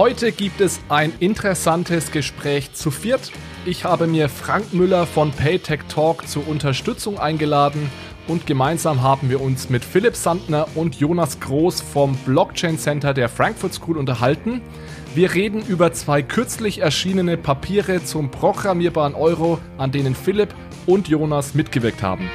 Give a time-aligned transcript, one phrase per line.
[0.00, 3.32] Heute gibt es ein interessantes Gespräch zu viert.
[3.66, 7.90] Ich habe mir Frank Müller von Paytech Talk zur Unterstützung eingeladen
[8.26, 13.28] und gemeinsam haben wir uns mit Philipp Sandner und Jonas Groß vom Blockchain Center der
[13.28, 14.62] Frankfurt School unterhalten.
[15.14, 20.54] Wir reden über zwei kürzlich erschienene Papiere zum programmierbaren Euro, an denen Philipp
[20.86, 22.30] und Jonas mitgewirkt haben.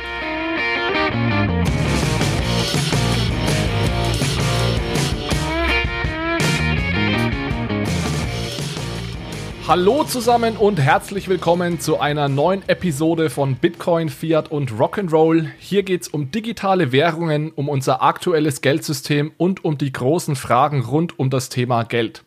[9.67, 15.47] Hallo zusammen und herzlich willkommen zu einer neuen Episode von Bitcoin, Fiat und Rock'n'Roll.
[15.57, 20.81] Hier geht es um digitale Währungen, um unser aktuelles Geldsystem und um die großen Fragen
[20.81, 22.24] rund um das Thema Geld.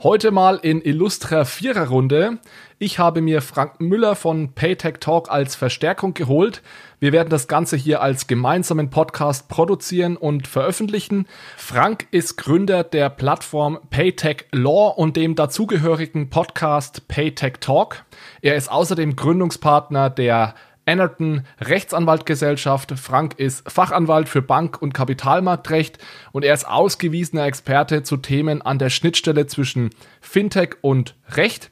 [0.00, 2.38] Heute mal in illustrer Viererrunde.
[2.78, 6.62] Ich habe mir Frank Müller von Paytech Talk als Verstärkung geholt.
[7.00, 11.26] Wir werden das Ganze hier als gemeinsamen Podcast produzieren und veröffentlichen.
[11.56, 18.04] Frank ist Gründer der Plattform Paytech Law und dem dazugehörigen Podcast Paytech Talk.
[18.40, 20.54] Er ist außerdem Gründungspartner der
[20.88, 22.98] Enerton Rechtsanwaltgesellschaft.
[22.98, 25.98] Frank ist Fachanwalt für Bank- und Kapitalmarktrecht
[26.32, 29.90] und er ist ausgewiesener Experte zu Themen an der Schnittstelle zwischen
[30.22, 31.70] Fintech und Recht.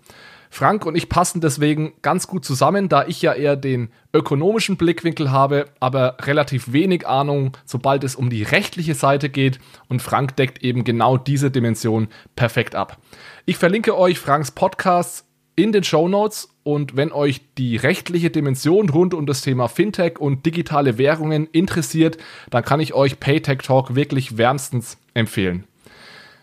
[0.50, 5.30] Frank und ich passen deswegen ganz gut zusammen, da ich ja eher den ökonomischen Blickwinkel
[5.30, 9.58] habe, aber relativ wenig Ahnung, sobald es um die rechtliche Seite geht.
[9.88, 12.98] Und Frank deckt eben genau diese Dimension perfekt ab.
[13.46, 18.90] Ich verlinke euch Franks Podcasts in den Show Notes und wenn euch die rechtliche Dimension
[18.90, 22.18] rund um das Thema Fintech und digitale Währungen interessiert,
[22.50, 25.64] dann kann ich euch Paytech Talk wirklich wärmstens empfehlen.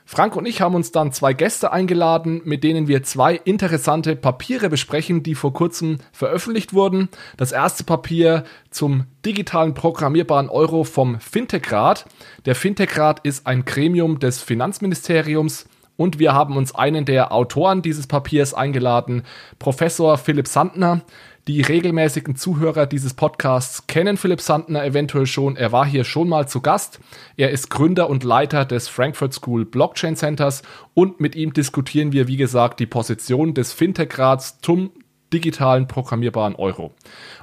[0.06, 4.70] Frank und ich haben uns dann zwei Gäste eingeladen, mit denen wir zwei interessante Papiere
[4.70, 7.10] besprechen, die vor kurzem veröffentlicht wurden.
[7.36, 12.06] Das erste Papier zum digitalen programmierbaren Euro vom Fintech-Rat.
[12.45, 15.66] Der Fintech-Rat ist ein Gremium des Finanzministeriums
[15.98, 19.23] und wir haben uns einen der Autoren dieses Papiers eingeladen,
[19.59, 21.02] Professor Philipp Sandner.
[21.48, 25.58] Die regelmäßigen Zuhörer dieses Podcasts kennen Philipp Sandner eventuell schon.
[25.58, 27.02] Er war hier schon mal zu Gast.
[27.36, 32.30] Er ist Gründer und Leiter des Frankfurt School Blockchain Centers und mit ihm diskutieren wir,
[32.30, 34.92] wie gesagt, die Position des Fintech-Rats zum
[35.33, 36.93] digitalen programmierbaren Euro.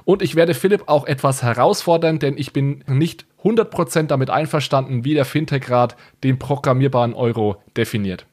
[0.03, 5.13] Und ich werde Philipp auch etwas herausfordern, denn ich bin nicht 100% damit einverstanden, wie
[5.13, 8.25] der Fintech-Rat den programmierbaren Euro definiert.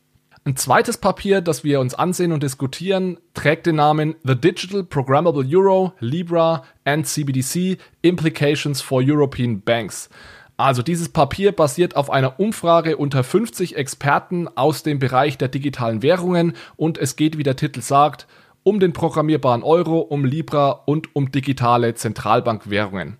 [0.48, 5.46] Ein zweites Papier, das wir uns ansehen und diskutieren, trägt den Namen The Digital Programmable
[5.46, 10.08] Euro, Libra and CBDC Implications for European Banks.
[10.56, 16.00] Also dieses Papier basiert auf einer Umfrage unter 50 Experten aus dem Bereich der digitalen
[16.00, 18.26] Währungen und es geht, wie der Titel sagt,
[18.62, 23.18] um den programmierbaren Euro, um Libra und um digitale Zentralbankwährungen.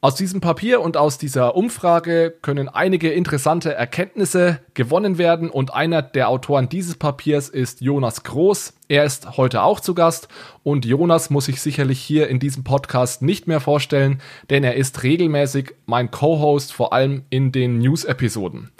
[0.00, 6.02] Aus diesem Papier und aus dieser Umfrage können einige interessante Erkenntnisse gewonnen werden und einer
[6.02, 8.74] der Autoren dieses Papiers ist Jonas Groß.
[8.86, 10.28] Er ist heute auch zu Gast
[10.62, 15.02] und Jonas muss ich sicherlich hier in diesem Podcast nicht mehr vorstellen, denn er ist
[15.02, 18.70] regelmäßig mein Co-Host, vor allem in den News-Episoden.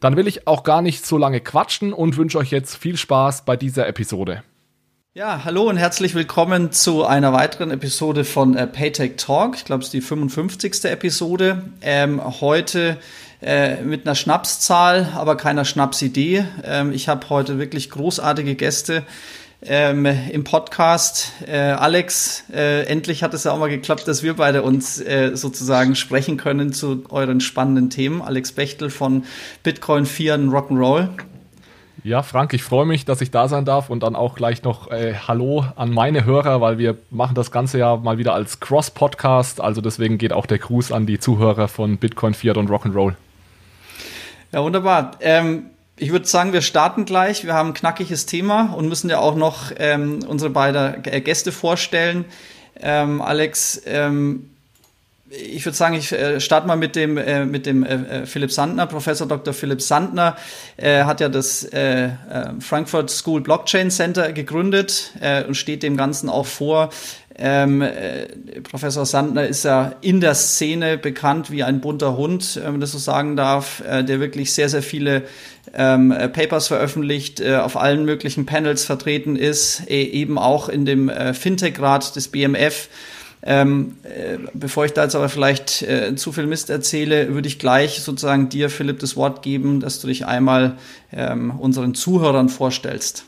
[0.00, 3.46] Dann will ich auch gar nicht so lange quatschen und wünsche euch jetzt viel Spaß
[3.46, 4.42] bei dieser Episode.
[5.16, 9.56] Ja, hallo und herzlich willkommen zu einer weiteren Episode von äh, Paytech Talk.
[9.56, 10.84] Ich glaube, es ist die 55.
[10.84, 11.70] Episode.
[11.80, 12.98] Ähm, heute
[13.40, 16.44] äh, mit einer Schnapszahl, aber keiner Schnapsidee.
[16.62, 19.04] Ähm, ich habe heute wirklich großartige Gäste
[19.62, 21.32] ähm, im Podcast.
[21.46, 25.30] Äh, Alex, äh, endlich hat es ja auch mal geklappt, dass wir beide uns äh,
[25.32, 28.20] sozusagen sprechen können zu euren spannenden Themen.
[28.20, 29.24] Alex Bechtel von
[29.62, 31.08] Bitcoin, Fiat und Rock'n'Roll.
[32.06, 34.92] Ja, Frank, ich freue mich, dass ich da sein darf und dann auch gleich noch
[34.92, 39.60] äh, Hallo an meine Hörer, weil wir machen das Ganze ja mal wieder als Cross-Podcast.
[39.60, 43.14] Also deswegen geht auch der Gruß an die Zuhörer von Bitcoin, Fiat und Rock'n'Roll.
[44.52, 45.16] Ja, wunderbar.
[45.18, 45.64] Ähm,
[45.96, 47.44] ich würde sagen, wir starten gleich.
[47.44, 52.24] Wir haben ein knackiges Thema und müssen ja auch noch ähm, unsere beiden Gäste vorstellen.
[52.80, 54.50] Ähm, Alex, ähm,
[55.28, 58.52] ich würde sagen, ich äh, starte mal mit dem, äh, mit dem äh, äh Philipp
[58.52, 58.86] Sandner.
[58.86, 59.52] Professor Dr.
[59.52, 60.36] Philipp Sandner
[60.76, 62.10] äh, hat ja das äh, äh,
[62.60, 66.90] Frankfurt School Blockchain Center gegründet äh, und steht dem Ganzen auch vor.
[67.38, 68.26] Ähm, äh,
[68.62, 72.92] Professor Sandner ist ja in der Szene bekannt wie ein bunter Hund, wenn man das
[72.92, 75.24] so sagen darf, äh, der wirklich sehr, sehr viele
[75.74, 81.10] ähm, Papers veröffentlicht, äh, auf allen möglichen Panels vertreten ist, äh, eben auch in dem
[81.10, 82.88] Fintech-Rat des BMF
[83.46, 87.60] ähm, äh, bevor ich da jetzt aber vielleicht äh, zu viel Mist erzähle, würde ich
[87.60, 90.76] gleich sozusagen dir, Philipp, das Wort geben, dass du dich einmal
[91.12, 93.24] ähm, unseren Zuhörern vorstellst.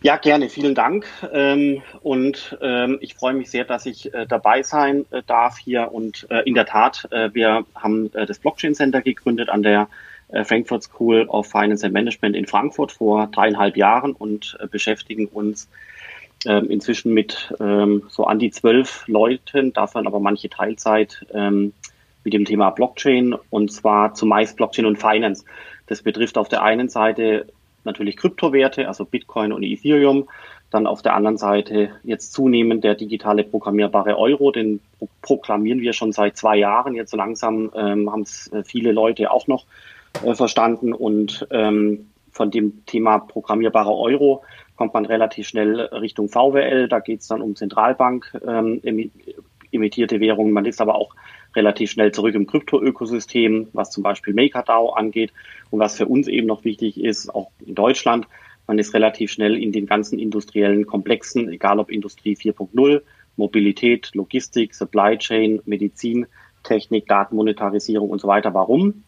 [0.00, 0.48] Ja, gerne.
[0.48, 1.06] Vielen Dank.
[1.32, 5.92] Ähm, und ähm, ich freue mich sehr, dass ich äh, dabei sein äh, darf hier.
[5.92, 9.88] Und äh, in der Tat, äh, wir haben äh, das Blockchain Center gegründet an der
[10.28, 15.26] äh, Frankfurt School of Finance and Management in Frankfurt vor dreieinhalb Jahren und äh, beschäftigen
[15.26, 15.68] uns
[16.46, 21.72] ähm, inzwischen mit ähm, so an die zwölf Leuten, davon aber manche Teilzeit ähm,
[22.24, 25.44] mit dem Thema Blockchain und zwar zumeist Blockchain und Finance.
[25.86, 27.46] Das betrifft auf der einen Seite
[27.84, 30.28] natürlich Kryptowerte, also Bitcoin und Ethereum.
[30.70, 34.80] Dann auf der anderen Seite jetzt zunehmend der digitale programmierbare Euro, den
[35.22, 36.94] proklamieren wir schon seit zwei Jahren.
[36.94, 39.66] Jetzt so langsam ähm, haben es äh, viele Leute auch noch
[40.24, 44.42] äh, verstanden und ähm, von dem Thema programmierbarer Euro
[44.76, 46.88] kommt man relativ schnell Richtung VWL.
[46.88, 48.80] Da geht es dann um Zentralbank ähm,
[49.70, 50.52] imitierte Währungen.
[50.52, 51.14] Man ist aber auch
[51.54, 55.32] relativ schnell zurück im Krypto-Ökosystem, was zum Beispiel MakerDAO angeht.
[55.70, 58.26] Und was für uns eben noch wichtig ist, auch in Deutschland,
[58.66, 63.02] man ist relativ schnell in den ganzen industriellen Komplexen, egal ob Industrie 4.0,
[63.36, 66.26] Mobilität, Logistik, Supply Chain, Medizin,
[66.62, 68.54] Technik, Datenmonetarisierung und so weiter.
[68.54, 69.04] Warum?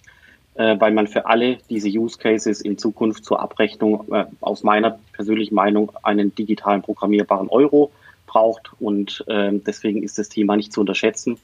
[0.56, 4.98] Äh, weil man für alle diese Use Cases in Zukunft zur Abrechnung äh, aus meiner
[5.12, 7.92] persönlichen Meinung einen digitalen programmierbaren Euro
[8.26, 11.38] braucht und äh, deswegen ist das Thema nicht zu unterschätzen.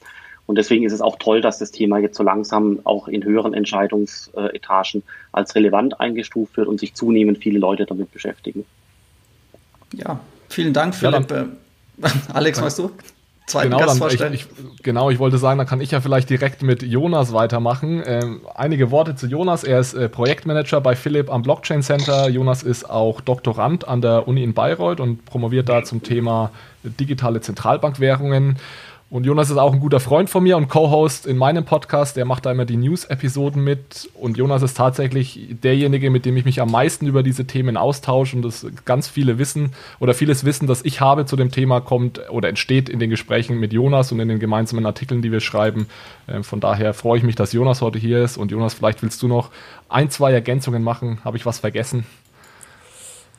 [0.47, 3.53] Und deswegen ist es auch toll, dass das Thema jetzt so langsam auch in höheren
[3.53, 8.65] Entscheidungsetagen als relevant eingestuft wird und sich zunehmend viele Leute damit beschäftigen.
[9.93, 10.19] Ja,
[10.49, 11.31] vielen Dank, Philipp.
[11.31, 11.47] Ja,
[12.33, 12.91] Alex, weißt du?
[13.45, 14.33] Zweiten genau, Gast vorstellen.
[14.33, 18.01] Ich, ich, genau, ich wollte sagen, dann kann ich ja vielleicht direkt mit Jonas weitermachen.
[18.05, 19.63] Ähm, einige Worte zu Jonas.
[19.63, 22.29] Er ist äh, Projektmanager bei Philipp am Blockchain Center.
[22.29, 26.51] Jonas ist auch Doktorand an der Uni in Bayreuth und promoviert da zum Thema
[26.83, 28.57] digitale Zentralbankwährungen.
[29.13, 32.17] Und Jonas ist auch ein guter Freund von mir und Co-Host in meinem Podcast.
[32.17, 34.09] Der macht da immer die News-Episoden mit.
[34.15, 38.35] Und Jonas ist tatsächlich derjenige, mit dem ich mich am meisten über diese Themen austausche
[38.35, 42.27] und das ganz viele Wissen oder vieles Wissen, das ich habe zu dem Thema, kommt
[42.31, 45.85] oder entsteht in den Gesprächen mit Jonas und in den gemeinsamen Artikeln, die wir schreiben.
[46.27, 48.37] Ähm, von daher freue ich mich, dass Jonas heute hier ist.
[48.37, 49.51] Und Jonas, vielleicht willst du noch
[49.89, 51.19] ein, zwei Ergänzungen machen.
[51.23, 52.03] Habe ich was vergessen?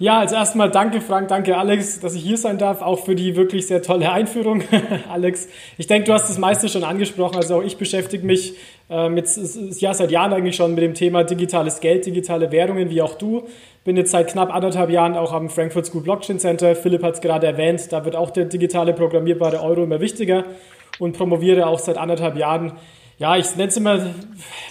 [0.01, 3.37] Ja, als erstmal danke Frank, danke Alex, dass ich hier sein darf, auch für die
[3.37, 4.65] wirklich sehr tolle Einführung,
[5.09, 5.47] Alex.
[5.79, 8.57] Ich denke, du hast das meiste schon angesprochen, also auch ich beschäftige mich
[8.91, 9.39] ähm, jetzt
[9.81, 13.45] ja seit Jahren eigentlich schon mit dem Thema digitales Geld, digitale Währungen, wie auch du.
[13.85, 16.75] Bin jetzt seit knapp anderthalb Jahren auch am Frankfurt School Blockchain Center.
[16.75, 20.45] Philipp hat es gerade erwähnt, da wird auch der digitale programmierbare Euro immer wichtiger
[20.99, 22.73] und promoviere auch seit anderthalb Jahren
[23.19, 24.07] ja, ich nenne es immer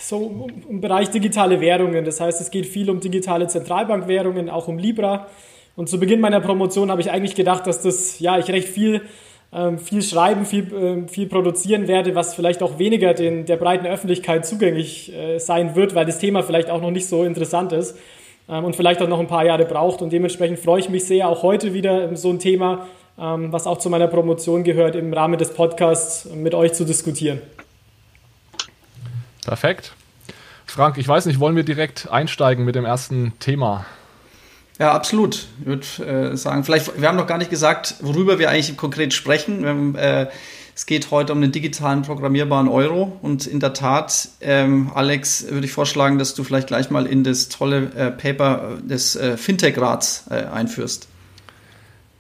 [0.02, 2.04] so im Bereich digitale Währungen.
[2.06, 5.28] Das heißt, es geht viel um digitale Zentralbankwährungen, auch um Libra.
[5.76, 9.02] Und zu Beginn meiner Promotion habe ich eigentlich gedacht, dass das, ja, ich recht viel,
[9.54, 13.88] ähm, viel schreiben, viel, äh, viel produzieren werde, was vielleicht auch weniger den, der breiten
[13.88, 17.98] Öffentlichkeit zugänglich äh, sein wird, weil das Thema vielleicht auch noch nicht so interessant ist
[18.50, 20.02] ähm, und vielleicht auch noch ein paar Jahre braucht.
[20.02, 22.88] Und dementsprechend freue ich mich sehr, auch heute wieder so ein Thema,
[23.20, 27.42] ähm, was auch zu meiner Promotion gehört, im Rahmen des Podcasts mit euch zu diskutieren.
[29.46, 29.94] Perfekt.
[30.66, 33.86] Frank, ich weiß nicht, wollen wir direkt einsteigen mit dem ersten Thema?
[34.80, 35.48] Ja, absolut.
[35.60, 39.14] Ich würde äh, sagen, vielleicht, wir haben noch gar nicht gesagt, worüber wir eigentlich konkret
[39.14, 39.66] sprechen.
[39.66, 40.28] Haben, äh,
[40.76, 45.68] es geht heute um den digitalen programmierbaren Euro und in der Tat, ähm, Alex, würde
[45.68, 50.26] ich vorschlagen, dass du vielleicht gleich mal in das tolle äh, Paper des äh, Fintech-Rats
[50.32, 51.08] äh, einführst.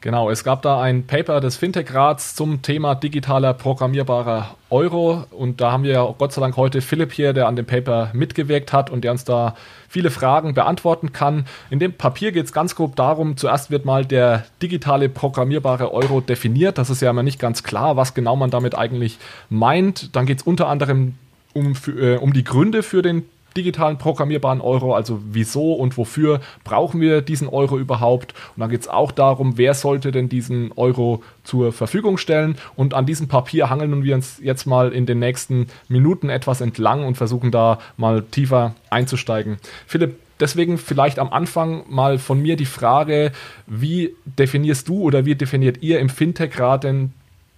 [0.04, 5.72] Genau, es gab da ein Paper des Fintech-Rats zum Thema digitaler programmierbarer Euro und da
[5.72, 8.90] haben wir ja Gott sei Dank heute Philipp hier, der an dem Paper mitgewirkt hat
[8.90, 9.56] und der uns da
[9.88, 11.46] viele Fragen beantworten kann.
[11.70, 16.20] In dem Papier geht es ganz grob darum, zuerst wird mal der digitale programmierbare Euro
[16.20, 16.78] definiert.
[16.78, 19.20] Das ist ja immer nicht ganz klar, was genau man damit eigentlich
[19.50, 20.14] meint.
[20.18, 21.16] Dann geht es unter anderem
[21.54, 23.24] um, äh, um die Gründe für den
[23.56, 28.34] digitalen programmierbaren Euro, also wieso und wofür brauchen wir diesen Euro überhaupt.
[28.56, 32.58] Und dann geht es auch darum, wer sollte denn diesen Euro zur Verfügung stellen.
[32.76, 37.06] Und an diesem Papier hangeln wir uns jetzt mal in den nächsten Minuten etwas entlang
[37.06, 39.58] und versuchen da mal tiefer einzusteigen.
[39.88, 43.32] Philipp, deswegen vielleicht am Anfang mal von mir die Frage,
[43.68, 47.14] wie definierst du oder wie definiert ihr im Fintech-Rat denn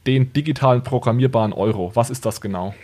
[0.05, 1.91] den digitalen programmierbaren Euro?
[1.95, 2.75] Was ist das genau?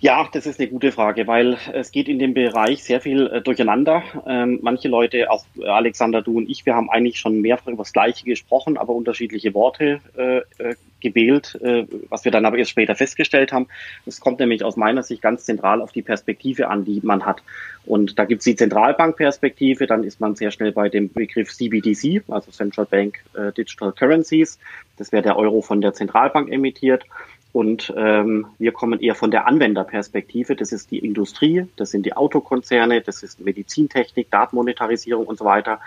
[0.00, 3.40] Ja, das ist eine gute Frage, weil es geht in dem Bereich sehr viel äh,
[3.40, 4.04] durcheinander.
[4.28, 7.92] Ähm, manche Leute, auch Alexander, du und ich, wir haben eigentlich schon mehrfach über das
[7.92, 12.96] Gleiche gesprochen, aber unterschiedliche Worte äh, äh gewählt, äh, was wir dann aber erst später
[12.96, 13.68] festgestellt haben.
[14.04, 17.42] Es kommt nämlich aus meiner Sicht ganz zentral auf die Perspektive an, die man hat.
[17.86, 22.24] Und da gibt es die Zentralbankperspektive, dann ist man sehr schnell bei dem Begriff CBDC,
[22.28, 24.58] also Central Bank äh, Digital Currencies.
[24.96, 27.04] Das wäre der Euro von der Zentralbank emittiert.
[27.52, 30.54] Und ähm, wir kommen eher von der Anwenderperspektive.
[30.54, 35.80] Das ist die Industrie, das sind die Autokonzerne, das ist Medizintechnik, Datenmonetarisierung und so weiter.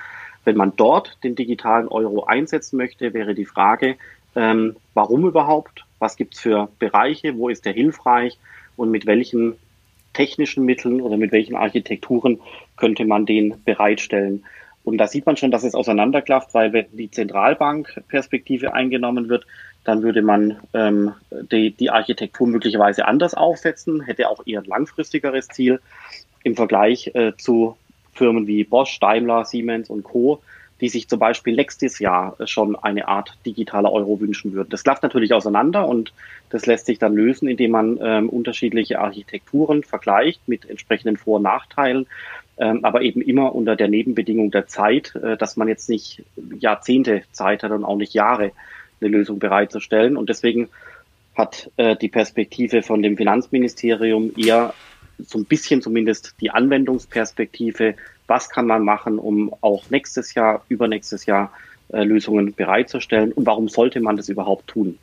[0.43, 3.95] Wenn man dort den digitalen Euro einsetzen möchte, wäre die Frage,
[4.35, 5.85] ähm, warum überhaupt?
[5.99, 7.37] Was gibt's für Bereiche?
[7.37, 8.39] Wo ist der hilfreich?
[8.75, 9.55] Und mit welchen
[10.13, 12.39] technischen Mitteln oder mit welchen Architekturen
[12.75, 14.43] könnte man den bereitstellen.
[14.83, 19.45] Und da sieht man schon, dass es auseinanderklafft, weil wenn die Zentralbankperspektive eingenommen wird,
[19.83, 21.13] dann würde man ähm,
[21.51, 25.79] die, die Architektur möglicherweise anders aufsetzen, hätte auch eher ein langfristigeres Ziel
[26.43, 27.77] im Vergleich äh, zu
[28.13, 30.41] Firmen wie Bosch, Daimler, Siemens und Co.,
[30.81, 34.69] die sich zum Beispiel nächstes Jahr schon eine Art digitaler Euro wünschen würden.
[34.69, 36.11] Das klafft natürlich auseinander und
[36.49, 41.43] das lässt sich dann lösen, indem man ähm, unterschiedliche Architekturen vergleicht mit entsprechenden Vor- und
[41.43, 42.07] Nachteilen,
[42.83, 46.23] aber eben immer unter der Nebenbedingung der Zeit, äh, dass man jetzt nicht
[46.59, 48.51] Jahrzehnte Zeit hat und auch nicht Jahre
[48.99, 50.17] eine Lösung bereitzustellen.
[50.17, 50.69] Und deswegen
[51.35, 54.73] hat äh, die Perspektive von dem Finanzministerium eher
[55.19, 57.95] so ein bisschen zumindest die Anwendungsperspektive
[58.31, 61.51] was kann man machen, um auch nächstes Jahr, übernächstes Jahr
[61.89, 64.97] äh, Lösungen bereitzustellen und warum sollte man das überhaupt tun?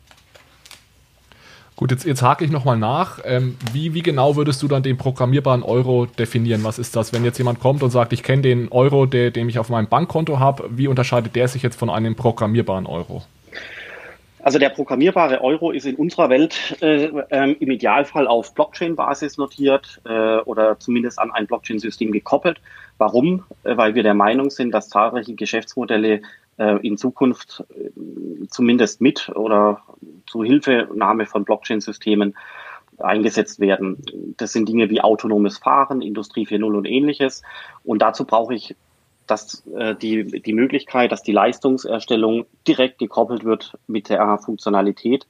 [1.79, 3.21] Gut, jetzt, jetzt hake ich nochmal nach.
[3.25, 6.65] Ähm, wie, wie genau würdest du dann den programmierbaren Euro definieren?
[6.65, 9.49] Was ist das, wenn jetzt jemand kommt und sagt, ich kenne den Euro, der, den
[9.49, 13.23] ich auf meinem Bankkonto habe, wie unterscheidet der sich jetzt von einem programmierbaren Euro?
[14.43, 20.01] Also der programmierbare Euro ist in unserer Welt äh, ähm, im Idealfall auf Blockchain-Basis notiert
[20.05, 22.61] äh, oder zumindest an ein Blockchain-System gekoppelt.
[22.97, 23.45] Warum?
[23.63, 26.23] Äh, weil wir der Meinung sind, dass zahlreiche Geschäftsmodelle
[26.83, 27.91] in Zukunft äh,
[28.49, 29.83] zumindest mit oder
[30.27, 32.37] zu Hilfenahme von Blockchain-Systemen
[32.99, 34.03] eingesetzt werden.
[34.37, 37.43] Das sind Dinge wie autonomes Fahren, Industrie 4.0 und ähnliches.
[37.85, 38.75] Und dazu brauche ich
[39.29, 45.27] dass äh, die, die Möglichkeit, dass die Leistungserstellung direkt gekoppelt wird mit der Funktionalität,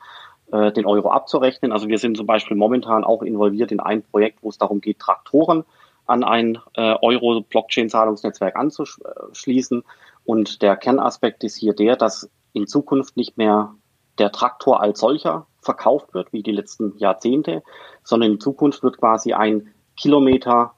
[0.53, 1.73] äh, den Euro abzurechnen.
[1.73, 4.99] Also wir sind zum Beispiel momentan auch involviert in ein Projekt, wo es darum geht,
[5.01, 5.65] Traktoren
[6.07, 9.85] an ein äh, Euro-Blockchain-Zahlungsnetzwerk anzuschließen.
[10.29, 13.75] Und der Kernaspekt ist hier der, dass in Zukunft nicht mehr
[14.19, 17.63] der Traktor als solcher verkauft wird, wie die letzten Jahrzehnte,
[18.05, 20.75] sondern in Zukunft wird quasi ein Kilometer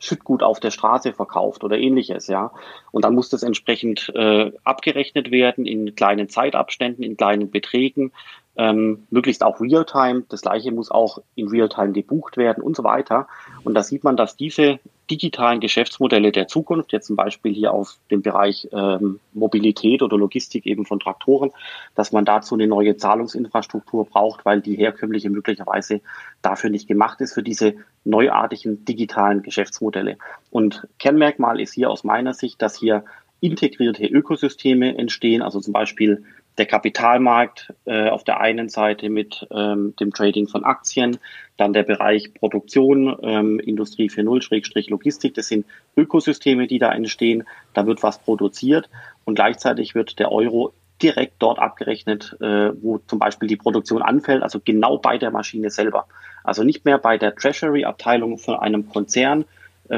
[0.00, 2.52] Schüttgut auf der Straße verkauft oder ähnliches, ja.
[2.90, 8.12] Und dann muss das entsprechend äh, abgerechnet werden in kleinen Zeitabständen, in kleinen Beträgen,
[8.56, 10.24] ähm, möglichst auch Realtime.
[10.28, 13.28] Das gleiche muss auch in Realtime gebucht werden und so weiter.
[13.64, 14.80] Und da sieht man, dass diese
[15.10, 20.66] digitalen Geschäftsmodelle der Zukunft, jetzt zum Beispiel hier auf den Bereich ähm, Mobilität oder Logistik
[20.66, 21.50] eben von Traktoren,
[21.94, 26.00] dass man dazu eine neue Zahlungsinfrastruktur braucht, weil die herkömmliche möglicherweise
[26.42, 30.16] dafür nicht gemacht ist, für diese neuartigen digitalen Geschäftsmodelle.
[30.50, 33.04] Und Kernmerkmal ist hier aus meiner Sicht, dass hier
[33.40, 36.24] integrierte Ökosysteme entstehen, also zum Beispiel
[36.58, 41.18] der Kapitalmarkt äh, auf der einen Seite mit ähm, dem Trading von Aktien,
[41.56, 45.66] dann der Bereich Produktion, ähm, Industrie 4.0, Logistik, das sind
[45.96, 48.90] Ökosysteme, die da entstehen, da wird was produziert
[49.24, 54.42] und gleichzeitig wird der Euro direkt dort abgerechnet, äh, wo zum Beispiel die Produktion anfällt,
[54.42, 56.06] also genau bei der Maschine selber.
[56.44, 59.44] Also nicht mehr bei der Treasury-Abteilung von einem Konzern,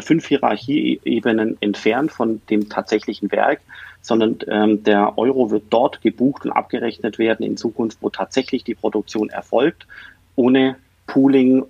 [0.01, 3.61] fünf Hierarchieebenen entfernt von dem tatsächlichen Werk,
[4.01, 8.75] sondern ähm, der Euro wird dort gebucht und abgerechnet werden in Zukunft, wo tatsächlich die
[8.75, 9.87] Produktion erfolgt,
[10.35, 11.65] ohne Pooling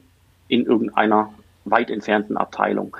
[0.49, 1.33] in irgendeiner
[1.64, 2.97] weit entfernten Abteilung.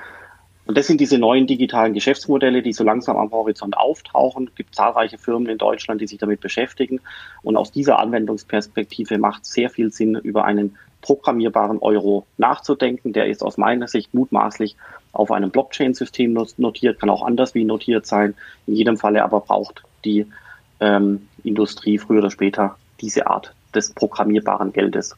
[0.65, 4.47] Und das sind diese neuen digitalen Geschäftsmodelle, die so langsam am Horizont auftauchen.
[4.47, 7.01] Es gibt zahlreiche Firmen in Deutschland, die sich damit beschäftigen.
[7.41, 13.13] Und aus dieser Anwendungsperspektive macht sehr viel Sinn, über einen programmierbaren Euro nachzudenken.
[13.13, 14.75] Der ist aus meiner Sicht mutmaßlich
[15.11, 18.33] auf einem Blockchain-System notiert, kann auch anders wie notiert sein.
[18.65, 20.25] In jedem Falle aber braucht die
[20.79, 25.15] ähm, Industrie früher oder später diese Art des programmierbaren Geldes.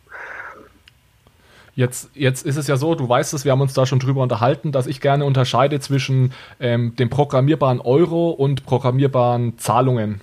[1.75, 4.23] Jetzt, jetzt ist es ja so, du weißt es, wir haben uns da schon drüber
[4.23, 10.21] unterhalten, dass ich gerne unterscheide zwischen ähm, dem programmierbaren Euro und programmierbaren Zahlungen.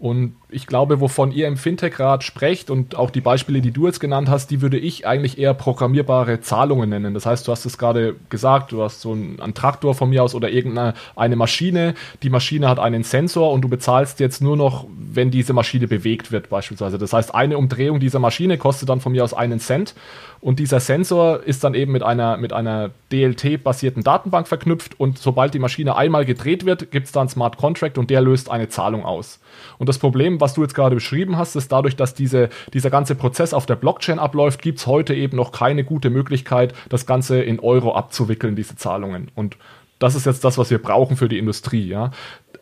[0.00, 3.98] Und ich glaube, wovon ihr im Fintech-Rat sprecht und auch die Beispiele, die du jetzt
[3.98, 7.14] genannt hast, die würde ich eigentlich eher programmierbare Zahlungen nennen.
[7.14, 10.36] Das heißt, du hast es gerade gesagt, du hast so einen, Traktor von mir aus
[10.36, 11.94] oder irgendeine eine Maschine.
[12.22, 16.30] Die Maschine hat einen Sensor und du bezahlst jetzt nur noch, wenn diese Maschine bewegt
[16.30, 16.96] wird beispielsweise.
[16.96, 19.94] Das heißt, eine Umdrehung dieser Maschine kostet dann von mir aus einen Cent
[20.40, 25.54] und dieser Sensor ist dann eben mit einer, mit einer DLT-basierten Datenbank verknüpft und sobald
[25.54, 29.04] die Maschine einmal gedreht wird, gibt es dann Smart Contract und der löst eine Zahlung
[29.04, 29.40] aus.
[29.78, 33.14] Und das Problem, was du jetzt gerade beschrieben hast, ist dadurch, dass diese, dieser ganze
[33.14, 37.42] Prozess auf der Blockchain abläuft, gibt es heute eben noch keine gute Möglichkeit, das Ganze
[37.42, 39.30] in Euro abzuwickeln, diese Zahlungen.
[39.34, 39.56] Und
[39.98, 41.88] das ist jetzt das, was wir brauchen für die Industrie.
[41.88, 42.12] Ja.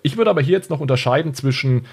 [0.02, 1.86] Ich würde aber hier jetzt noch unterscheiden zwischen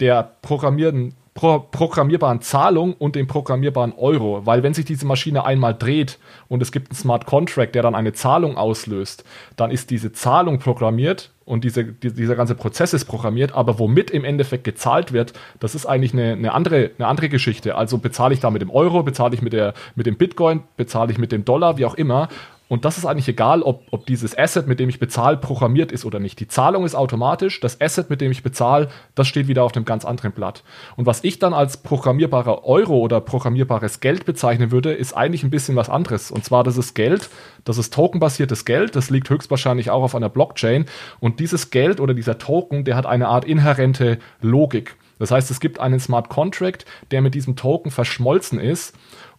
[0.00, 4.44] der programmierten pro programmierbaren Zahlung und dem programmierbaren Euro.
[4.46, 7.94] Weil wenn sich diese Maschine einmal dreht und es gibt einen Smart Contract, der dann
[7.94, 9.24] eine Zahlung auslöst,
[9.56, 14.10] dann ist diese Zahlung programmiert und diese, die, dieser ganze Prozess ist programmiert, aber womit
[14.10, 17.74] im Endeffekt gezahlt wird, das ist eigentlich eine, eine, andere, eine andere Geschichte.
[17.74, 21.10] Also bezahle ich da mit dem Euro, bezahle ich mit, der, mit dem Bitcoin, bezahle
[21.10, 22.28] ich mit dem Dollar, wie auch immer.
[22.70, 26.04] Und das ist eigentlich egal, ob, ob dieses Asset, mit dem ich bezahle, programmiert ist
[26.04, 26.38] oder nicht.
[26.38, 29.84] Die Zahlung ist automatisch, das Asset, mit dem ich bezahle, das steht wieder auf einem
[29.84, 30.62] ganz anderen Blatt.
[30.94, 35.50] Und was ich dann als programmierbarer Euro oder programmierbares Geld bezeichnen würde, ist eigentlich ein
[35.50, 36.30] bisschen was anderes.
[36.30, 37.28] Und zwar das ist Geld,
[37.64, 40.86] das ist tokenbasiertes Geld, das liegt höchstwahrscheinlich auch auf einer Blockchain.
[41.18, 44.94] Und dieses Geld oder dieser Token, der hat eine Art inhärente Logik.
[45.18, 48.94] Das heißt, es gibt einen Smart Contract, der mit diesem Token verschmolzen ist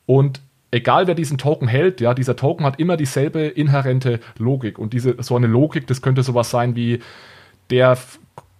[0.05, 4.79] und egal wer diesen Token hält, ja, dieser Token hat immer dieselbe inhärente Logik.
[4.79, 6.99] Und diese, so eine Logik, das könnte sowas sein wie,
[7.69, 7.97] der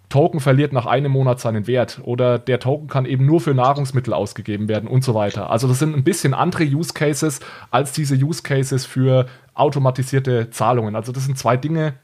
[0.08, 4.12] Token verliert nach einem Monat seinen Wert oder der Token kann eben nur für Nahrungsmittel
[4.12, 5.48] ausgegeben werden und so weiter.
[5.48, 7.40] Also das sind ein bisschen andere Use Cases
[7.70, 10.96] als diese Use Cases für automatisierte Zahlungen.
[10.96, 11.94] Also das sind zwei Dinge,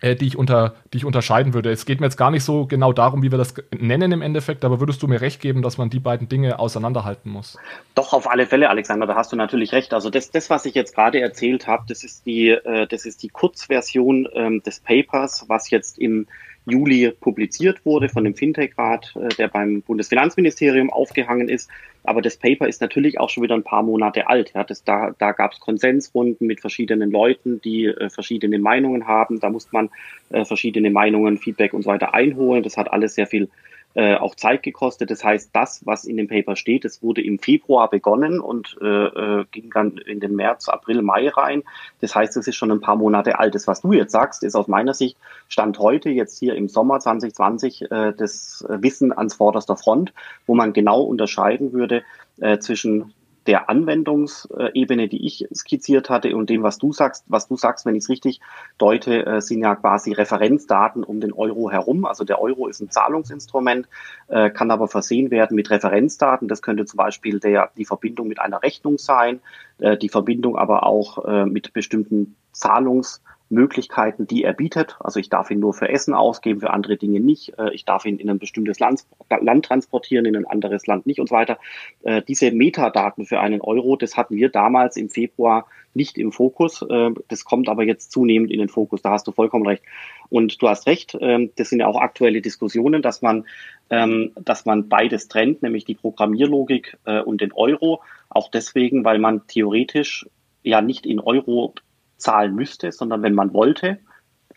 [0.00, 1.70] äh, die, ich unter, die ich unterscheiden würde.
[1.70, 4.64] Es geht mir jetzt gar nicht so genau darum, wie wir das nennen im Endeffekt,
[4.64, 7.56] aber würdest du mir recht geben, dass man die beiden Dinge auseinanderhalten muss?
[7.94, 9.94] Doch, auf alle Fälle, Alexander, da hast du natürlich recht.
[9.94, 13.22] Also das, das was ich jetzt gerade erzählt habe, das ist die, äh, das ist
[13.22, 16.26] die Kurzversion ähm, des Papers, was jetzt im
[16.66, 21.70] Juli publiziert wurde von dem Fintech-Rat, äh, der beim Bundesfinanzministerium aufgehangen ist.
[22.04, 24.52] Aber das Paper ist natürlich auch schon wieder ein paar Monate alt.
[24.54, 29.40] Ja, das, da da gab es Konsensrunden mit verschiedenen Leuten, die äh, verschiedene Meinungen haben.
[29.40, 29.90] Da musste man
[30.30, 32.62] äh, verschiedene Meinungen, Feedback und so weiter einholen.
[32.62, 33.48] Das hat alles sehr viel
[33.94, 35.10] äh, auch Zeit gekostet.
[35.10, 38.86] Das heißt, das, was in dem Paper steht, es wurde im Februar begonnen und äh,
[38.86, 41.62] äh, ging dann in den März, April, Mai rein.
[42.00, 43.54] Das heißt, es ist schon ein paar Monate alt.
[43.54, 45.16] Das, was du jetzt sagst, ist aus meiner Sicht
[45.48, 50.12] Stand heute, jetzt hier im Sommer 2020, äh, das Wissen ans vorderster Front,
[50.46, 52.02] wo man genau unterscheiden würde
[52.40, 53.12] äh, zwischen
[53.46, 57.94] der Anwendungsebene, die ich skizziert hatte und dem, was du sagst, was du sagst, wenn
[57.94, 58.40] ich es richtig
[58.78, 62.04] deute, äh, sind ja quasi Referenzdaten um den Euro herum.
[62.04, 63.88] Also der Euro ist ein Zahlungsinstrument,
[64.28, 66.48] äh, kann aber versehen werden mit Referenzdaten.
[66.48, 69.40] Das könnte zum Beispiel der, die Verbindung mit einer Rechnung sein,
[69.78, 71.00] äh, die Verbindung aber auch
[71.46, 74.96] mit bestimmten Zahlungs Möglichkeiten, die er bietet.
[75.00, 77.58] Also ich darf ihn nur für Essen ausgeben, für andere Dinge nicht.
[77.58, 81.20] Äh, ich darf ihn in ein bestimmtes Land, Land transportieren, in ein anderes Land nicht
[81.20, 81.58] und so weiter.
[82.02, 86.82] Äh, diese Metadaten für einen Euro, das hatten wir damals im Februar nicht im Fokus.
[86.88, 89.02] Äh, das kommt aber jetzt zunehmend in den Fokus.
[89.02, 89.82] Da hast du vollkommen recht.
[90.28, 93.46] Und du hast recht, ähm, das sind ja auch aktuelle Diskussionen, dass man,
[93.90, 98.00] ähm, dass man beides trennt, nämlich die Programmierlogik und den Euro.
[98.28, 100.28] Auch deswegen, weil man theoretisch
[100.62, 101.74] ja nicht in Euro
[102.20, 103.98] zahlen müsste, sondern wenn man wollte,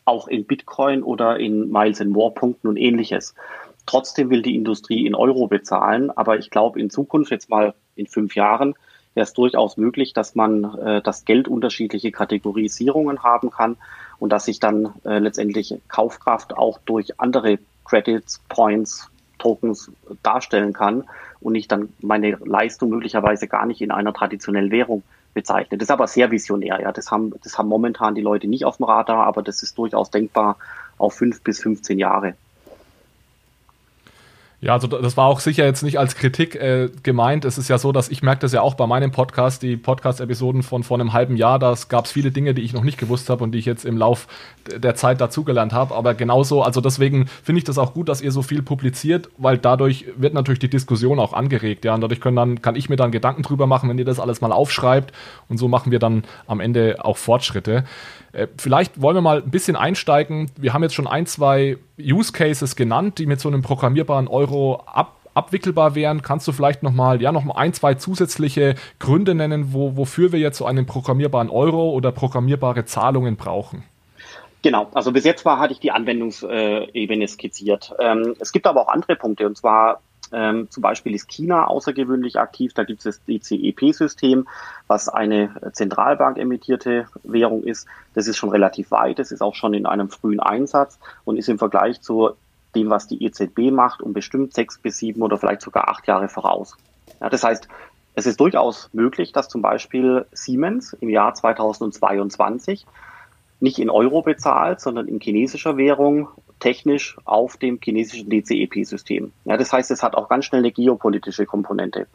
[0.06, 3.36] auch in Bitcoin oder in Miles and More Punkten und ähnliches.
[3.86, 8.08] Trotzdem will die Industrie in Euro bezahlen, aber ich glaube in Zukunft, jetzt mal in
[8.08, 8.76] fünf Jahren,
[9.14, 13.78] wäre es durchaus möglich, dass man äh, das Geld unterschiedliche Kategorisierungen haben kann
[14.20, 19.92] und dass sich dann äh, letztendlich Kaufkraft auch durch andere Credits, Points, Tokens
[20.24, 21.04] darstellen kann
[21.42, 25.82] und ich dann meine Leistung möglicherweise gar nicht in einer traditionellen Währung bezeichnet.
[25.82, 26.92] Das ist aber sehr visionär, ja.
[26.92, 30.12] Das haben, das haben momentan die Leute nicht auf dem Radar, aber das ist durchaus
[30.12, 30.58] denkbar
[30.98, 32.36] auf fünf bis 15 Jahre.
[34.64, 37.44] Ja, also das war auch sicher jetzt nicht als Kritik äh, gemeint.
[37.44, 40.64] Es ist ja so, dass ich merke das ja auch bei meinem Podcast, die Podcast-Episoden
[40.64, 43.30] von vor einem halben Jahr, da gab es viele Dinge, die ich noch nicht gewusst
[43.30, 44.26] habe und die ich jetzt im Lauf
[44.74, 45.94] der Zeit dazugelernt habe.
[45.94, 49.58] Aber genauso, also deswegen finde ich das auch gut, dass ihr so viel publiziert, weil
[49.58, 51.84] dadurch wird natürlich die Diskussion auch angeregt.
[51.84, 54.22] Ja, und dadurch können dann, kann ich mir dann Gedanken drüber machen, wenn ihr das
[54.22, 55.12] alles mal aufschreibt.
[55.50, 57.84] Und so machen wir dann am Ende auch Fortschritte.
[58.34, 60.52] Äh, vielleicht wollen wir mal ein bisschen einsteigen.
[60.58, 64.84] Wir haben jetzt schon ein, zwei Use Cases genannt, die mit so einem programmierbaren Euro
[64.86, 66.22] ab abwickelbar wären.
[66.22, 70.60] Kannst du vielleicht nochmal ja, noch ein, zwei zusätzliche Gründe nennen, wo, wofür wir jetzt
[70.60, 73.84] so einen programmierbaren Euro oder programmierbare Zahlungen brauchen?
[74.62, 77.94] Genau, also bis jetzt war, hatte ich die Anwendungsebene skizziert.
[78.00, 80.02] Ähm, es gibt aber auch andere Punkte und zwar
[80.34, 82.74] ähm, zum Beispiel ist China außergewöhnlich aktiv.
[82.74, 84.48] Da gibt es das DCEP-System,
[84.88, 87.88] was eine Zentralbank emittierte Währung ist.
[88.16, 89.20] Das ist schon relativ weit.
[89.20, 92.32] Das ist auch schon in einem frühen Einsatz und ist im Vergleich zu
[92.76, 96.28] dem, was die EZB macht, um bestimmt sechs bis sieben oder vielleicht sogar acht Jahre
[96.28, 96.76] voraus.
[97.22, 97.68] Ja, das heißt,
[98.16, 102.86] es ist durchaus möglich, dass zum Beispiel Siemens im Jahr 2022
[103.60, 106.28] nicht in Euro bezahlt, sondern in chinesischer Währung
[106.64, 109.34] technisch auf dem chinesischen DCEP-System.
[109.44, 112.08] Ja, das heißt, es hat auch ganz schnell eine geopolitische Komponente.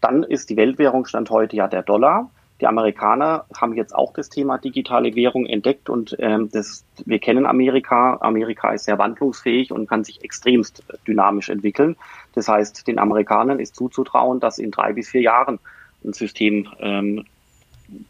[0.00, 2.30] Dann ist die Weltwährung Stand heute ja der Dollar.
[2.60, 7.46] Die Amerikaner haben jetzt auch das Thema digitale Währung entdeckt und ähm, das, wir kennen
[7.46, 8.18] Amerika.
[8.20, 11.96] Amerika ist sehr wandlungsfähig und kann sich extremst dynamisch entwickeln.
[12.34, 15.58] Das heißt, den Amerikanern ist zuzutrauen, dass in drei bis vier Jahren
[16.04, 17.24] ein System ähm,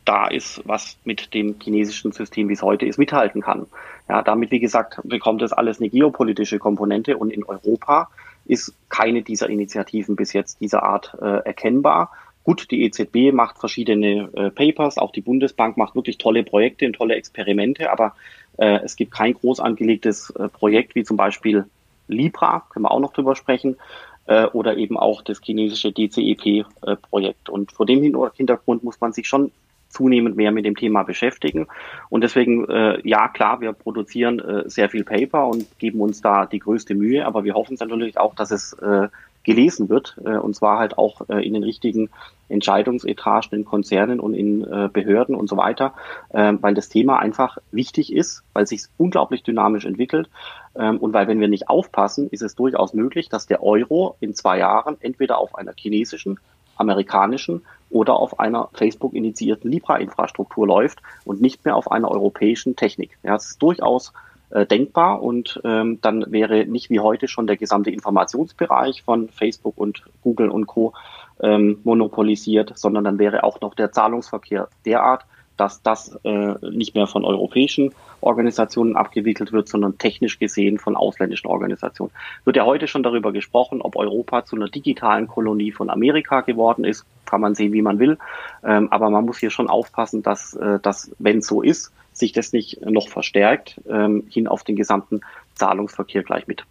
[0.05, 3.67] da ist, was mit dem chinesischen System, wie es heute ist, mithalten kann.
[4.09, 8.09] Ja, damit, wie gesagt, bekommt das alles eine geopolitische Komponente und in Europa
[8.47, 12.13] ist keine dieser Initiativen bis jetzt dieser Art äh, erkennbar.
[12.45, 16.93] Gut, die EZB macht verschiedene äh, Papers, auch die Bundesbank macht wirklich tolle Projekte und
[16.93, 18.15] tolle Experimente, aber
[18.57, 21.65] äh, es gibt kein groß angelegtes äh, Projekt wie zum Beispiel
[22.07, 23.77] Libra, können wir auch noch drüber sprechen,
[24.27, 27.49] äh, oder eben auch das chinesische DCEP-Projekt.
[27.49, 28.01] und vor dem
[28.35, 29.51] Hintergrund muss man sich schon
[29.97, 31.67] zunehmend mehr mit dem Thema beschäftigen.
[32.09, 36.47] Und deswegen, äh, ja klar, wir produzieren äh, sehr viel Paper und geben uns da
[36.47, 39.09] die größte Mühe, aber wir hoffen natürlich auch, dass es äh,
[39.47, 42.11] gelesen wird, äh, und zwar halt auch äh, in den richtigen
[42.49, 45.95] Entscheidungsetagen in Konzernen und in äh, Behörden und so weiter,
[46.31, 50.29] äh, weil das Thema einfach wichtig ist, weil es sich unglaublich dynamisch entwickelt.
[50.77, 54.35] Ähm, und weil wenn wir nicht aufpassen, ist es durchaus möglich, dass der Euro in
[54.35, 56.41] zwei Jahren entweder auf einer chinesischen,
[56.77, 63.19] amerikanischen oder auf einer Facebook-initiierten Libra-Infrastruktur läuft und nicht mehr auf einer europäischen Technik.
[63.23, 64.13] Ja, es ist durchaus
[64.51, 69.77] äh, denkbar und ähm, dann wäre nicht wie heute schon der gesamte Informationsbereich von Facebook
[69.77, 70.93] und Google und Co.
[71.39, 75.27] Ähm, monopolisiert, sondern dann wäre auch noch der Zahlungsverkehr derart,
[75.57, 81.49] dass das äh, nicht mehr von europäischen Organisationen abgewickelt wird, sondern technisch gesehen von ausländischen
[81.49, 82.13] Organisationen.
[82.45, 86.85] Wird ja heute schon darüber gesprochen, ob Europa zu einer digitalen Kolonie von Amerika geworden
[86.85, 87.05] ist.
[87.25, 88.19] Kann man sehen, wie man will.
[88.65, 92.53] Ähm, aber man muss hier schon aufpassen, dass, äh, dass wenn so ist, sich das
[92.53, 95.21] nicht noch verstärkt, ähm, hin auf den gesamten
[95.55, 96.65] Zahlungsverkehr gleich mit.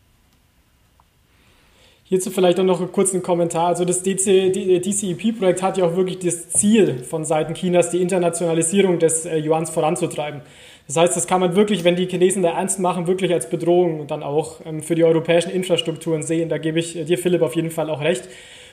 [2.16, 3.68] Hierzu vielleicht auch noch einen kurzen Kommentar.
[3.68, 9.26] Also das DCEP-Projekt hat ja auch wirklich das Ziel von Seiten Chinas, die Internationalisierung des
[9.26, 10.40] äh, Yuans voranzutreiben.
[10.88, 14.08] Das heißt, das kann man wirklich, wenn die Chinesen da ernst machen, wirklich als Bedrohung
[14.08, 16.48] dann auch ähm, für die europäischen Infrastrukturen sehen.
[16.48, 18.30] Da gebe ich dir, Philipp, auf jeden Fall auch recht.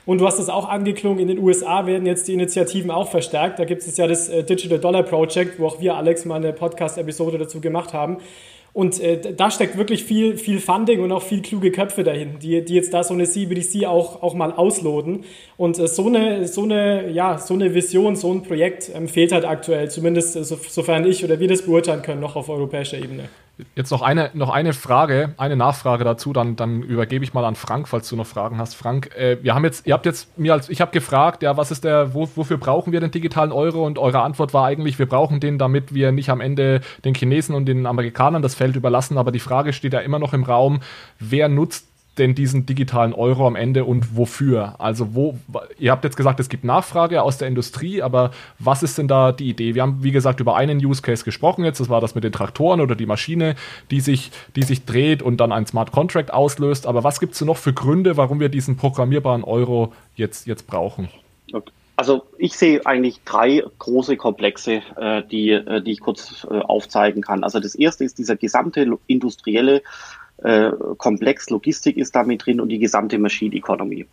[0.06, 3.58] Und du hast es auch angeklungen, in den USA werden jetzt die Initiativen auch verstärkt.
[3.58, 6.52] Da gibt es ja das äh, Digital Dollar Project, wo auch wir, Alex, mal eine
[6.52, 8.18] Podcast-Episode dazu gemacht haben.
[8.74, 12.64] Und äh, da steckt wirklich viel, viel Funding und auch viel kluge Köpfe dahin, die,
[12.64, 15.24] die jetzt da so eine CBDC auch, auch mal ausloten.
[15.58, 19.32] Und äh, so, eine, so, eine, ja, so eine Vision, so ein Projekt ähm, fehlt
[19.32, 22.96] halt aktuell, zumindest äh, so, sofern ich oder wir das beurteilen können, noch auf europäischer
[22.96, 23.28] Ebene.
[23.74, 27.54] Jetzt noch eine, noch eine Frage, eine Nachfrage dazu, dann, dann übergebe ich mal an
[27.54, 28.74] Frank, falls du noch Fragen hast.
[28.74, 31.70] Frank, äh, wir haben jetzt, ihr habt jetzt mir als, ich habe gefragt, ja, was
[31.70, 33.84] ist der, wo, wofür brauchen wir den digitalen Euro?
[33.84, 37.54] Und eure Antwort war eigentlich, wir brauchen den, damit wir nicht am Ende den Chinesen
[37.54, 39.18] und den Amerikanern das Feld überlassen.
[39.18, 40.80] Aber die Frage steht ja immer noch im Raum,
[41.18, 44.74] wer nutzt denn diesen digitalen Euro am Ende und wofür?
[44.78, 45.38] Also wo,
[45.78, 49.32] ihr habt jetzt gesagt, es gibt Nachfrage aus der Industrie, aber was ist denn da
[49.32, 49.74] die Idee?
[49.74, 52.32] Wir haben, wie gesagt, über einen Use Case gesprochen jetzt, das war das mit den
[52.32, 53.54] Traktoren oder die Maschine,
[53.90, 57.40] die sich, die sich dreht und dann ein Smart Contract auslöst, aber was gibt es
[57.40, 61.08] noch für Gründe, warum wir diesen programmierbaren Euro jetzt, jetzt brauchen?
[61.96, 67.22] Also ich sehe eigentlich drei große Komplexe, äh, die, äh, die ich kurz äh, aufzeigen
[67.22, 67.44] kann.
[67.44, 69.82] Also das erste ist dieser gesamte industrielle
[70.42, 74.06] äh, Komplex Logistik ist damit drin und die gesamte Machine Economy.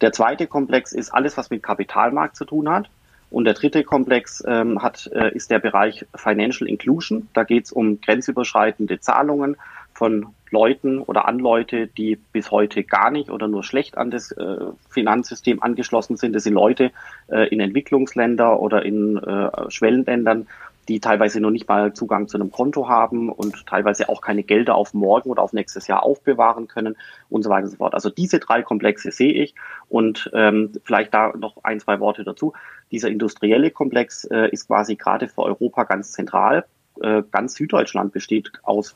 [0.00, 2.90] Der zweite Komplex ist alles, was mit Kapitalmarkt zu tun hat.
[3.30, 7.28] Und der dritte Komplex ähm, hat, äh, ist der Bereich Financial Inclusion.
[7.32, 9.56] Da geht es um grenzüberschreitende Zahlungen
[9.92, 14.30] von Leuten oder an Leute, die bis heute gar nicht oder nur schlecht an das
[14.32, 14.56] äh,
[14.88, 16.34] Finanzsystem angeschlossen sind.
[16.34, 16.92] Das sind Leute
[17.28, 20.46] äh, in Entwicklungsländern oder in äh, Schwellenländern,
[20.88, 24.74] die teilweise noch nicht mal Zugang zu einem Konto haben und teilweise auch keine Gelder
[24.74, 26.96] auf morgen oder auf nächstes Jahr aufbewahren können
[27.30, 27.94] und so weiter und so fort.
[27.94, 29.54] Also diese drei Komplexe sehe ich
[29.88, 32.52] und ähm, vielleicht da noch ein, zwei Worte dazu.
[32.90, 36.64] Dieser industrielle Komplex äh, ist quasi gerade für Europa ganz zentral.
[37.00, 38.94] Äh, ganz Süddeutschland besteht aus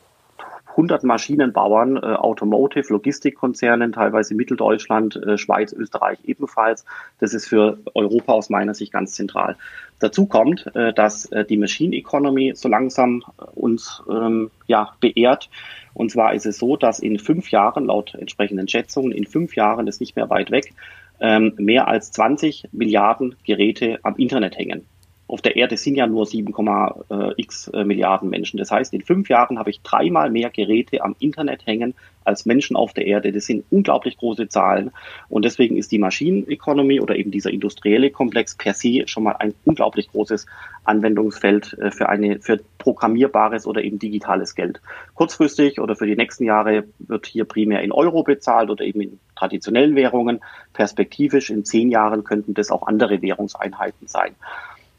[0.79, 6.85] 100 Maschinenbauern, äh, Automotive, Logistikkonzernen, teilweise Mitteldeutschland, äh, Schweiz, Österreich ebenfalls.
[7.19, 9.57] Das ist für Europa aus meiner Sicht ganz zentral.
[9.99, 15.51] Dazu kommt, äh, dass äh, die Machine Economy so langsam äh, uns ähm, ja, beehrt.
[15.95, 19.89] Und zwar ist es so, dass in fünf Jahren, laut entsprechenden Schätzungen, in fünf Jahren
[19.89, 20.73] ist nicht mehr weit weg,
[21.19, 24.87] ähm, mehr als 20 Milliarden Geräte am Internet hängen
[25.29, 28.57] auf der Erde sind ja nur 7,x äh, Milliarden Menschen.
[28.57, 32.77] Das heißt, in fünf Jahren habe ich dreimal mehr Geräte am Internet hängen als Menschen
[32.77, 33.31] auf der Erde.
[33.31, 34.91] Das sind unglaublich große Zahlen.
[35.29, 39.53] Und deswegen ist die Maschineneconomy oder eben dieser industrielle Komplex per se schon mal ein
[39.67, 40.47] unglaublich großes
[40.85, 44.81] Anwendungsfeld äh, für eine, für programmierbares oder eben digitales Geld.
[45.15, 49.21] Kurzfristig oder für die nächsten Jahre wird hier primär in Euro bezahlt oder eben in
[49.37, 50.41] traditionellen Währungen.
[50.73, 54.35] Perspektivisch in zehn Jahren könnten das auch andere Währungseinheiten sein.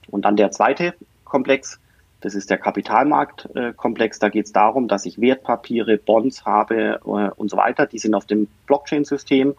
[0.10, 0.94] Und dann der zweite
[1.24, 1.80] Komplex,
[2.22, 4.20] das ist der Kapitalmarktkomplex.
[4.20, 7.86] Da geht es darum, dass ich Wertpapiere, Bonds habe äh, und so weiter.
[7.86, 9.56] Die sind auf dem Blockchain-System.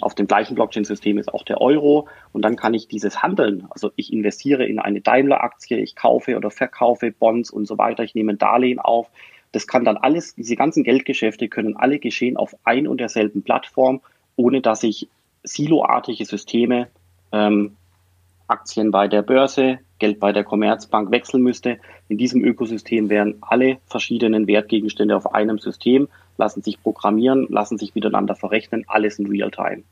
[0.00, 3.92] Auf dem gleichen Blockchain-System ist auch der Euro und dann kann ich dieses Handeln, also
[3.94, 8.32] ich investiere in eine Daimler-Aktie, ich kaufe oder verkaufe Bonds und so weiter, ich nehme
[8.32, 9.08] ein Darlehen auf.
[9.52, 14.00] Das kann dann alles, diese ganzen Geldgeschäfte können alle geschehen auf ein und derselben Plattform,
[14.34, 15.08] ohne dass ich
[15.44, 16.88] siloartige Systeme,
[17.30, 17.76] ähm,
[18.46, 21.78] Aktien bei der Börse, Geld bei der Commerzbank wechseln müsste.
[22.08, 27.94] In diesem Ökosystem wären alle verschiedenen Wertgegenstände auf einem System lassen sich programmieren, lassen sich
[27.94, 29.82] miteinander verrechnen, alles in Real-Time.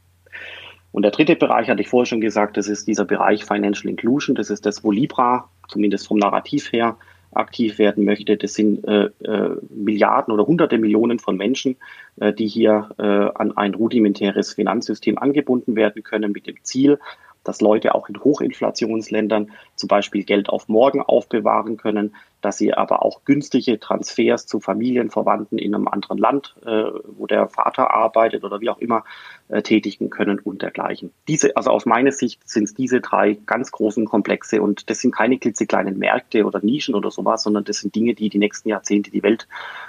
[0.91, 4.37] Und der dritte Bereich hatte ich vorher schon gesagt, das ist dieser Bereich Financial Inclusion.
[4.37, 6.97] Das ist das, wo Libra, zumindest vom Narrativ her,
[7.33, 8.37] aktiv werden möchte.
[8.37, 11.77] Das sind äh, äh, Milliarden oder hunderte Millionen von Menschen,
[12.21, 16.99] äh, die hier äh, an ein rudimentäres Finanzsystem angebunden werden können mit dem Ziel,
[17.45, 23.03] dass Leute auch in Hochinflationsländern zum Beispiel Geld auf morgen aufbewahren können, dass sie aber
[23.03, 28.61] auch günstige Transfers zu Familienverwandten in einem anderen Land, äh, wo der Vater arbeitet oder
[28.61, 29.05] wie auch immer,
[29.49, 31.13] äh, tätigen können und dergleichen.
[31.29, 35.15] Diese, also aus meiner Sicht sind es diese drei ganz großen Komplexe und das sind
[35.15, 39.11] keine klitzekleinen Märkte oder Nischen oder sowas, sondern das sind Dinge, die die nächsten Jahrzehnte
[39.11, 39.49] die Welt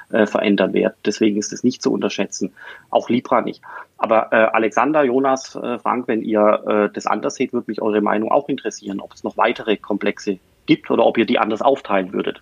[0.10, 0.94] äh, verändern werden.
[1.06, 2.54] Deswegen ist es nicht zu unterschätzen.
[2.90, 3.62] Auch Libra nicht.
[3.98, 8.02] Aber äh, Alexander, Jonas, äh, Frank, wenn ihr äh, das anders seht, würde mich eure
[8.02, 12.14] Meinung auch interessieren, ob es noch weitere Komplexe gibt oder ob ihr die anders aufteilen
[12.14, 12.42] würdet.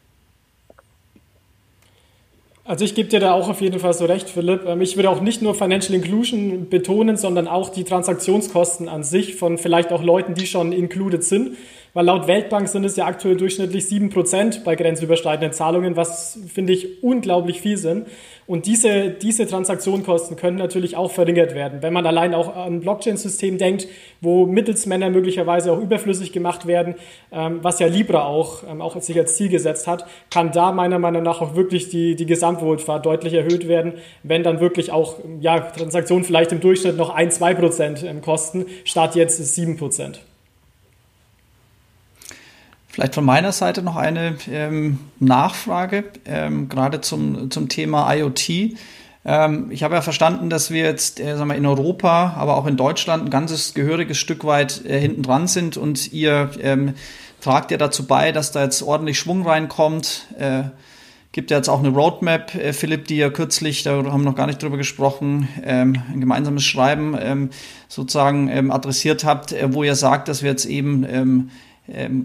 [2.64, 4.66] Also ich gebe dir da auch auf jeden Fall so recht, Philipp.
[4.66, 9.36] Ähm, ich würde auch nicht nur Financial Inclusion betonen, sondern auch die Transaktionskosten an sich
[9.36, 11.58] von vielleicht auch Leuten, die schon included sind.
[11.94, 17.04] Weil laut Weltbank sind es ja aktuell durchschnittlich 7% bei grenzüberschreitenden Zahlungen, was finde ich
[17.04, 18.08] unglaublich viel sind.
[18.48, 21.82] Und diese, diese Transaktionskosten können natürlich auch verringert werden.
[21.82, 23.88] Wenn man allein auch an ein Blockchain-System denkt,
[24.22, 26.96] wo Mittelsmänner möglicherweise auch überflüssig gemacht werden,
[27.32, 31.00] ähm, was ja Libra auch, ähm, auch sich als Ziel gesetzt hat, kann da meiner
[31.00, 35.60] Meinung nach auch wirklich die, die Gesamtwohlfahrt deutlich erhöht werden, wenn dann wirklich auch ja,
[35.60, 40.22] Transaktionen vielleicht im Durchschnitt noch 1, 2 Prozent ähm, kosten, statt jetzt 7 Prozent.
[42.92, 48.76] Vielleicht von meiner Seite noch eine ähm, Nachfrage, ähm, gerade zum, zum Thema IoT.
[49.24, 52.66] Ähm, ich habe ja verstanden, dass wir jetzt äh, sagen wir, in Europa, aber auch
[52.66, 56.96] in Deutschland ein ganzes gehöriges Stück weit äh, hinten dran sind und ihr ähm,
[57.40, 60.28] tragt ja dazu bei, dass da jetzt ordentlich Schwung reinkommt.
[60.38, 60.64] Äh,
[61.32, 64.36] gibt ja jetzt auch eine Roadmap, äh, Philipp, die ja kürzlich, da haben wir noch
[64.36, 67.52] gar nicht drüber gesprochen, ähm, ein gemeinsames Schreiben ähm,
[67.88, 71.52] sozusagen ähm, adressiert habt, äh, wo ihr sagt, dass wir jetzt eben ähm,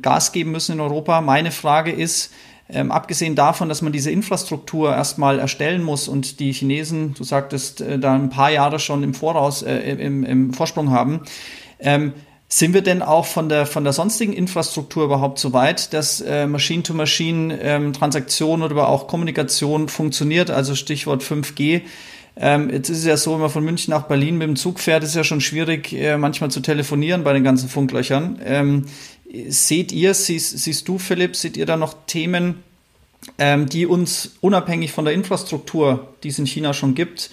[0.03, 1.21] Gas geben müssen in Europa.
[1.21, 2.31] Meine Frage ist,
[2.69, 7.81] ähm, abgesehen davon, dass man diese Infrastruktur erstmal erstellen muss und die Chinesen, du sagtest,
[7.81, 11.21] äh, da ein paar Jahre schon im Voraus, äh, im, im, Vorsprung haben,
[11.79, 12.13] ähm,
[12.49, 16.47] sind wir denn auch von der, von der sonstigen Infrastruktur überhaupt so weit, dass äh,
[16.47, 20.51] Machine-to-Machine-Transaktion ähm, oder auch Kommunikation funktioniert?
[20.51, 21.83] Also Stichwort 5G.
[22.39, 24.79] Ähm, jetzt ist es ja so, wenn man von München nach Berlin mit dem Zug
[24.79, 28.39] fährt, ist ja schon schwierig, äh, manchmal zu telefonieren bei den ganzen Funklöchern.
[29.49, 32.63] Seht ihr, siehst, siehst du, Philipp, seht ihr da noch Themen,
[33.39, 37.31] ähm, die uns unabhängig von der Infrastruktur, die es in China schon gibt,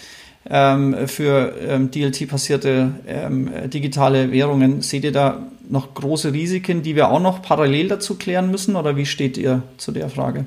[0.49, 7.09] ähm, für ähm, DLT-passierte ähm, digitale Währungen, seht ihr da noch große Risiken, die wir
[7.09, 8.75] auch noch parallel dazu klären müssen?
[8.75, 10.45] Oder wie steht ihr zu der Frage?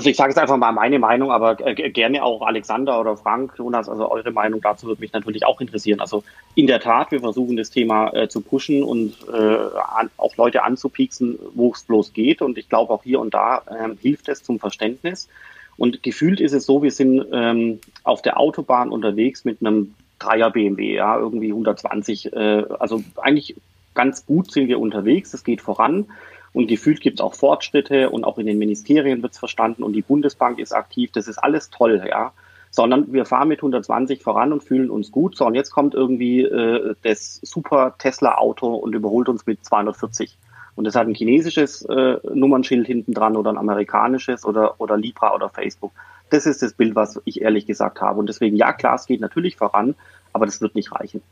[0.00, 3.52] Also ich sage jetzt einfach mal meine Meinung, aber äh, gerne auch Alexander oder Frank,
[3.58, 6.00] Jonas, also eure Meinung dazu würde mich natürlich auch interessieren.
[6.00, 10.38] Also in der Tat, wir versuchen das Thema äh, zu pushen und äh, an, auch
[10.38, 12.40] Leute anzupieksen, wo es bloß geht.
[12.40, 15.28] Und ich glaube auch hier und da ähm, hilft es zum Verständnis.
[15.76, 20.50] Und gefühlt ist es so, wir sind ähm, auf der Autobahn unterwegs mit einem Dreier
[20.50, 22.32] BMW, ja, irgendwie 120.
[22.32, 23.54] Äh, also eigentlich
[23.92, 26.06] ganz gut sind wir unterwegs, es geht voran.
[26.52, 29.92] Und gefühlt gibt es auch Fortschritte und auch in den Ministerien wird es verstanden und
[29.92, 31.10] die Bundesbank ist aktiv.
[31.12, 32.32] Das ist alles toll, ja.
[32.72, 35.36] Sondern wir fahren mit 120 voran und fühlen uns gut.
[35.36, 40.36] So, und jetzt kommt irgendwie äh, das super Tesla-Auto und überholt uns mit 240.
[40.76, 45.34] Und das hat ein chinesisches äh, Nummernschild hinten dran oder ein amerikanisches oder, oder Libra
[45.34, 45.92] oder Facebook.
[46.30, 48.20] Das ist das Bild, was ich ehrlich gesagt habe.
[48.20, 49.96] Und deswegen, ja, klar, es geht natürlich voran,
[50.32, 51.22] aber das wird nicht reichen.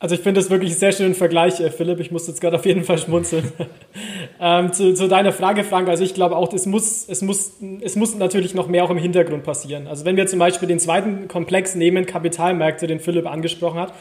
[0.00, 1.98] Also ich finde das wirklich einen sehr schönen Vergleich, äh, Philipp.
[1.98, 3.52] Ich muss jetzt gerade auf jeden Fall schmunzeln.
[4.40, 7.96] ähm, zu, zu, deiner Frage, Frank, also ich glaube auch, es muss, es, muss, es
[7.96, 9.88] muss natürlich noch mehr auch im Hintergrund passieren.
[9.88, 13.92] Also wenn wir zum Beispiel den zweiten Komplex nehmen, Kapitalmärkte, den Philipp angesprochen hat,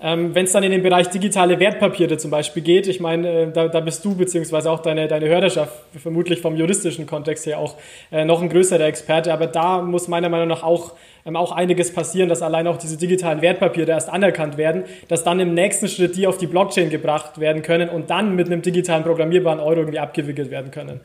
[0.00, 3.52] ähm, Wenn es dann in den Bereich digitale Wertpapiere zum Beispiel geht, ich meine, äh,
[3.52, 7.74] da, da, bist du beziehungsweise auch deine, deine Hörerschaft vermutlich vom juristischen Kontext her auch
[8.12, 10.92] äh, noch ein größerer Experte, aber da muss meiner Meinung nach auch
[11.36, 15.54] auch einiges passieren, dass allein auch diese digitalen Wertpapiere erst anerkannt werden, dass dann im
[15.54, 19.60] nächsten Schritt die auf die Blockchain gebracht werden können und dann mit einem digitalen programmierbaren
[19.60, 21.00] Euro irgendwie abgewickelt werden können.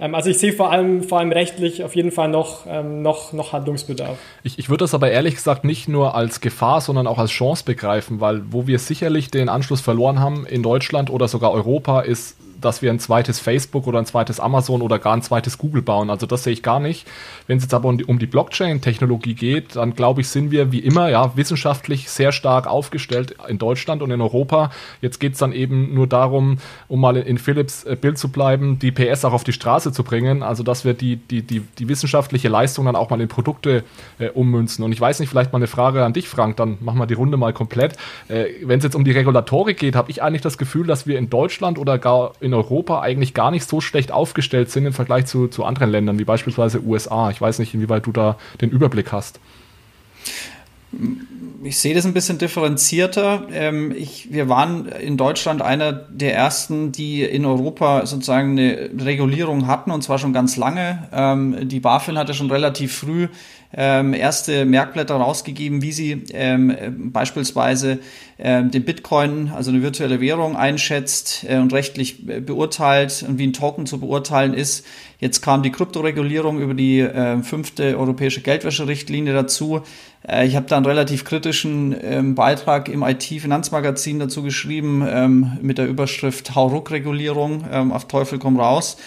[0.00, 3.32] Ähm, also ich sehe vor allem, vor allem rechtlich auf jeden Fall noch, ähm, noch,
[3.32, 4.18] noch Handlungsbedarf.
[4.42, 7.64] Ich, ich würde das aber ehrlich gesagt nicht nur als Gefahr, sondern auch als Chance
[7.64, 12.36] begreifen, weil wo wir sicherlich den Anschluss verloren haben in Deutschland oder sogar Europa, ist
[12.60, 16.10] dass wir ein zweites Facebook oder ein zweites Amazon oder gar ein zweites Google bauen.
[16.10, 17.06] Also das sehe ich gar nicht.
[17.46, 20.72] Wenn es jetzt aber um die, um die Blockchain-Technologie geht, dann glaube ich, sind wir
[20.72, 24.70] wie immer ja wissenschaftlich sehr stark aufgestellt in Deutschland und in Europa.
[25.00, 28.78] Jetzt geht es dann eben nur darum, um mal in Philips äh, Bild zu bleiben,
[28.78, 30.42] die PS auch auf die Straße zu bringen.
[30.42, 33.84] Also dass wir die, die, die, die wissenschaftliche Leistung dann auch mal in Produkte
[34.18, 34.84] äh, ummünzen.
[34.84, 37.14] Und ich weiß nicht, vielleicht mal eine Frage an dich, Frank, dann machen wir die
[37.14, 37.96] Runde mal komplett.
[38.28, 41.18] Äh, Wenn es jetzt um die Regulatorik geht, habe ich eigentlich das Gefühl, dass wir
[41.18, 44.92] in Deutschland oder gar in in Europa eigentlich gar nicht so schlecht aufgestellt sind im
[44.92, 47.30] Vergleich zu, zu anderen Ländern, wie beispielsweise USA.
[47.30, 49.38] Ich weiß nicht, inwieweit du da den Überblick hast.
[51.62, 53.46] Ich sehe das ein bisschen differenzierter.
[53.52, 59.66] Ähm, ich, wir waren in Deutschland einer der ersten, die in Europa sozusagen eine Regulierung
[59.66, 61.08] hatten und zwar schon ganz lange.
[61.12, 63.28] Ähm, die BaFin hatte schon relativ früh
[63.72, 66.24] ähm, erste Merkblätter rausgegeben, wie sie
[66.96, 67.98] beispielsweise
[68.38, 73.52] den Bitcoin, also eine virtuelle Währung, einschätzt äh, und rechtlich äh, beurteilt und wie ein
[73.52, 74.86] Token zu beurteilen ist.
[75.18, 79.80] Jetzt kam die Kryptoregulierung über die äh, fünfte europäische Geldwäscherichtlinie dazu.
[80.26, 85.78] Äh, ich habe da einen relativ kritischen ähm, Beitrag im IT-Finanzmagazin dazu geschrieben ähm, mit
[85.78, 88.98] der Überschrift Hauruck-Regulierung ähm, auf Teufel komm raus.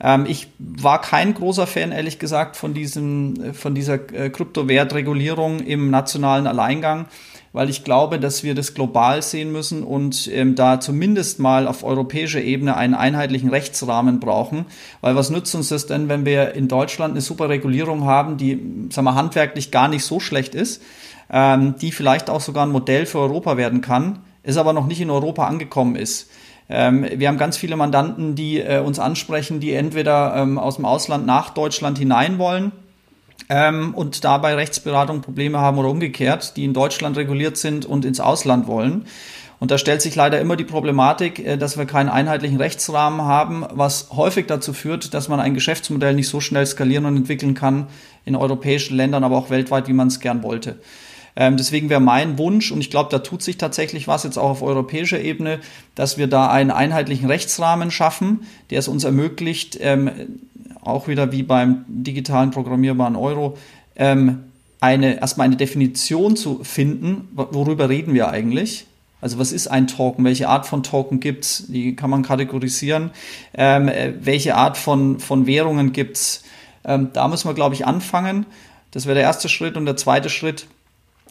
[0.00, 5.90] Ähm, ich war kein großer Fan, ehrlich gesagt, von, diesem, von dieser äh, Kryptowertregulierung im
[5.90, 7.06] nationalen Alleingang,
[7.52, 11.82] weil ich glaube, dass wir das global sehen müssen und ähm, da zumindest mal auf
[11.82, 14.66] europäischer Ebene einen einheitlichen Rechtsrahmen brauchen.
[15.00, 18.88] Weil was nützt uns das denn, wenn wir in Deutschland eine super Regulierung haben, die,
[18.90, 20.80] sagen wir, handwerklich gar nicht so schlecht ist,
[21.30, 25.00] ähm, die vielleicht auch sogar ein Modell für Europa werden kann, es aber noch nicht
[25.00, 26.30] in Europa angekommen ist.
[26.68, 30.84] Ähm, wir haben ganz viele Mandanten, die äh, uns ansprechen, die entweder ähm, aus dem
[30.84, 32.70] Ausland nach Deutschland hinein wollen
[33.50, 38.20] ähm, und dabei Rechtsberatung Probleme haben oder umgekehrt, die in Deutschland reguliert sind und ins
[38.20, 39.06] Ausland wollen.
[39.58, 43.66] Und da stellt sich leider immer die Problematik, äh, dass wir keinen einheitlichen Rechtsrahmen haben,
[43.72, 47.88] was häufig dazu führt, dass man ein Geschäftsmodell nicht so schnell skalieren und entwickeln kann
[48.24, 50.78] in europäischen Ländern, aber auch weltweit, wie man es gern wollte.
[51.40, 54.50] Ähm, deswegen wäre mein Wunsch, und ich glaube, da tut sich tatsächlich was jetzt auch
[54.50, 55.60] auf europäischer Ebene,
[55.94, 60.10] dass wir da einen einheitlichen Rechtsrahmen schaffen, der es uns ermöglicht, ähm,
[60.82, 63.56] auch wieder wie beim digitalen programmierbaren Euro,
[63.96, 64.40] ähm,
[64.82, 68.84] eine, erstmal eine Definition zu finden, worüber reden wir eigentlich.
[69.22, 70.26] Also was ist ein Token?
[70.26, 71.64] Welche Art von Token gibt's?
[71.68, 73.12] Die kann man kategorisieren.
[73.54, 76.44] Ähm, äh, welche Art von, von Währungen gibt's?
[76.84, 78.44] Ähm, da müssen wir, glaube ich, anfangen.
[78.90, 79.78] Das wäre der erste Schritt.
[79.78, 80.66] Und der zweite Schritt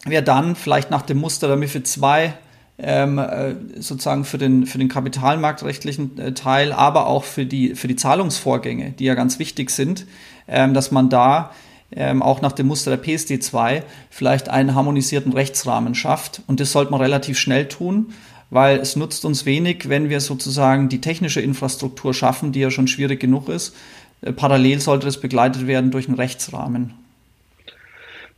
[0.04, 2.34] wäre dann vielleicht nach dem Muster der MIFID 2
[2.78, 7.88] ähm, äh, sozusagen für den, für den kapitalmarktrechtlichen äh, Teil, aber auch für die, für
[7.88, 10.06] die Zahlungsvorgänge, die ja ganz wichtig sind,
[10.48, 11.50] ähm, dass man da
[11.92, 16.42] ähm, auch nach dem Muster der PSD2 vielleicht einen harmonisierten Rechtsrahmen schafft.
[16.46, 18.12] Und das sollte man relativ schnell tun,
[18.48, 22.88] weil es nutzt uns wenig, wenn wir sozusagen die technische Infrastruktur schaffen, die ja schon
[22.88, 23.74] schwierig genug ist.
[24.22, 26.94] Äh, parallel sollte das begleitet werden durch einen Rechtsrahmen.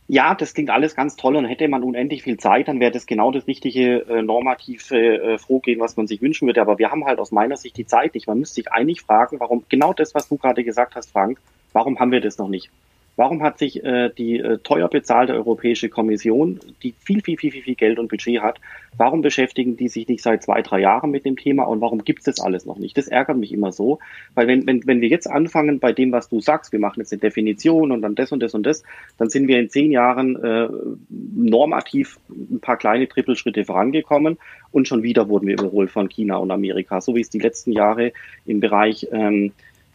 [0.07, 3.05] Ja, das klingt alles ganz toll und hätte man unendlich viel Zeit, dann wäre das
[3.05, 6.61] genau das richtige äh, normative äh, Vorgehen, was man sich wünschen würde.
[6.61, 8.27] Aber wir haben halt aus meiner Sicht die Zeit nicht.
[8.27, 11.39] Man müsste sich eigentlich fragen, warum genau das, was du gerade gesagt hast, Frank,
[11.71, 12.69] warum haben wir das noch nicht?
[13.15, 17.61] Warum hat sich äh, die äh, teuer bezahlte Europäische Kommission, die viel, viel, viel, viel,
[17.61, 18.59] viel Geld und Budget hat,
[18.97, 22.19] warum beschäftigen die sich nicht seit zwei, drei Jahren mit dem Thema und warum gibt
[22.19, 22.97] es das alles noch nicht?
[22.97, 23.99] Das ärgert mich immer so,
[24.33, 27.13] weil wenn, wenn, wenn wir jetzt anfangen bei dem, was du sagst, wir machen jetzt
[27.13, 28.83] eine Definition und dann das und das und das,
[29.19, 30.67] dann sind wir in zehn Jahren äh,
[31.09, 34.39] normativ ein paar kleine Trippelschritte vorangekommen
[34.71, 37.73] und schon wieder wurden wir überholt von China und Amerika, so wie es die letzten
[37.73, 38.11] Jahre
[38.47, 39.51] im Bereich ähm,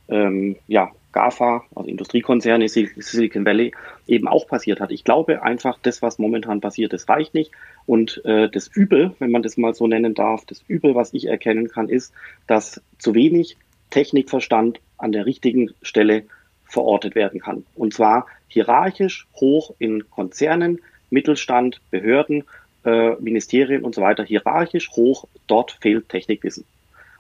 [0.09, 3.73] ähm, ja, GAFA, also Industriekonzerne, Silicon Valley,
[4.07, 4.93] eben auch passiert hat.
[4.93, 7.51] Ich glaube einfach, das, was momentan passiert, das reicht nicht.
[7.87, 11.27] Und äh, das Übel, wenn man das mal so nennen darf, das Übel, was ich
[11.27, 12.13] erkennen kann, ist,
[12.47, 13.57] dass zu wenig
[13.91, 16.23] Technikverstand an der richtigen Stelle
[16.65, 17.67] verortet werden kann.
[17.75, 22.45] Und zwar hierarchisch hoch in Konzernen, Mittelstand, Behörden,
[22.85, 26.65] äh, Ministerien und so weiter, hierarchisch hoch, dort fehlt Technikwissen.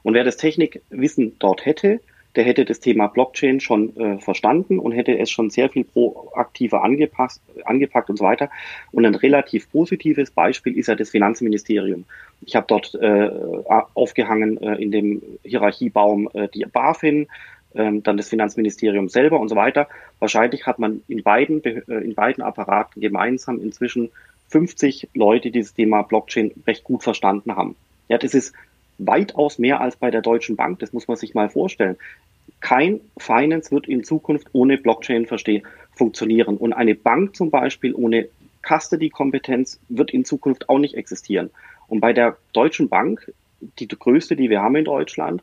[0.05, 2.01] Und wer das Technikwissen dort hätte,
[2.37, 6.85] der hätte das Thema Blockchain schon äh, verstanden und hätte es schon sehr viel proaktiver
[6.85, 8.51] angepasst, angepackt und so weiter.
[8.93, 12.05] Und ein relativ positives Beispiel ist ja das Finanzministerium.
[12.43, 13.31] Ich habe dort äh,
[13.95, 17.27] aufgehangen äh, in dem Hierarchiebaum äh, die BaFin,
[17.75, 19.89] ähm, dann das Finanzministerium selber und so weiter.
[20.19, 24.11] Wahrscheinlich hat man in beiden, äh, in beiden Apparaten gemeinsam inzwischen
[24.49, 27.77] 50 Leute, die das Thema Blockchain recht gut verstanden haben.
[28.09, 28.55] Ja, das ist
[28.99, 30.81] weitaus mehr als bei der Deutschen Bank.
[30.81, 31.97] Das muss man sich mal vorstellen.
[32.61, 36.57] Kein Finance wird in Zukunft ohne Blockchain verstehen, funktionieren.
[36.57, 38.29] Und eine Bank zum Beispiel ohne
[38.63, 41.51] Custody-Kompetenz wird in Zukunft auch nicht existieren.
[41.87, 43.33] Und bei der Deutschen Bank,
[43.79, 45.43] die größte, die wir haben in Deutschland,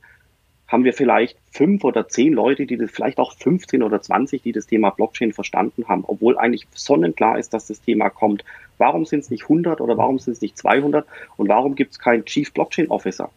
[0.68, 4.52] haben wir vielleicht fünf oder zehn Leute, die das, vielleicht auch 15 oder 20, die
[4.52, 8.44] das Thema Blockchain verstanden haben, obwohl eigentlich sonnenklar ist, dass das Thema kommt.
[8.78, 11.06] Warum sind es nicht 100 oder warum sind es nicht 200
[11.38, 13.30] und warum gibt es keinen Chief Blockchain Officer?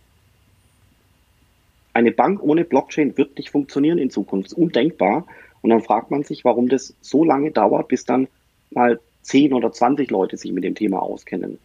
[1.98, 4.52] Eine Bank ohne Blockchain wird nicht funktionieren in Zukunft.
[4.52, 5.26] Undenkbar.
[5.62, 8.28] Und dann fragt man sich, warum das so lange dauert, bis dann
[8.70, 11.58] mal 10 oder 20 Leute sich mit dem Thema auskennen.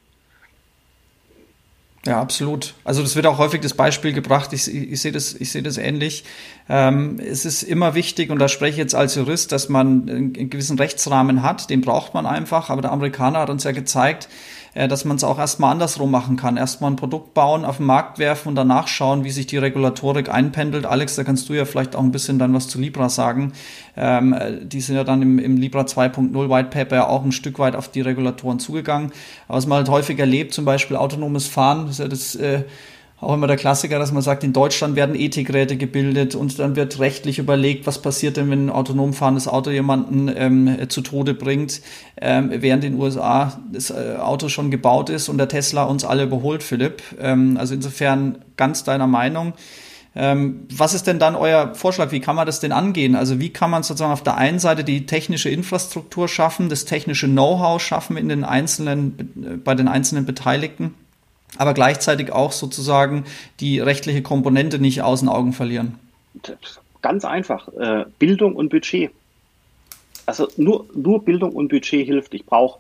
[2.08, 2.74] Ja, absolut.
[2.84, 4.54] Also das wird auch häufig das Beispiel gebracht.
[4.54, 6.24] Ich, ich, ich sehe das, ich sehe das ähnlich.
[6.68, 10.50] Ähm, es ist immer wichtig, und da spreche ich jetzt als Jurist, dass man einen
[10.50, 11.70] gewissen Rechtsrahmen hat.
[11.70, 12.72] Den braucht man einfach.
[12.72, 14.30] Aber der Amerikaner hat uns ja gezeigt,
[14.74, 16.58] dass man es auch erstmal andersrum machen kann.
[16.58, 20.30] Erstmal ein Produkt bauen, auf den Markt werfen und danach schauen, wie sich die Regulatorik
[20.30, 20.86] einpendelt.
[20.86, 23.54] Alex, da kannst du ja vielleicht auch ein bisschen dann was zu Libra sagen.
[23.96, 27.32] Ähm, äh, die sind ja dann im, im Libra 2.0 White Paper ja auch ein
[27.32, 29.12] Stück weit auf die Regulatoren zugegangen.
[29.48, 32.64] Aber was man halt häufig erlebt, zum Beispiel autonomes Fahren, ist ja das äh,
[33.20, 37.00] auch immer der Klassiker, dass man sagt, in Deutschland werden Ethikräte gebildet und dann wird
[37.00, 41.82] rechtlich überlegt, was passiert denn, wenn ein autonom fahrendes Auto jemanden ähm, zu Tode bringt,
[42.20, 46.04] ähm, während in den USA das äh, Auto schon gebaut ist und der Tesla uns
[46.04, 47.02] alle überholt, Philipp.
[47.20, 49.54] Ähm, also insofern ganz deiner Meinung.
[50.16, 52.12] Ähm, was ist denn dann euer Vorschlag?
[52.12, 53.16] Wie kann man das denn angehen?
[53.16, 57.28] Also wie kann man sozusagen auf der einen Seite die technische Infrastruktur schaffen, das technische
[57.28, 60.94] Know-how schaffen in den einzelnen, bei den einzelnen Beteiligten?
[61.58, 63.26] Aber gleichzeitig auch sozusagen
[63.60, 66.00] die rechtliche Komponente nicht aus den Augen verlieren?
[67.02, 69.12] Ganz einfach, äh, Bildung und Budget.
[70.26, 72.34] Also nur, nur Bildung und Budget hilft.
[72.34, 72.80] Ich brauche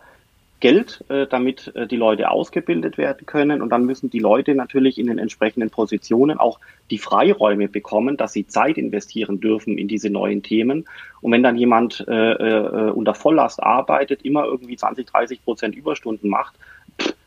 [0.61, 3.61] Geld, äh, damit äh, die Leute ausgebildet werden können.
[3.61, 6.57] Und dann müssen die Leute natürlich in den entsprechenden Positionen auch
[6.89, 10.85] die Freiräume bekommen, dass sie Zeit investieren dürfen in diese neuen Themen.
[11.19, 16.55] Und wenn dann jemand unter Volllast arbeitet, immer irgendwie 20, 30 Prozent Überstunden macht,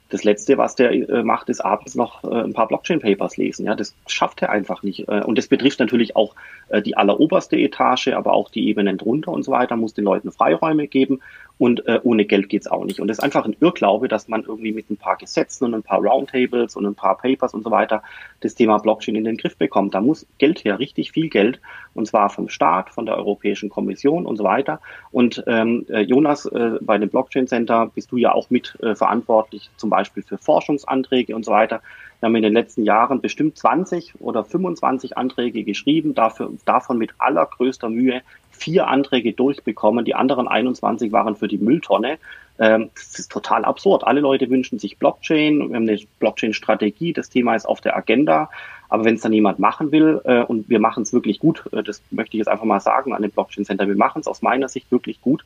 [0.08, 3.66] das Letzte, was der äh, macht, ist abends noch äh, ein paar Blockchain-Papers lesen.
[3.66, 5.08] Ja, das schafft er einfach nicht.
[5.08, 6.34] Äh, und das betrifft natürlich auch
[6.68, 10.30] äh, die alleroberste Etage, aber auch die Ebenen drunter und so weiter, muss den Leuten
[10.30, 11.20] Freiräume geben.
[11.58, 13.00] Und äh, ohne Geld geht's auch nicht.
[13.00, 15.82] Und das ist einfach ein Irrglaube, dass man irgendwie mit ein paar Gesetzen und ein
[15.82, 18.02] paar Roundtables und ein paar Papers und so weiter
[18.40, 19.94] das Thema Blockchain in den Griff bekommt.
[19.94, 21.58] Da muss Geld her, richtig viel Geld.
[21.94, 24.80] Und zwar vom Staat, von der Europäischen Kommission und so weiter.
[25.12, 26.48] Und ähm, äh, Jonas,
[26.82, 31.44] bei dem Blockchain Center bist du ja auch mit verantwortlich, zum Beispiel für Forschungsanträge und
[31.44, 31.80] so weiter.
[32.20, 37.12] Wir haben in den letzten Jahren bestimmt 20 oder 25 Anträge geschrieben, dafür, davon mit
[37.18, 40.04] allergrößter Mühe vier Anträge durchbekommen.
[40.04, 42.18] Die anderen 21 waren für die Mülltonne.
[42.58, 44.04] Ähm, das ist total absurd.
[44.04, 45.68] Alle Leute wünschen sich Blockchain.
[45.68, 47.12] Wir haben eine Blockchain-Strategie.
[47.12, 48.48] Das Thema ist auf der Agenda.
[48.88, 51.82] Aber wenn es dann jemand machen will, äh, und wir machen es wirklich gut, äh,
[51.82, 54.42] das möchte ich jetzt einfach mal sagen an dem Blockchain Center, wir machen es aus
[54.42, 55.44] meiner Sicht wirklich gut.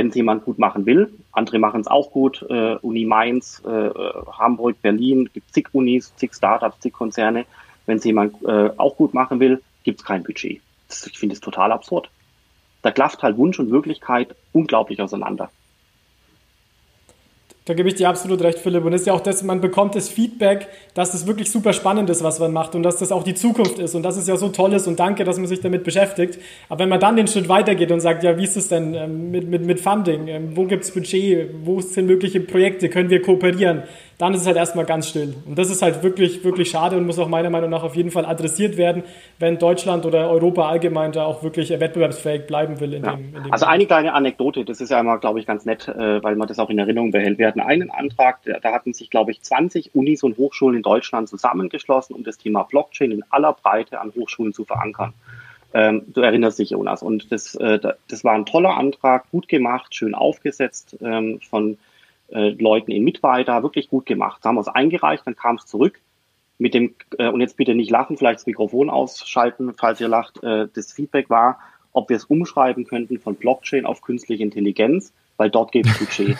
[0.00, 3.90] Wenn es jemand gut machen will, andere machen es auch gut, äh, Uni Mainz, äh,
[4.32, 7.44] Hamburg, Berlin, gibt zig Unis, zig Startups, zig Konzerne.
[7.84, 11.34] Wenn es jemand äh, auch gut machen will, gibt es kein Budget das, ich finde
[11.34, 12.10] es total absurd.
[12.82, 15.50] Da klafft halt Wunsch und Wirklichkeit unglaublich auseinander.
[17.66, 18.84] Da gebe ich dir absolut recht, Philipp.
[18.84, 22.08] Und es ist ja auch das, man bekommt das Feedback, dass das wirklich super spannend
[22.08, 23.94] ist, was man macht und dass das auch die Zukunft ist.
[23.94, 26.38] Und das ist ja so toll ist und danke, dass man sich damit beschäftigt.
[26.70, 29.30] Aber wenn man dann den Schritt weitergeht und sagt, ja, wie ist es denn ähm,
[29.30, 30.26] mit, mit, mit Funding?
[30.28, 31.50] Ähm, wo gibt es Budget?
[31.62, 32.88] Wo sind mögliche Projekte?
[32.88, 33.82] Können wir kooperieren?
[34.20, 35.34] Dann ist es halt erstmal ganz still.
[35.46, 38.10] Und das ist halt wirklich, wirklich schade und muss auch meiner Meinung nach auf jeden
[38.10, 39.02] Fall adressiert werden,
[39.38, 42.92] wenn Deutschland oder Europa allgemein da auch wirklich wettbewerbsfähig bleiben will.
[42.92, 43.16] In ja.
[43.16, 46.36] dem also eine kleine Anekdote, das ist ja immer, glaube ich, ganz nett, äh, weil
[46.36, 47.38] man das auch in Erinnerung behält.
[47.38, 51.30] Wir hatten einen Antrag, da hatten sich, glaube ich, 20 Unis und Hochschulen in Deutschland
[51.30, 55.14] zusammengeschlossen, um das Thema Blockchain in aller Breite an Hochschulen zu verankern.
[55.72, 57.02] Ähm, du erinnerst dich, Jonas.
[57.02, 61.78] Und das, äh, das war ein toller Antrag, gut gemacht, schön aufgesetzt ähm, von
[62.32, 64.40] äh, Leuten in Mitarbeiter wirklich gut gemacht.
[64.42, 66.00] Da haben wir es eingereicht, dann kam es zurück
[66.60, 70.42] mit dem, äh, und jetzt bitte nicht lachen, vielleicht das Mikrofon ausschalten, falls ihr lacht.
[70.42, 71.58] Äh, das Feedback war,
[71.92, 76.36] ob wir es umschreiben könnten von Blockchain auf künstliche Intelligenz, weil dort geht Budget.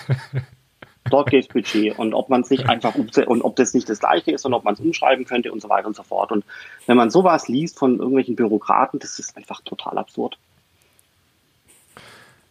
[1.10, 4.32] dort geht Budget und ob man es nicht einfach und ob das nicht das gleiche
[4.32, 6.32] ist und ob man es umschreiben könnte und so weiter und so fort.
[6.32, 6.44] Und
[6.86, 10.38] wenn man sowas liest von irgendwelchen Bürokraten, das ist einfach total absurd.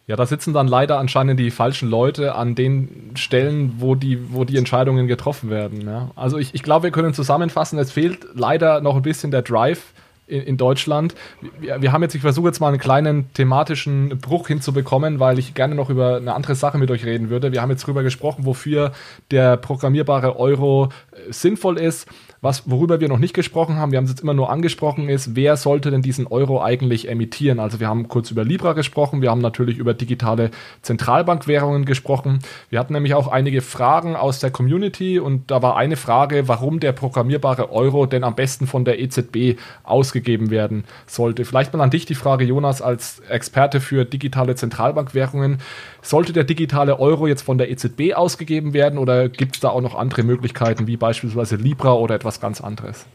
[0.09, 4.43] Ja, da sitzen dann leider anscheinend die falschen Leute an den Stellen, wo die, wo
[4.43, 5.81] die Entscheidungen getroffen werden.
[5.85, 6.09] Ja.
[6.15, 9.93] Also ich, ich glaube, wir können zusammenfassen, es fehlt leider noch ein bisschen der Drive
[10.25, 11.13] in, in Deutschland.
[11.59, 15.53] Wir, wir, haben jetzt, ich versuche jetzt mal einen kleinen thematischen Bruch hinzubekommen, weil ich
[15.53, 17.51] gerne noch über eine andere Sache mit euch reden würde.
[17.51, 18.93] Wir haben jetzt darüber gesprochen, wofür
[19.29, 22.07] der programmierbare Euro äh, sinnvoll ist.
[22.41, 25.35] Was, worüber wir noch nicht gesprochen haben, wir haben es jetzt immer nur angesprochen, ist,
[25.35, 27.59] wer sollte denn diesen Euro eigentlich emittieren?
[27.59, 32.39] Also wir haben kurz über Libra gesprochen, wir haben natürlich über digitale Zentralbankwährungen gesprochen.
[32.69, 36.79] Wir hatten nämlich auch einige Fragen aus der Community und da war eine Frage, warum
[36.79, 41.43] der programmierbare Euro denn am besten von der EZB ausgegeben werden sollte.
[41.43, 45.57] Vielleicht mal an dich die Frage, Jonas, als Experte für digitale Zentralbankwährungen.
[46.01, 49.81] Sollte der digitale Euro jetzt von der EZB ausgegeben werden oder gibt es da auch
[49.81, 53.05] noch andere Möglichkeiten, wie beispielsweise Libra oder etwas ganz anderes?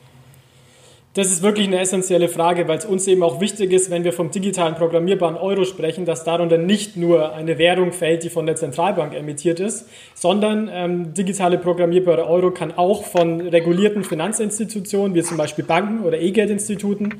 [1.15, 4.13] Das ist wirklich eine essentielle Frage, weil es uns eben auch wichtig ist, wenn wir
[4.13, 8.57] vom digitalen programmierbaren Euro sprechen, dass darunter nicht nur eine Währung fällt, die von der
[8.57, 15.37] Zentralbank emittiert ist, sondern ähm, digitale programmierbare Euro kann auch von regulierten Finanzinstitutionen, wie zum
[15.37, 17.15] Beispiel Banken oder E-Geldinstituten,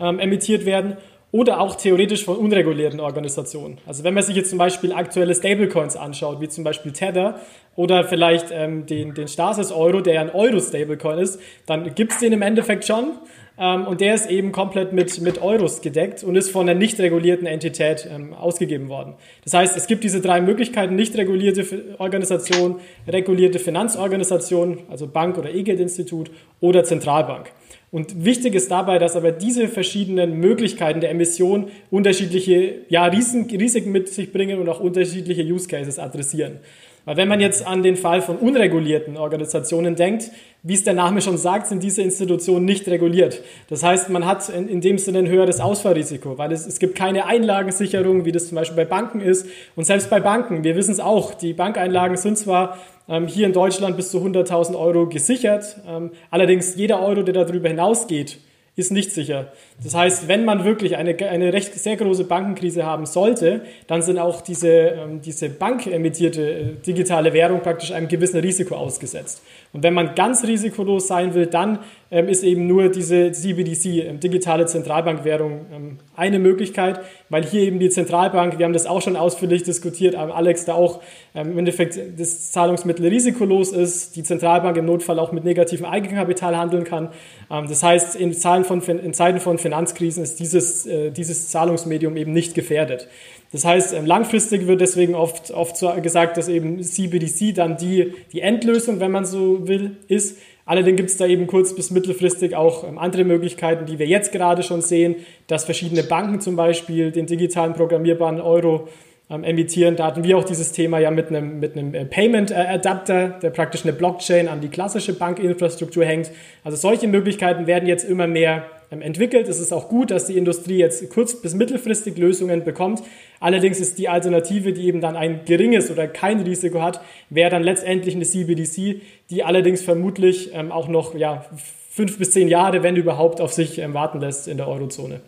[0.00, 0.96] ähm, emittiert werden
[1.34, 3.78] oder auch theoretisch von unregulierten Organisationen.
[3.86, 7.40] Also wenn man sich jetzt zum Beispiel aktuelle Stablecoins anschaut, wie zum Beispiel Tether
[7.74, 12.18] oder vielleicht ähm, den, den Stasis Euro, der ja ein Euro-Stablecoin ist, dann gibt es
[12.18, 13.18] den im Endeffekt schon
[13.58, 17.00] ähm, und der ist eben komplett mit, mit Euros gedeckt und ist von einer nicht
[17.00, 19.14] regulierten Entität ähm, ausgegeben worden.
[19.42, 22.78] Das heißt, es gibt diese drei Möglichkeiten, nicht regulierte Organisation,
[23.08, 26.30] regulierte Finanzorganisation, also Bank oder E-Geldinstitut
[26.60, 27.50] oder Zentralbank.
[27.94, 34.08] Und wichtig ist dabei, dass aber diese verschiedenen Möglichkeiten der Emission unterschiedliche ja, Risiken mit
[34.08, 36.58] sich bringen und auch unterschiedliche Use Cases adressieren.
[37.04, 40.30] Weil wenn man jetzt an den Fall von unregulierten Organisationen denkt,
[40.62, 43.42] wie es der Name schon sagt, sind diese Institutionen nicht reguliert.
[43.68, 46.94] Das heißt, man hat in, in dem Sinne ein höheres Ausfallrisiko, weil es, es gibt
[46.94, 49.46] keine Einlagensicherung, wie das zum Beispiel bei Banken ist.
[49.76, 52.78] Und selbst bei Banken, wir wissen es auch, die Bankeinlagen sind zwar
[53.08, 57.68] ähm, hier in Deutschland bis zu 100.000 Euro gesichert, ähm, allerdings jeder Euro, der darüber
[57.68, 58.38] hinausgeht,
[58.76, 59.52] ist nicht sicher.
[59.82, 64.18] Das heißt, wenn man wirklich eine, eine recht sehr große Bankenkrise haben sollte, dann sind
[64.18, 69.42] auch diese, ähm, diese bankemittierte äh, digitale Währung praktisch einem gewissen Risiko ausgesetzt.
[69.72, 71.80] Und wenn man ganz risikolos sein will, dann
[72.12, 77.90] ähm, ist eben nur diese CBDC, ähm, digitale Zentralbankwährung, eine Möglichkeit, weil hier eben die
[77.90, 81.00] Zentralbank, wir haben das auch schon ausführlich diskutiert, Alex, da auch
[81.34, 86.84] im Endeffekt das Zahlungsmittel risikolos ist, die Zentralbank im Notfall auch mit negativem Eigenkapital handeln
[86.84, 87.08] kann.
[87.48, 92.32] Das heißt, in, Zahlen von, in Zeiten von Finanzkrisen ist dieses, äh, dieses Zahlungsmedium eben
[92.32, 93.08] nicht gefährdet.
[93.50, 98.40] Das heißt, ähm, langfristig wird deswegen oft, oft gesagt, dass eben CBDC dann die, die
[98.40, 100.38] Endlösung, wenn man so will, ist.
[100.66, 104.32] Allerdings gibt es da eben kurz- bis mittelfristig auch ähm, andere Möglichkeiten, die wir jetzt
[104.32, 108.88] gerade schon sehen, dass verschiedene Banken zum Beispiel den digitalen programmierbaren Euro
[109.30, 109.96] ähm, emittieren.
[109.96, 113.50] Da hatten wir auch dieses Thema ja mit einem, mit einem äh, Payment Adapter, der
[113.50, 116.30] praktisch eine Blockchain an die klassische Bankinfrastruktur hängt.
[116.62, 119.48] Also solche Möglichkeiten werden jetzt immer mehr entwickelt.
[119.48, 123.02] Es ist auch gut, dass die Industrie jetzt kurz- bis mittelfristig Lösungen bekommt.
[123.40, 127.62] Allerdings ist die Alternative, die eben dann ein geringes oder kein Risiko hat, wäre dann
[127.62, 131.44] letztendlich eine CBDC, die allerdings vermutlich ähm, auch noch ja,
[131.90, 135.20] fünf bis zehn Jahre, wenn überhaupt, auf sich ähm, warten lässt in der Eurozone.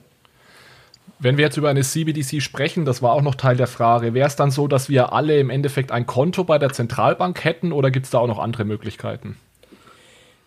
[1.19, 4.27] Wenn wir jetzt über eine CBDC sprechen, das war auch noch Teil der Frage, wäre
[4.27, 7.91] es dann so, dass wir alle im Endeffekt ein Konto bei der Zentralbank hätten oder
[7.91, 9.37] gibt es da auch noch andere Möglichkeiten?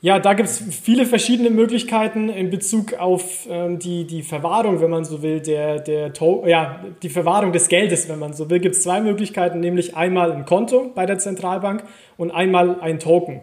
[0.01, 4.89] Ja, da gibt es viele verschiedene Möglichkeiten in Bezug auf ähm, die, die Verwahrung, wenn
[4.89, 6.13] man so will, der, der
[6.45, 10.31] ja, die Verwahrung des Geldes, wenn man so will, gibt es zwei Möglichkeiten, nämlich einmal
[10.31, 11.83] ein Konto bei der Zentralbank
[12.15, 13.41] und einmal ein Token.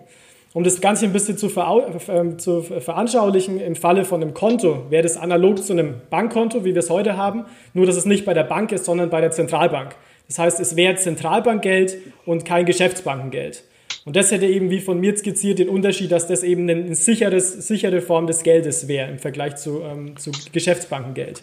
[0.54, 5.02] Um das Ganze ein bisschen zu, ver zu veranschaulichen, im Falle von einem Konto wäre
[5.02, 7.44] das analog zu einem Bankkonto, wie wir es heute haben,
[7.74, 9.94] nur dass es nicht bei der Bank ist, sondern bei der Zentralbank.
[10.26, 13.62] Das heißt, es wäre Zentralbankgeld und kein Geschäftsbankengeld.
[14.06, 17.66] Und das hätte eben, wie von mir skizziert, den Unterschied, dass das eben eine sicheres,
[17.66, 21.42] sichere Form des Geldes wäre im Vergleich zu, ähm, zu Geschäftsbankengeld.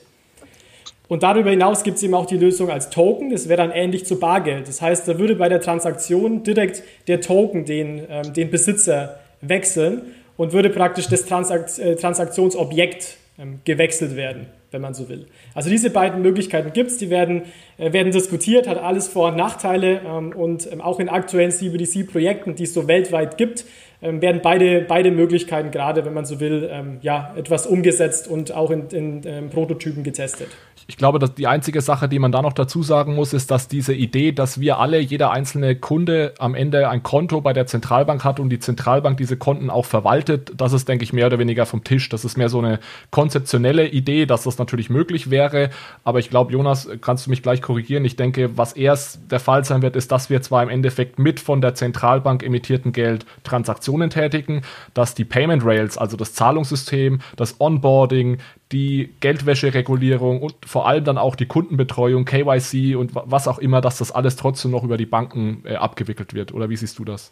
[1.09, 3.32] Und darüber hinaus gibt es eben auch die Lösung als Token.
[3.32, 4.70] Das wäre dann ähnlich zu Bargeld.
[4.70, 10.01] Das heißt, da würde bei der Transaktion direkt der Token den, ähm, den Besitzer wechseln
[10.38, 15.28] und würde praktisch das Transakt äh, Transaktionsobjekt ähm, gewechselt werden wenn man so will.
[15.53, 17.43] Also diese beiden Möglichkeiten gibt es, die werden,
[17.78, 22.55] äh, werden diskutiert, hat alles Vor- und Nachteile ähm, und ähm, auch in aktuellen CBDC-Projekten,
[22.55, 23.65] die es so weltweit gibt,
[24.01, 26.69] ähm, werden beide, beide Möglichkeiten gerade, wenn man so will,
[27.01, 30.49] ja, etwas umgesetzt und auch in, in Prototypen getestet.
[30.88, 33.67] Ich glaube, dass die einzige Sache, die man da noch dazu sagen muss, ist, dass
[33.67, 38.23] diese Idee, dass wir alle, jeder einzelne Kunde am Ende ein Konto bei der Zentralbank
[38.23, 41.65] hat und die Zentralbank diese Konten auch verwaltet, das ist, denke ich, mehr oder weniger
[41.65, 42.09] vom Tisch.
[42.09, 42.79] Das ist mehr so eine
[43.11, 45.69] konzeptionelle Idee, dass das natürlich möglich wäre.
[46.03, 48.03] Aber ich glaube, Jonas, kannst du mich gleich korrigieren?
[48.03, 51.39] Ich denke, was erst der Fall sein wird, ist, dass wir zwar im Endeffekt mit
[51.39, 54.63] von der Zentralbank emittierten Geld Transaktionen tätigen,
[54.93, 58.39] dass die Payment Rails, also das Zahlungssystem, das Onboarding,
[58.74, 63.99] die Geldwäscheregulierung und vor allem dann auch die Kundenbetreuung, KYC und was auch immer, dass
[63.99, 66.53] das alles trotzdem noch über die Banken äh, abgewickelt wird.
[66.53, 67.32] Oder wie siehst du das?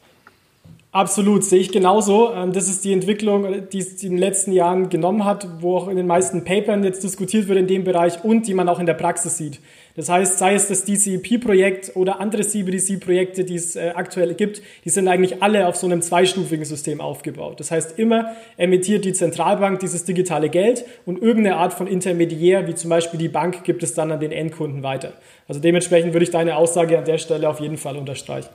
[0.94, 2.34] Absolut, sehe ich genauso.
[2.34, 5.88] Ähm, das ist die Entwicklung, die es in den letzten Jahren genommen hat, wo auch
[5.88, 8.86] in den meisten Papern jetzt diskutiert wird in dem Bereich und die man auch in
[8.86, 9.60] der Praxis sieht.
[9.96, 14.90] Das heißt, sei es das DCEP-Projekt oder andere CBDC-Projekte, die es äh, aktuell gibt, die
[14.90, 17.60] sind eigentlich alle auf so einem zweistufigen System aufgebaut.
[17.60, 22.76] Das heißt, immer emittiert die Zentralbank dieses digitale Geld und irgendeine Art von Intermediär, wie
[22.76, 25.14] zum Beispiel die Bank, gibt es dann an den Endkunden weiter.
[25.48, 28.50] Also dementsprechend würde ich deine Aussage an der Stelle auf jeden Fall unterstreichen.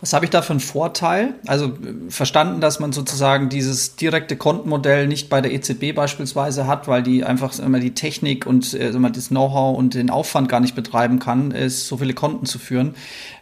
[0.00, 1.34] Was habe ich da für einen Vorteil?
[1.46, 1.72] Also
[2.08, 7.22] verstanden, dass man sozusagen dieses direkte Kontenmodell nicht bei der EZB beispielsweise hat, weil die
[7.22, 11.50] einfach immer die Technik und äh, das Know-how und den Aufwand gar nicht betreiben kann,
[11.50, 12.94] ist so viele Konten zu führen.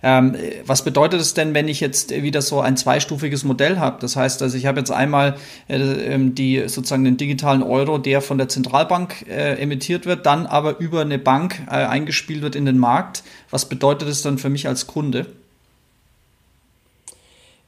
[0.02, 0.34] Ähm,
[0.66, 3.98] was bedeutet es denn, wenn ich jetzt wieder so ein zweistufiges Modell habe?
[4.00, 5.36] Das heißt, also ich habe jetzt einmal
[5.68, 10.46] äh, ähm, die sozusagen den digitalen Euro, der von der Zentralbank äh, emittiert wird, dann
[10.46, 13.22] aber über eine Bank äh, eingespielt wird in den Markt.
[13.48, 15.26] Was bedeutet es dann für mich als Kunde?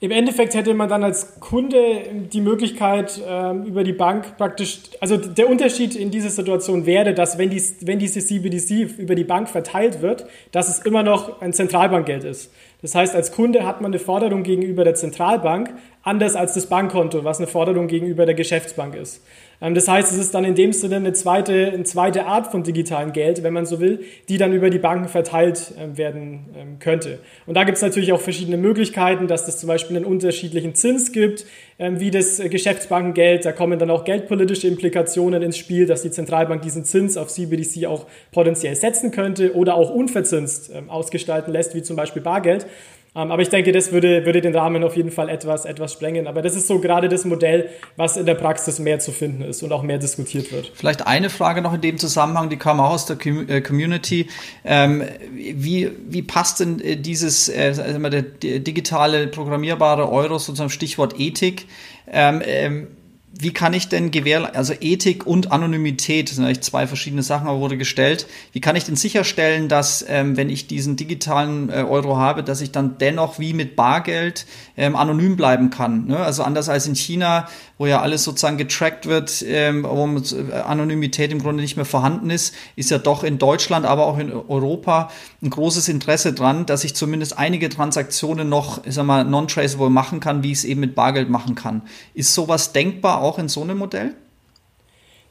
[0.02, 2.00] Im Endeffekt hätte man dann als Kunde
[2.32, 7.36] die Möglichkeit, ähm, über die Bank praktisch, also der Unterschied in dieser Situation wäre, dass
[7.36, 11.52] wenn, dies, wenn diese CBDC über die Bank verteilt wird, dass es immer noch ein
[11.52, 12.50] Zentralbankgeld ist.
[12.80, 17.24] Das heißt, als Kunde hat man eine Forderung gegenüber der Zentralbank, anders als das Bankkonto,
[17.24, 19.22] was eine Forderung gegenüber der Geschäftsbank ist.
[19.60, 22.62] Ähm, das heißt, es ist dann in dem Sinne eine zweite, eine zweite Art von
[22.62, 26.78] digitalem Geld, wenn man so will, die dann über die Banken verteilt ähm, werden ähm,
[26.78, 27.18] könnte.
[27.46, 31.12] Und da gibt es natürlich auch verschiedene Möglichkeiten, dass das zum Beispiel einen unterschiedlichen Zins
[31.12, 31.46] gibt,
[31.78, 33.44] wie das äh, Geschäftsbankengeld.
[33.44, 37.86] Da kommen dann auch geldpolitische Implikationen ins Spiel, dass die Zentralbank diesen Zins auf CBDC
[37.86, 42.66] auch potenziell setzen könnte oder auch unverzinst ausgestalten lässt, wie zum Beispiel Bargeld.
[43.14, 46.26] Ähm, aber ich denke, das würde, würde den Rahmen auf jeden Fall etwas, etwas sprengen.
[46.26, 49.62] Aber das ist so gerade das Modell, was in der Praxis mehr zu finden ist
[49.62, 50.70] und auch mehr diskutiert wird.
[50.74, 54.28] Vielleicht eine Frage noch in dem Zusammenhang, die kam auch aus der äh, Community.
[54.64, 55.02] Ähm,
[55.32, 57.74] wie, wie passt denn äh, dieses äh,
[58.10, 58.22] der
[58.60, 61.66] digitale programmierbare Euro, sozusagen Stichwort Ethik?
[62.12, 62.86] Ähm,
[63.32, 67.60] wie kann ich denn gewährleisten, also Ethik und Anonymität, sind eigentlich zwei verschiedene Sachen, aber
[67.60, 68.26] wurde gestellt.
[68.52, 72.60] Wie kann ich denn sicherstellen, dass, ähm, wenn ich diesen digitalen äh, Euro habe, dass
[72.60, 76.06] ich dann dennoch wie mit Bargeld ähm, anonym bleiben kann?
[76.06, 76.18] Ne?
[76.18, 81.30] Also anders als in China, wo ja alles sozusagen getrackt wird, ähm, wo äh, Anonymität
[81.30, 85.10] im Grunde nicht mehr vorhanden ist, ist ja doch in Deutschland, aber auch in Europa
[85.40, 90.18] ein großes Interesse dran, dass ich zumindest einige Transaktionen noch, ich sag mal, non-traceable machen
[90.18, 91.82] kann, wie ich es eben mit Bargeld machen kann.
[92.12, 93.19] Ist sowas denkbar?
[93.20, 94.14] Auch in so einem Modell?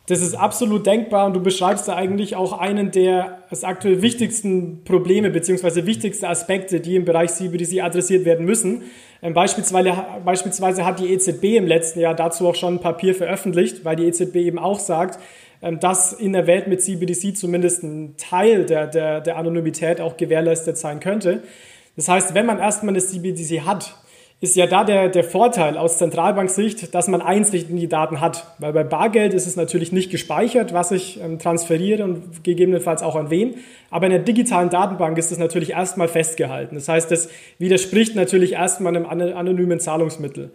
[0.09, 5.29] Das ist absolut denkbar und du beschreibst da eigentlich auch einen der aktuell wichtigsten Probleme
[5.29, 5.85] bzw.
[5.85, 8.81] wichtigsten Aspekte, die im Bereich CBDC adressiert werden müssen.
[9.21, 9.93] Ähm, beispielsweise,
[10.25, 14.05] beispielsweise hat die EZB im letzten Jahr dazu auch schon ein Papier veröffentlicht, weil die
[14.05, 15.19] EZB eben auch sagt,
[15.61, 20.17] ähm, dass in der Welt mit CBDC zumindest ein Teil der, der, der Anonymität auch
[20.17, 21.43] gewährleistet sein könnte.
[21.95, 23.93] Das heißt, wenn man erstmal eine CBDC hat,
[24.41, 28.45] ist ja da der, der Vorteil aus Zentralbanksicht, dass man Einsicht in die Daten hat.
[28.57, 33.17] Weil bei Bargeld ist es natürlich nicht gespeichert, was ich ähm, transferiere und gegebenenfalls auch
[33.17, 33.55] an wen.
[33.89, 36.75] Aber in der digitalen Datenbank ist es natürlich erstmal festgehalten.
[36.75, 40.51] Das heißt, das widerspricht natürlich erstmal einem anonymen Zahlungsmittel.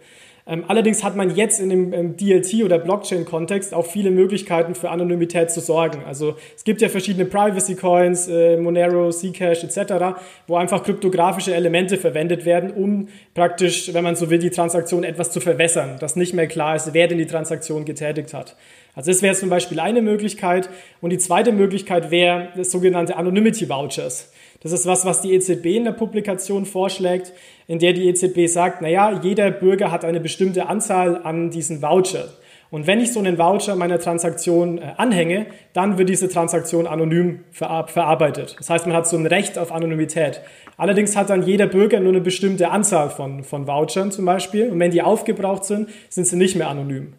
[0.47, 5.49] Ähm, allerdings hat man jetzt in dem DLT- oder Blockchain-Kontext auch viele Möglichkeiten für Anonymität
[5.49, 6.03] zu sorgen.
[6.05, 12.45] Also es gibt ja verschiedene Privacy-Coins, äh, Monero, Zcash etc., wo einfach kryptografische Elemente verwendet
[12.45, 16.47] werden, um praktisch, wenn man so will, die Transaktion etwas zu verwässern, dass nicht mehr
[16.47, 18.55] klar ist, wer denn die Transaktion getätigt hat.
[18.93, 20.69] Also das wäre zum Beispiel eine Möglichkeit.
[21.01, 24.31] Und die zweite Möglichkeit wäre sogenannte Anonymity Vouchers.
[24.65, 27.33] Das ist was, was die EZB in der Publikation vorschlägt,
[27.67, 32.29] in der die EZB sagt, naja, jeder Bürger hat eine bestimmte Anzahl an diesen Voucher.
[32.71, 37.41] Und wenn ich so einen Voucher meiner Transaktion äh, anhänge, dann wird diese Transaktion anonym
[37.51, 38.55] verar verarbeitet.
[38.57, 40.41] Das heißt, man hat so ein Recht auf Anonymität.
[40.77, 44.71] Allerdings hat dann jeder Bürger nur eine bestimmte Anzahl von, von Vouchern zum Beispiel.
[44.71, 47.13] Und wenn die aufgebraucht sind, sind sie nicht mehr anonym.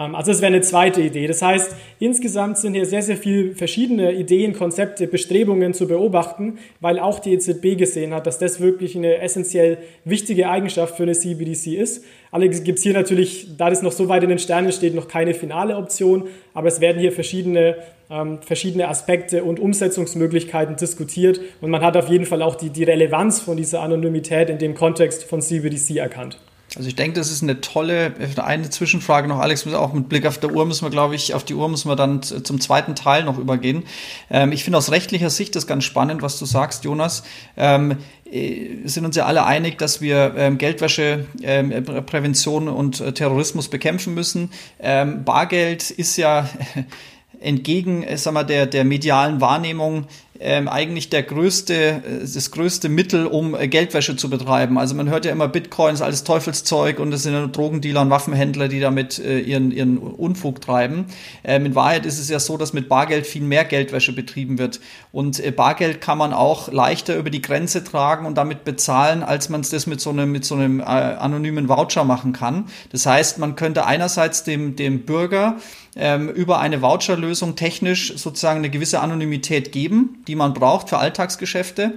[0.00, 1.26] Ähm, also das wäre eine zweite Idee.
[1.26, 6.98] Das heißt, insgesamt sind hier sehr, sehr viele verschiedene Ideen, Konzepte, Bestrebungen zu beobachten, weil
[6.98, 11.74] auch die EZB gesehen hat, dass das wirklich eine essentiell wichtige Eigenschaft für eine CBDC
[11.74, 12.04] ist.
[12.32, 15.08] Allerdings gibt es hier natürlich, da das noch so weit in den Sternen steht, noch
[15.08, 17.76] keine finale Option, aber es werden hier verschiedene,
[18.08, 22.84] ähm, verschiedene Aspekte und Umsetzungsmöglichkeiten diskutiert und man hat auf jeden Fall auch die, die
[22.84, 26.38] Relevanz von dieser Anonymität in dem Kontext von CBDC erkannt.
[26.76, 30.38] Also ich denke, das ist eine tolle, eine Zwischenfrage noch, Alex, auch mit Blick auf
[30.38, 33.24] der Uhr müssen wir, glaube ich, auf die Uhr müssen wir dann zum zweiten Teil
[33.24, 33.82] noch übergehen.
[34.30, 37.24] Ähm, ich finde aus rechtlicher Sicht das ganz spannend, was du sagst, Jonas.
[37.56, 37.96] Ähm,
[38.30, 43.68] äh, sind uns ja alle einig, dass wir ähm, Geldwäsche, ähm, Prävention und äh, Terrorismus
[43.68, 44.50] bekämpfen müssen.
[44.78, 46.48] Ähm, Bargeld ist ja
[47.40, 50.06] entgegen, äh, sag mal, der, der medialen Wahrnehmung
[50.42, 54.78] ähm, eigentlich der größte, äh, das größte Mittel, um äh, Geldwäsche zu betreiben.
[54.78, 58.68] Also man hört ja immer Bitcoins alles Teufelszeug und es sind ja Drogendealer und Waffenhändler,
[58.68, 61.04] die damit äh, ihren, ihren Unfug treiben.
[61.44, 64.80] Ähm, in Wahrheit ist es ja so, dass mit Bargeld viel mehr Geldwäsche betrieben wird.
[65.12, 69.50] Und äh, Bargeld kann man auch leichter über die Grenze tragen und damit bezahlen, als
[69.50, 72.64] man es das mit so einem, mit so einem äh, anonymen Voucher machen kann.
[72.92, 75.56] Das heißt, man könnte einerseits dem, dem Bürger
[75.96, 81.94] ähm, über eine Voucherlösung technisch sozusagen eine gewisse Anonymität geben, die man braucht für Alltagsgeschäfte.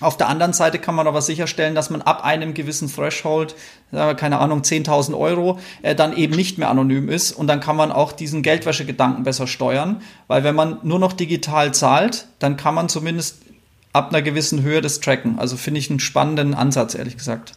[0.00, 3.54] Auf der anderen Seite kann man aber sicherstellen, dass man ab einem gewissen Threshold,
[3.90, 7.32] keine Ahnung, 10.000 Euro, äh, dann eben nicht mehr anonym ist.
[7.32, 10.00] Und dann kann man auch diesen Geldwäschegedanken besser steuern.
[10.26, 13.42] Weil wenn man nur noch digital zahlt, dann kann man zumindest
[13.92, 15.38] ab einer gewissen Höhe das tracken.
[15.38, 17.52] Also finde ich einen spannenden Ansatz, ehrlich gesagt.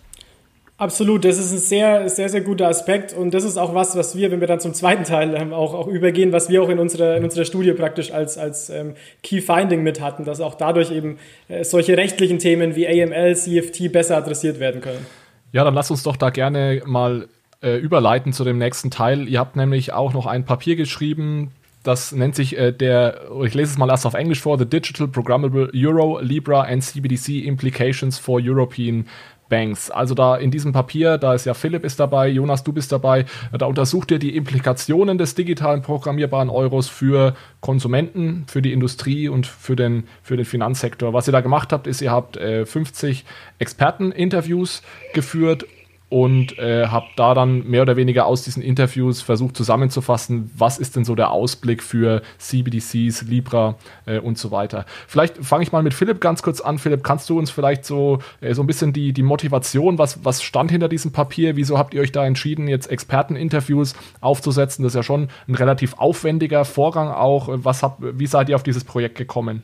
[0.79, 4.15] Absolut, das ist ein sehr, sehr, sehr guter Aspekt und das ist auch was, was
[4.15, 6.79] wir, wenn wir dann zum zweiten Teil ähm, auch, auch übergehen, was wir auch in
[6.79, 10.89] unserer, in unserer Studie praktisch als, als ähm, Key Finding mit hatten, dass auch dadurch
[10.89, 11.19] eben
[11.49, 15.05] äh, solche rechtlichen Themen wie AML, CFT besser adressiert werden können.
[15.51, 17.27] Ja, dann lass uns doch da gerne mal
[17.61, 19.27] äh, überleiten zu dem nächsten Teil.
[19.27, 21.51] Ihr habt nämlich auch noch ein Papier geschrieben,
[21.83, 25.09] das nennt sich äh, der, ich lese es mal erst auf Englisch vor, The Digital
[25.09, 29.07] Programmable Euro, Libra and CBDC Implications for European
[29.49, 29.91] Banks.
[29.91, 33.25] Also da in diesem Papier, da ist ja Philipp ist dabei, Jonas, du bist dabei,
[33.51, 39.47] da untersucht ihr die Implikationen des digitalen programmierbaren Euros für Konsumenten, für die Industrie und
[39.47, 41.13] für den, für den Finanzsektor.
[41.13, 43.25] Was ihr da gemacht habt, ist, ihr habt äh, 50
[43.57, 44.83] Experteninterviews
[45.13, 45.65] geführt
[46.09, 50.95] und äh, habe da dann mehr oder weniger aus diesen Interviews versucht zusammenzufassen, was ist
[50.95, 53.75] denn so der Ausblick für CBDCs, Libra
[54.07, 54.85] äh, und so weiter.
[55.07, 56.79] Vielleicht fange ich mal mit Philipp ganz kurz an.
[56.79, 60.41] Philipp, kannst du uns vielleicht so, äh, so ein bisschen die, die Motivation, was, was
[60.41, 61.55] stand hinter diesem Papier?
[61.55, 64.83] Wieso habt ihr euch da entschieden, jetzt Experteninterviews aufzusetzen?
[64.83, 67.49] Das ist ja schon ein relativ aufwendiger Vorgang auch.
[67.51, 69.63] Was habt, wie seid ihr auf dieses Projekt gekommen?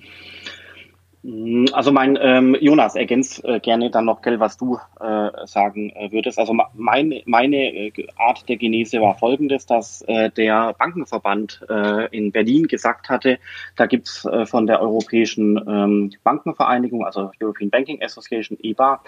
[1.26, 5.90] Mm, also mein ähm, Jonas ergänzt äh, gerne dann noch, gell, was du äh, sagen
[5.90, 6.38] äh, würdest.
[6.38, 12.32] Also meine, meine äh, Art der Genese war folgendes, dass äh, der Bankenverband äh, in
[12.32, 13.40] Berlin gesagt hatte,
[13.76, 19.02] da gibt's äh, von der Europäischen ähm, Bankenvereinigung, also European Banking Association, EBA,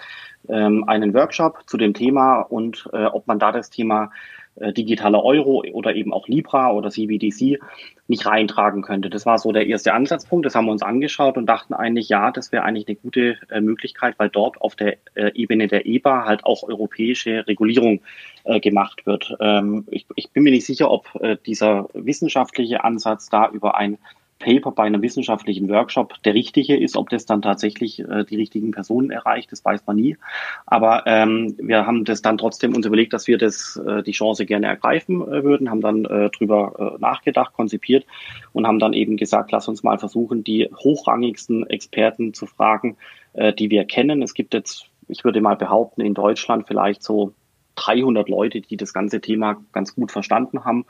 [0.48, 4.10] ähm, einen Workshop zu dem Thema und äh, ob man da das Thema
[4.72, 7.58] digitaler Euro oder eben auch Libra oder CBDC
[8.08, 9.10] nicht reintragen könnte.
[9.10, 10.46] Das war so der erste Ansatzpunkt.
[10.46, 13.60] Das haben wir uns angeschaut und dachten eigentlich, ja, das wäre eigentlich eine gute äh,
[13.60, 18.00] Möglichkeit, weil dort auf der äh, Ebene der EBA halt auch europäische Regulierung
[18.44, 19.36] äh, gemacht wird.
[19.40, 23.98] Ähm, ich, ich, bin mir nicht sicher, ob äh, dieser wissenschaftliche Ansatz da über ein
[24.38, 26.96] Paper bei einem wissenschaftlichen Workshop der richtige ist.
[26.96, 30.16] Ob das dann tatsächlich äh, die richtigen Personen erreicht, das weiß man nie.
[30.66, 34.46] Aber ähm, wir haben das dann trotzdem uns überlegt, dass wir das äh, die Chance
[34.46, 38.06] gerne ergreifen äh, würden, haben dann äh, drüber äh, nachgedacht, konzipiert
[38.52, 42.96] und haben dann eben gesagt, lass uns mal versuchen, die hochrangigsten Experten zu fragen,
[43.32, 44.22] äh, die wir kennen.
[44.22, 47.32] Es gibt jetzt, ich würde mal behaupten, in Deutschland vielleicht so
[47.78, 50.84] 300 Leute, die das ganze Thema ganz gut verstanden haben.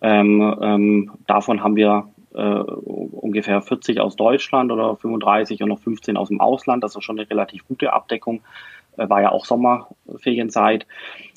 [0.00, 6.28] Ähm, ähm, davon haben wir ungefähr 40 aus Deutschland oder 35 und noch 15 aus
[6.28, 6.82] dem Ausland.
[6.82, 8.42] Das ist schon eine relativ gute Abdeckung.
[8.96, 10.86] Äh, war ja auch Sommerferienzeit.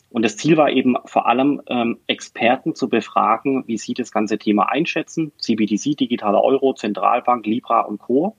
[0.10, 4.38] Und das Ziel war eben vor allem, ähm, Experten zu befragen, wie sie das ganze
[4.38, 5.34] Thema einschätzen.
[5.38, 8.36] CBDC, digitaler Euro, Zentralbank, Libra und Co.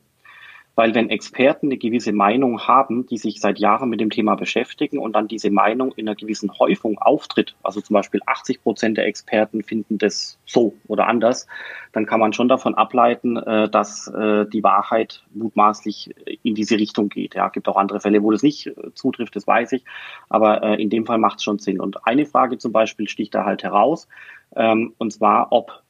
[0.77, 4.99] Weil wenn Experten eine gewisse Meinung haben, die sich seit Jahren mit dem Thema beschäftigen
[4.99, 9.07] und dann diese Meinung in einer gewissen Häufung auftritt, also zum Beispiel 80 Prozent der
[9.07, 11.47] Experten finden das so oder anders,
[11.93, 17.09] dann kann man schon davon ableiten, äh, dass äh, die Wahrheit mutmaßlich in diese Richtung
[17.09, 17.35] geht.
[17.35, 19.85] Ja, gibt auch andere Fälle, wo das nicht äh, zutrifft, das weiß ich.
[20.29, 21.81] Aber in dem Fall macht es schon Sinn.
[21.81, 24.09] Und eine Frage zum Beispiel sticht da halt heraus,
[24.55, 25.83] ähm, und zwar, ob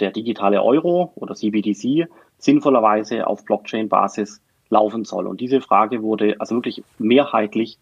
[0.00, 2.08] der digitale Euro oder CBDC
[2.40, 5.26] sinnvollerweise auf Blockchain-Basis laufen soll.
[5.26, 7.78] Und diese Frage wurde also wirklich mehrheitlich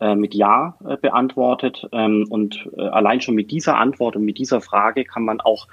[0.00, 1.86] äh, mit Ja äh, beantwortet.
[1.92, 5.66] Ähm, und äh, allein schon mit dieser Antwort und mit dieser Frage kann man auch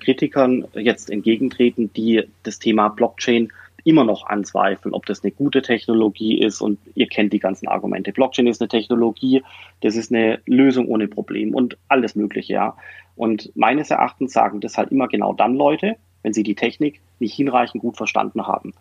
[0.00, 3.52] Kritikern jetzt entgegentreten, die das Thema Blockchain
[3.84, 6.60] immer noch anzweifeln, ob das eine gute Technologie ist.
[6.60, 8.10] Und ihr kennt die ganzen Argumente.
[8.10, 9.44] Blockchain ist eine Technologie,
[9.82, 12.76] das ist eine Lösung ohne Problem und alles Mögliche, ja.
[13.14, 17.34] Und meines Erachtens sagen das halt immer genau dann Leute, wenn sie die Technik nicht
[17.34, 18.74] hinreichend gut verstanden haben.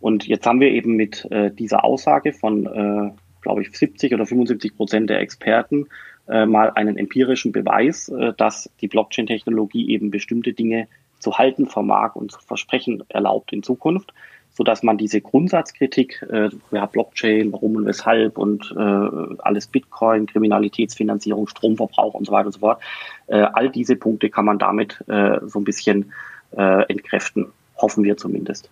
[0.00, 3.12] Und jetzt haben wir eben mit äh, dieser Aussage von, äh,
[3.42, 5.86] glaube ich, 70 oder 75 Prozent der Experten
[6.28, 12.14] äh, mal einen empirischen Beweis, äh, dass die Blockchain-Technologie eben bestimmte Dinge zu halten vermag
[12.14, 14.12] und zu versprechen erlaubt in Zukunft,
[14.52, 20.26] so dass man diese Grundsatzkritik, äh, ja, Blockchain, warum und weshalb und äh, alles Bitcoin,
[20.26, 22.80] Kriminalitätsfinanzierung, Stromverbrauch und so weiter und so fort,
[23.26, 26.12] äh, all diese Punkte kann man damit äh, so ein bisschen
[26.56, 27.46] äh, entkräften,
[27.78, 28.68] hoffen wir zumindest.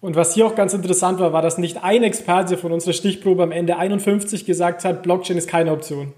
[0.00, 3.42] Und was hier auch ganz interessant war, war, dass nicht ein Experte von unserer Stichprobe
[3.42, 6.12] am Ende 51 gesagt hat, Blockchain ist keine Option.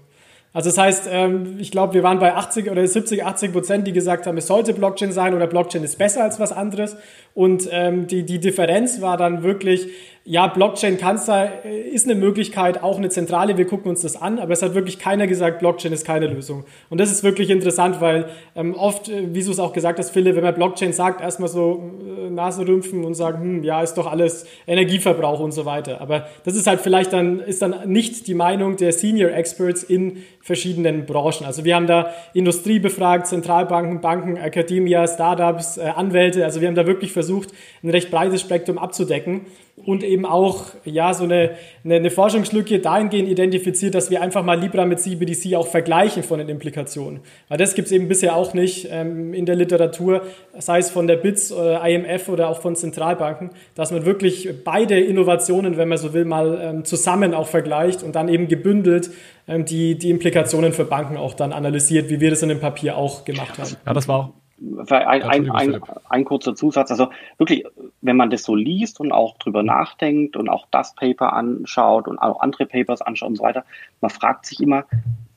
[0.53, 3.91] Also das heißt, ähm, ich glaube, wir waren bei 80 oder 70, 80 Prozent, die
[3.91, 6.95] gesagt haben, es sollte Blockchain sein oder Blockchain ist besser als was anderes.
[7.33, 9.87] Und ähm, die, die Differenz war dann wirklich,
[10.25, 14.15] ja, Blockchain kann's da, äh, ist eine Möglichkeit, auch eine zentrale, wir gucken uns das
[14.15, 16.63] an, aber es hat wirklich keiner gesagt, Blockchain ist keine Lösung.
[16.89, 20.11] Und das ist wirklich interessant, weil ähm, oft, äh, wie du es auch gesagt hast,
[20.11, 21.91] Philipp, wenn man Blockchain sagt, erstmal so
[22.25, 25.99] äh, Nase rümpfen und sagen, hm, ja, ist doch alles Energieverbrauch und so weiter.
[25.99, 30.23] Aber das ist halt vielleicht dann, ist dann nicht die Meinung der Senior Experts in
[30.39, 31.45] verschiedenen Branchen.
[31.45, 36.45] Also wir haben da Industrie befragt, Zentralbanken, Banken, Akademia, Startups, äh, Anwälte.
[36.45, 37.49] Also wir haben da wirklich versucht,
[37.83, 39.41] ein recht breites Spektrum abzudecken
[39.75, 41.51] und eben auch ja so eine,
[41.83, 46.37] eine, eine Forschungslücke dahingehend identifiziert, dass wir einfach mal Libra mit CBDC auch vergleichen von
[46.39, 47.21] den Implikationen.
[47.49, 50.21] Weil das gibt es eben bisher auch nicht ähm, in der Literatur,
[50.59, 54.99] sei es von der BITS oder IMF oder auch von Zentralbanken, dass man wirklich beide
[54.99, 59.09] Innovationen, wenn man so will, mal ähm, zusammen auch vergleicht und dann eben gebündelt
[59.47, 62.95] ähm, die, die Implikationen für Banken auch dann analysiert, wie wir das in dem Papier
[62.95, 63.75] auch gemacht haben.
[63.85, 64.42] Ja, das war auch
[64.89, 66.91] ein, ein, ein, ein, kurzer Zusatz.
[66.91, 67.65] Also wirklich,
[68.01, 72.17] wenn man das so liest und auch drüber nachdenkt und auch das Paper anschaut und
[72.19, 73.65] auch andere Papers anschaut und so weiter,
[74.01, 74.85] man fragt sich immer,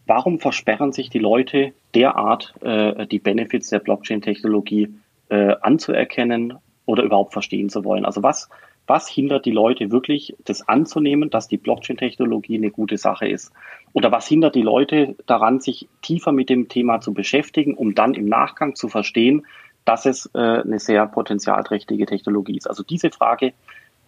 [0.06, 4.94] warum versperren sich die Leute derart, äh, die Benefits der Blockchain-Technologie
[5.28, 6.54] äh, anzuerkennen
[6.84, 8.04] oder überhaupt verstehen zu wollen?
[8.04, 8.48] Also was,
[8.86, 13.52] was hindert die Leute wirklich, das anzunehmen, dass die Blockchain-Technologie eine gute Sache ist?
[13.96, 18.12] Oder was hindert die Leute daran, sich tiefer mit dem Thema zu beschäftigen, um dann
[18.12, 19.46] im Nachgang zu verstehen,
[19.86, 22.68] dass es äh, eine sehr potenzialträchtige Technologie ist?
[22.68, 23.54] Also diese Frage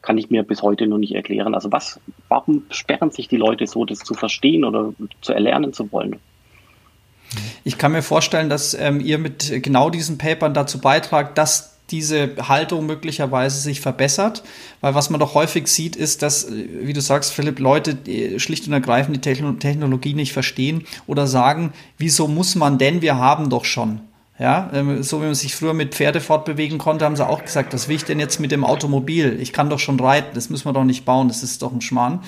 [0.03, 1.55] kann ich mir bis heute noch nicht erklären.
[1.55, 5.91] Also was, warum sperren sich die Leute so, das zu verstehen oder zu erlernen zu
[5.91, 6.17] wollen?
[7.65, 12.37] Ich kann mir vorstellen, dass ähm, ihr mit genau diesen Papern dazu beitragt, dass diese
[12.49, 14.43] Haltung möglicherweise sich verbessert.
[14.81, 17.99] Weil was man doch häufig sieht, ist, dass, wie du sagst, Philipp, Leute
[18.39, 23.51] schlicht und ergreifend die Technologie nicht verstehen oder sagen, wieso muss man denn, wir haben
[23.51, 24.01] doch schon.
[24.39, 27.75] Ja, ähm, so wie man sich früher mit Pferde fortbewegen konnte, haben sie auch gesagt,
[27.75, 29.37] was will ich denn jetzt mit dem Automobil?
[29.41, 31.81] Ich kann doch schon reiten, das müssen wir doch nicht bauen, das ist doch ein
[31.81, 32.21] Schmarrn.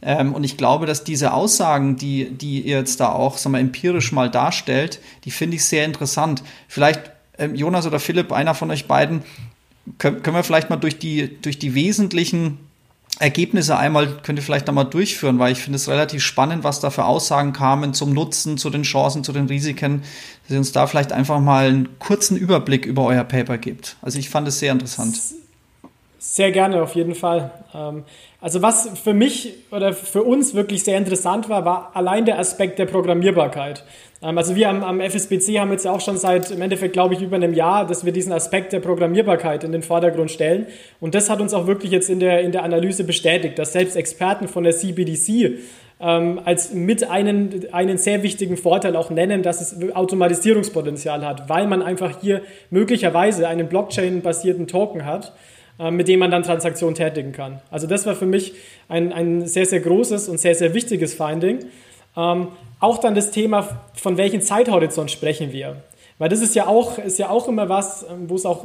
[0.00, 3.60] Ähm, und ich glaube, dass diese Aussagen, die, die ihr jetzt da auch sagen wir,
[3.60, 6.42] empirisch mal darstellt, die finde ich sehr interessant.
[6.68, 9.22] Vielleicht Jonas oder Philipp, einer von euch beiden,
[9.98, 12.58] können, können wir vielleicht mal durch die, durch die wesentlichen
[13.18, 16.90] Ergebnisse einmal, könnt ihr vielleicht einmal durchführen, weil ich finde es relativ spannend, was da
[16.90, 20.02] für Aussagen kamen zum Nutzen, zu den Chancen, zu den Risiken,
[20.42, 23.96] dass ihr uns da vielleicht einfach mal einen kurzen Überblick über euer Paper gibt.
[24.02, 25.18] Also ich fand es sehr interessant.
[26.18, 27.50] Sehr gerne, auf jeden Fall.
[27.74, 28.04] Ähm,
[28.40, 32.78] also was für mich oder für uns wirklich sehr interessant war, war allein der Aspekt
[32.78, 33.84] der Programmierbarkeit.
[34.22, 37.22] Ähm, also wir am, am FSBC haben jetzt auch schon seit im Endeffekt, glaube ich,
[37.22, 40.66] über einem Jahr, dass wir diesen Aspekt der Programmierbarkeit in den Vordergrund stellen.
[41.00, 43.96] Und das hat uns auch wirklich jetzt in der, in der Analyse bestätigt, dass selbst
[43.96, 45.58] Experten von der CBDC
[46.00, 51.66] ähm, als mit einen, einen sehr wichtigen Vorteil auch nennen, dass es Automatisierungspotenzial hat, weil
[51.66, 55.32] man einfach hier möglicherweise einen Blockchain-basierten Token hat,
[55.78, 57.60] äh, mit dem man dann Transaktionen tätigen kann.
[57.70, 58.54] Also das war für mich
[58.88, 61.60] ein, ein sehr, sehr großes und sehr, sehr wichtiges Finding.
[62.16, 62.48] Ähm,
[62.80, 65.76] auch dann das Thema, von welchem Zeithorizont sprechen wir?
[66.18, 68.64] Weil das ist ja auch, ist ja auch immer was, ähm, wo es auch,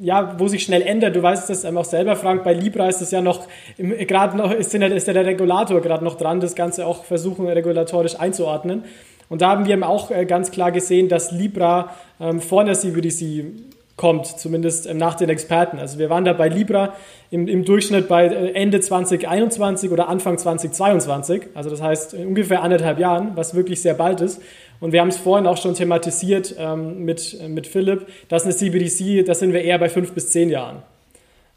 [0.00, 1.16] ja, wo sich schnell ändert.
[1.16, 3.46] Du weißt das auch selber, Frank, bei Libra ist es ja noch,
[3.78, 8.18] gerade noch, ist, der, ist der Regulator gerade noch dran, das Ganze auch versuchen, regulatorisch
[8.18, 8.84] einzuordnen.
[9.28, 11.90] Und da haben wir auch äh, ganz klar gesehen, dass Libra
[12.20, 15.78] ähm, vor der CBDC kommt, zumindest ähm, nach den Experten.
[15.78, 16.94] Also wir waren da bei Libra
[17.30, 22.98] im, im Durchschnitt bei äh, Ende 2021 oder Anfang 2022, also das heißt ungefähr anderthalb
[22.98, 24.42] Jahren, was wirklich sehr bald ist.
[24.80, 28.54] Und wir haben es vorhin auch schon thematisiert ähm, mit, äh, mit Philipp, dass eine
[28.54, 30.82] CBDC, da sind wir eher bei fünf bis zehn Jahren.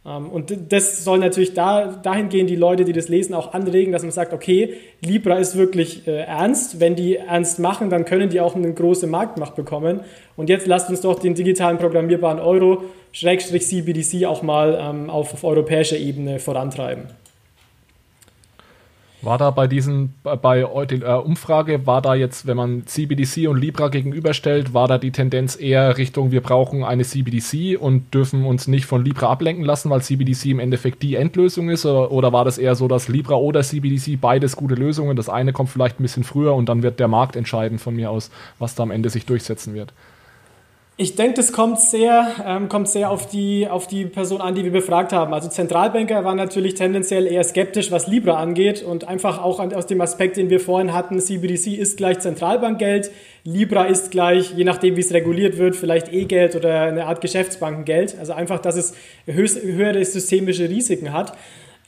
[0.08, 4.04] Ähm, und das soll natürlich da, dahingehend die Leute, die das lesen, auch anregen, dass
[4.04, 6.80] man sagt, okay, Libra ist wirklich äh, ernst.
[6.80, 10.02] Wenn die ernst machen, dann können die auch eine große Marktmacht bekommen.
[10.36, 15.34] Und jetzt lasst uns doch den digitalen programmierbaren Euro, Schrägstrich CBDC, auch mal ähm, auf,
[15.34, 17.04] auf europäischer Ebene vorantreiben.
[19.24, 23.88] War da bei diesen, bei der Umfrage, war da jetzt, wenn man CBDC und Libra
[23.88, 28.86] gegenüberstellt, war da die Tendenz eher Richtung, wir brauchen eine CBDC und dürfen uns nicht
[28.86, 31.84] von Libra ablenken lassen, weil CBDC im Endeffekt die Endlösung ist?
[31.86, 35.52] Oder, oder war das eher so, dass Libra oder CBDC beides gute Lösungen, das eine
[35.52, 38.76] kommt vielleicht ein bisschen früher und dann wird der Markt entscheiden von mir aus, was
[38.76, 39.94] da am Ende sich durchsetzen wird?
[41.00, 44.64] Ich denke, das kommt sehr, ähm, kommt sehr auf die, auf die Person an, die
[44.64, 45.32] wir befragt haben.
[45.32, 49.86] Also Zentralbanker waren natürlich tendenziell eher skeptisch, was Libra angeht und einfach auch an, aus
[49.86, 53.12] dem Aspekt, den wir vorhin hatten, CBDC ist gleich Zentralbankgeld,
[53.44, 58.18] Libra ist gleich, je nachdem wie es reguliert wird, vielleicht E-Geld oder eine Art Geschäftsbankengeld.
[58.18, 58.96] Also einfach, dass es
[59.28, 61.38] höchst, höhere systemische Risiken hat.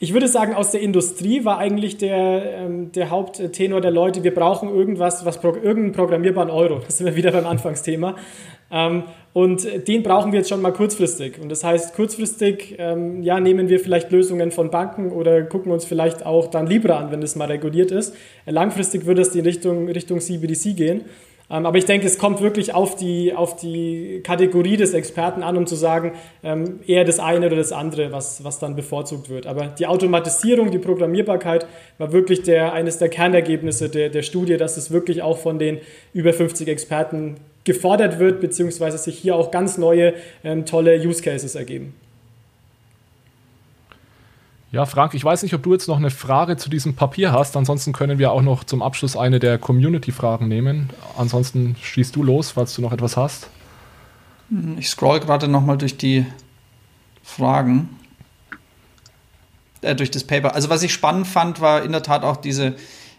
[0.02, 4.34] Ich würde sagen, aus der Industrie war eigentlich der, ähm, der Haupttenor der Leute, wir
[4.34, 6.80] brauchen irgendwas, was irgendeinen programmierbaren Euro.
[6.86, 8.16] Das sind wir wieder beim Anfangsthema.
[8.72, 9.02] Ähm,
[9.34, 11.38] und den brauchen wir jetzt schon mal kurzfristig.
[11.38, 15.84] Und das heißt, kurzfristig ähm, ja, nehmen wir vielleicht Lösungen von Banken oder gucken uns
[15.84, 18.16] vielleicht auch dann Libra an, wenn das mal reguliert ist.
[18.46, 21.02] Langfristig würde es in Richtung, Richtung CBDC gehen.
[21.50, 25.56] Ähm, aber ich denke, es kommt wirklich auf die, auf die Kategorie des Experten an,
[25.56, 26.12] um zu sagen,
[26.44, 29.46] ähm, eher das eine oder das andere, was, was dann bevorzugt wird.
[29.46, 31.66] Aber die Automatisierung, die Programmierbarkeit
[31.98, 35.78] war wirklich der, eines der Kernergebnisse der, der Studie, dass es wirklich auch von den
[36.12, 41.54] über 50 Experten gefordert wird, beziehungsweise sich hier auch ganz neue, ähm, tolle Use Cases
[41.54, 41.94] ergeben.
[44.72, 47.56] Ja, Frank, ich weiß nicht, ob du jetzt noch eine Frage zu diesem Papier hast.
[47.56, 50.90] Ansonsten können wir auch noch zum Abschluss eine der Community-Fragen nehmen.
[51.18, 53.48] Ansonsten schießt du los, falls du noch etwas hast.
[54.78, 56.24] Ich scroll gerade nochmal durch die
[57.24, 57.88] Fragen.
[59.82, 60.54] Äh, durch das Paper.
[60.54, 62.76] Also was ich spannend fand, war in der Tat auch diese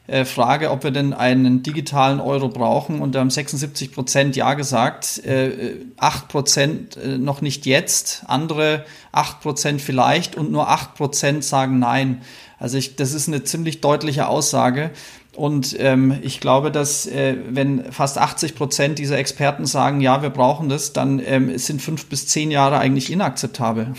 [0.07, 3.01] äh, Frage, ob wir denn einen digitalen Euro brauchen.
[3.01, 8.85] Und da haben 76 Prozent Ja gesagt, äh, 8 Prozent äh, noch nicht jetzt, andere
[9.11, 12.21] 8 Prozent vielleicht und nur 8 Prozent sagen Nein.
[12.57, 14.91] Also ich, das ist eine ziemlich deutliche Aussage.
[15.35, 20.29] Und ähm, ich glaube, dass äh, wenn fast 80 Prozent dieser Experten sagen, ja, wir
[20.29, 23.93] brauchen das, dann ähm, sind fünf bis zehn Jahre eigentlich inakzeptabel.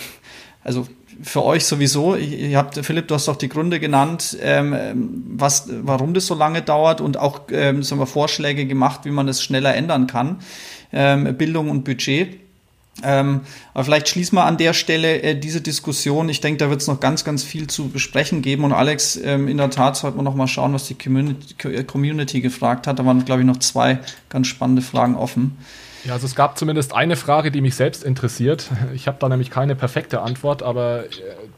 [0.62, 0.86] Also
[1.22, 2.16] für euch sowieso.
[2.16, 6.62] Ihr habt, Philipp, du hast doch die Gründe genannt, ähm, was, warum das so lange
[6.62, 10.40] dauert und auch ähm, sagen wir, Vorschläge gemacht, wie man es schneller ändern kann.
[10.92, 12.40] Ähm, Bildung und Budget.
[13.02, 13.40] Ähm,
[13.72, 16.28] aber vielleicht schließen wir an der Stelle äh, diese Diskussion.
[16.28, 18.64] Ich denke, da wird es noch ganz, ganz viel zu besprechen geben.
[18.64, 22.40] Und Alex, ähm, in der Tat sollten wir noch mal schauen, was die Community, Community
[22.40, 22.98] gefragt hat.
[22.98, 25.56] Da waren, glaube ich, noch zwei ganz spannende Fragen offen.
[26.04, 28.70] Ja, also es gab zumindest eine Frage, die mich selbst interessiert.
[28.94, 31.08] Ich habe da nämlich keine perfekte Antwort, aber äh,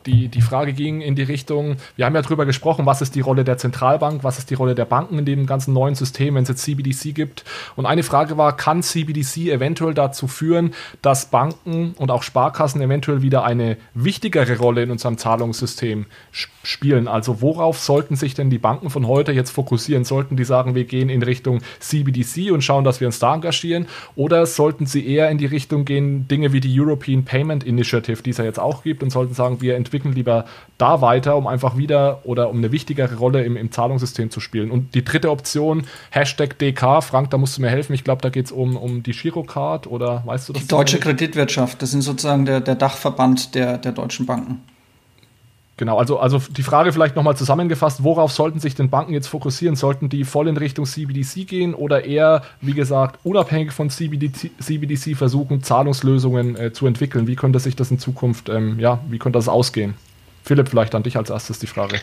[0.07, 3.21] die, die Frage ging in die Richtung, wir haben ja darüber gesprochen, was ist die
[3.21, 6.45] Rolle der Zentralbank, was ist die Rolle der Banken in dem ganzen neuen System, wenn
[6.45, 7.45] es jetzt CBDC gibt.
[7.77, 13.23] Und eine Frage war, kann CBDC eventuell dazu führen, dass Banken und auch Sparkassen eventuell
[13.23, 16.07] wieder eine wichtigere Rolle in unserem Zahlungssystem
[16.63, 17.09] spielen?
[17.09, 20.05] Also worauf sollten sich denn die Banken von heute jetzt fokussieren?
[20.05, 23.87] Sollten die sagen, wir gehen in Richtung CBDC und schauen, dass wir uns da engagieren?
[24.15, 28.21] Oder oder sollten sie eher in die Richtung gehen, Dinge wie die European Payment Initiative,
[28.21, 30.45] die es ja jetzt auch gibt, und sollten sagen, wir entwickeln lieber
[30.77, 34.73] da weiter, um einfach wieder oder um eine wichtigere Rolle im, im Zahlungssystem zu spielen.
[34.73, 37.95] Und die dritte Option, Hashtag DK, Frank, da musst du mir helfen.
[37.95, 40.63] Ich glaube, da geht es um, um die Girocard oder weißt du das?
[40.63, 44.63] Die deutsche Kreditwirtschaft, das sind sozusagen der, der Dachverband der, der deutschen Banken.
[45.77, 49.75] Genau, also, also die Frage vielleicht nochmal zusammengefasst, worauf sollten sich denn Banken jetzt fokussieren?
[49.75, 55.17] Sollten die voll in Richtung CBDC gehen oder eher, wie gesagt, unabhängig von CBDC, CBDC
[55.17, 57.27] versuchen, Zahlungslösungen äh, zu entwickeln?
[57.27, 59.95] Wie könnte sich das in Zukunft, ähm, ja, wie könnte das ausgehen?
[60.45, 61.97] Philipp, vielleicht an dich als erstes die Frage.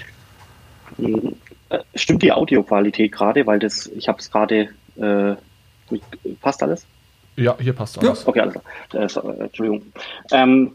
[0.97, 5.35] Äh, stimmt die Audioqualität gerade, weil das, ich habe es gerade, äh,
[6.41, 6.85] passt alles?
[7.37, 8.23] Ja, hier passt alles.
[8.23, 8.27] Ja.
[8.27, 9.37] Okay, alles klar.
[9.39, 9.83] Äh, Entschuldigung.
[10.31, 10.73] Ähm,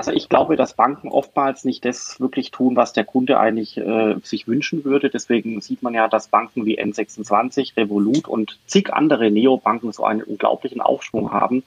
[0.00, 4.14] also ich glaube, dass Banken oftmals nicht das wirklich tun, was der Kunde eigentlich äh,
[4.22, 5.10] sich wünschen würde.
[5.10, 10.22] Deswegen sieht man ja, dass Banken wie N26, Revolut und zig andere Neobanken so einen
[10.22, 11.64] unglaublichen Aufschwung haben.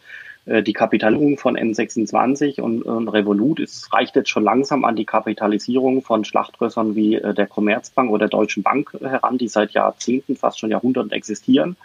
[0.48, 6.02] Äh, die Kapitalisierung von N26 und, Revolut ist, reicht jetzt schon langsam an die Kapitalisierung
[6.02, 10.58] von Schlachtrössern wie äh, der Commerzbank oder der Deutschen Bank heran, die seit Jahrzehnten, fast
[10.58, 11.76] schon Jahrhunderten existieren.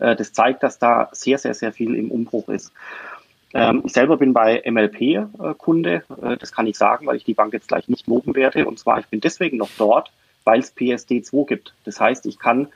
[0.00, 2.72] Äh, das zeigt, dass da sehr, sehr, sehr viel im Umbruch ist.
[3.54, 5.26] Ähm, ich selber bin bei MLP äh,
[5.58, 6.02] Kunde.
[6.22, 8.66] Äh, das kann ich sagen, weil ich die Bank jetzt gleich nicht loben werde.
[8.66, 10.10] Und zwar, ich bin deswegen noch dort,
[10.44, 11.74] weil es PSD2 gibt.
[11.84, 12.68] Das heißt, ich kann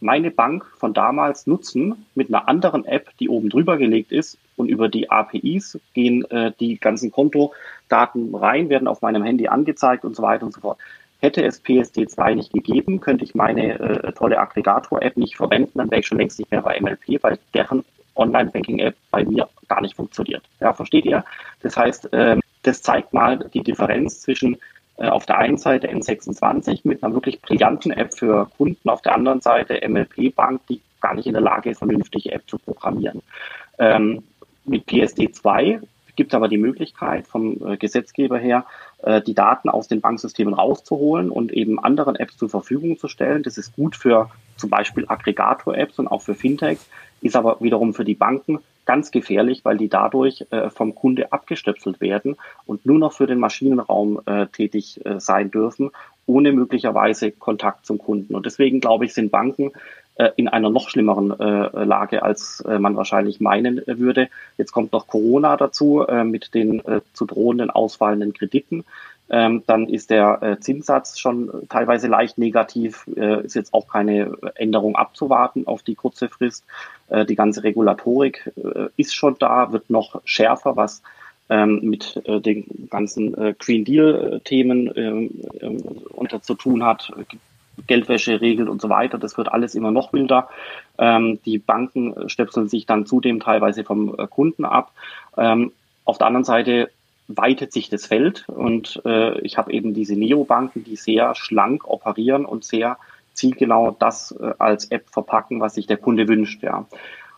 [0.00, 4.38] meine Bank von damals nutzen mit einer anderen App, die oben drüber gelegt ist.
[4.56, 10.04] Und über die APIs gehen äh, die ganzen Kontodaten rein, werden auf meinem Handy angezeigt
[10.04, 10.78] und so weiter und so fort.
[11.20, 16.00] Hätte es PSD2 nicht gegeben, könnte ich meine äh, tolle Aggregator-App nicht verwenden, dann wäre
[16.00, 17.84] ich schon längst nicht mehr bei MLP, weil deren
[18.16, 20.42] Online-Banking-App bei mir gar nicht funktioniert.
[20.60, 21.24] Ja, versteht ihr?
[21.60, 24.58] Das heißt, ähm, das zeigt mal die Differenz zwischen
[25.02, 29.14] Äh, auf der einen Seite N26 mit einer wirklich brillanten App für Kunden, auf der
[29.14, 33.22] anderen Seite MLP Bank, die gar nicht in der Lage ist, vernünftige App zu programmieren.
[33.78, 34.22] Ähm,
[34.64, 35.80] mit PSD2
[36.14, 38.66] gibt es aber die Möglichkeit vom äh, Gesetzgeber her,
[39.02, 43.42] äh, die Daten aus den Banksystemen rauszuholen und eben anderen Apps zur Verfügung zu stellen.
[43.42, 46.88] Das ist gut für zum Beispiel Aggregator-Apps und auch für Fintechs,
[47.22, 52.00] ist aber wiederum für die Banken ganz gefährlich, weil die dadurch äh, vom Kunde abgestöpselt
[52.00, 55.90] werden und nur noch für den Maschinenraum äh, tätig äh, sein dürfen,
[56.26, 58.34] ohne möglicherweise Kontakt zum Kunden.
[58.34, 59.72] Und deswegen glaube ich, sind Banken
[60.16, 64.28] äh, in einer noch schlimmeren äh, Lage, als äh, man wahrscheinlich meinen würde.
[64.58, 66.82] Jetzt kommt noch Corona dazu mit den
[67.14, 68.84] zu drohenden ausfallenden Krediten.
[69.34, 74.36] Ähm, dann ist der äh, Zinssatz schon teilweise leicht negativ, äh, ist jetzt auch keine
[74.56, 76.66] Änderung abzuwarten auf die kurze Frist.
[77.08, 81.02] Äh, die ganze Regulatorik äh, ist schon da, wird noch schärfer, was
[81.48, 85.30] ähm, mit äh, den ganzen äh, Green Deal-Themen ähm,
[85.60, 87.10] ähm, zu tun hat.
[87.86, 89.16] Geldwäsche regelt und so weiter.
[89.16, 90.50] Das wird alles immer noch wilder.
[91.00, 94.92] Die Banken stöpseln sich dann zudem teilweise vom Kunden ab.
[95.32, 96.90] Auf der anderen Seite
[97.28, 102.44] weitet sich das Feld und äh, ich habe eben diese Neobanken, die sehr schlank operieren
[102.44, 102.98] und sehr
[103.32, 106.62] zielgenau das äh, als App verpacken, was sich der Kunde wünscht.
[106.62, 106.86] Ja.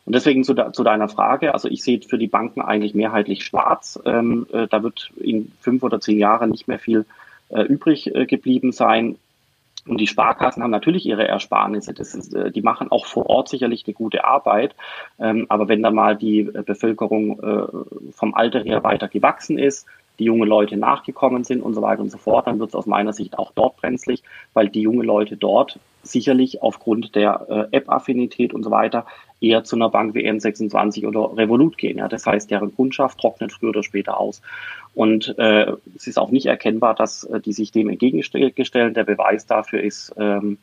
[0.05, 3.99] Und deswegen zu, zu deiner Frage, also ich sehe für die Banken eigentlich mehrheitlich schwarz.
[4.05, 7.07] Ähm, äh, da wird in fünf oder zehn Jahren nicht mehr viel
[7.49, 9.17] äh, übrig äh, geblieben sein.
[9.87, 11.93] Und die Sparkassen haben natürlich ihre Ersparnisse.
[11.93, 14.75] Das ist, äh, die machen auch vor Ort sicherlich eine gute Arbeit.
[15.19, 19.87] Ähm, aber wenn da mal die äh, Bevölkerung äh, vom Alter her weiter gewachsen ist,
[20.19, 22.87] die junge Leute nachgekommen sind und so weiter und so fort, dann wird es aus
[22.87, 24.23] meiner Sicht auch dort brenzlig,
[24.53, 29.07] weil die junge Leute dort sicherlich aufgrund der App-Affinität und so weiter
[29.45, 31.99] eher zu einer Bank wie N26 oder Revolut gehen.
[31.99, 32.09] Ja.
[32.09, 34.43] Das heißt, deren Kundschaft trocknet früher oder später aus.
[34.95, 38.95] Und äh, es ist auch nicht erkennbar, dass äh, die sich dem entgegenstellen.
[38.95, 40.59] Der Beweis dafür ist ähm,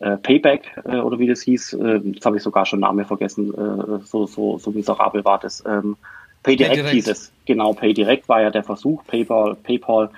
[0.00, 1.74] äh, Payback äh, oder wie das hieß.
[1.74, 3.52] Äh, jetzt habe ich sogar schon Name vergessen.
[3.54, 5.64] Äh, so, so, so miserabel war das.
[5.66, 5.96] Ähm,
[6.42, 7.32] PayDirect, PayDirect hieß es.
[7.46, 10.10] Genau, PayDirect war ja der Versuch, PayPal, PayPal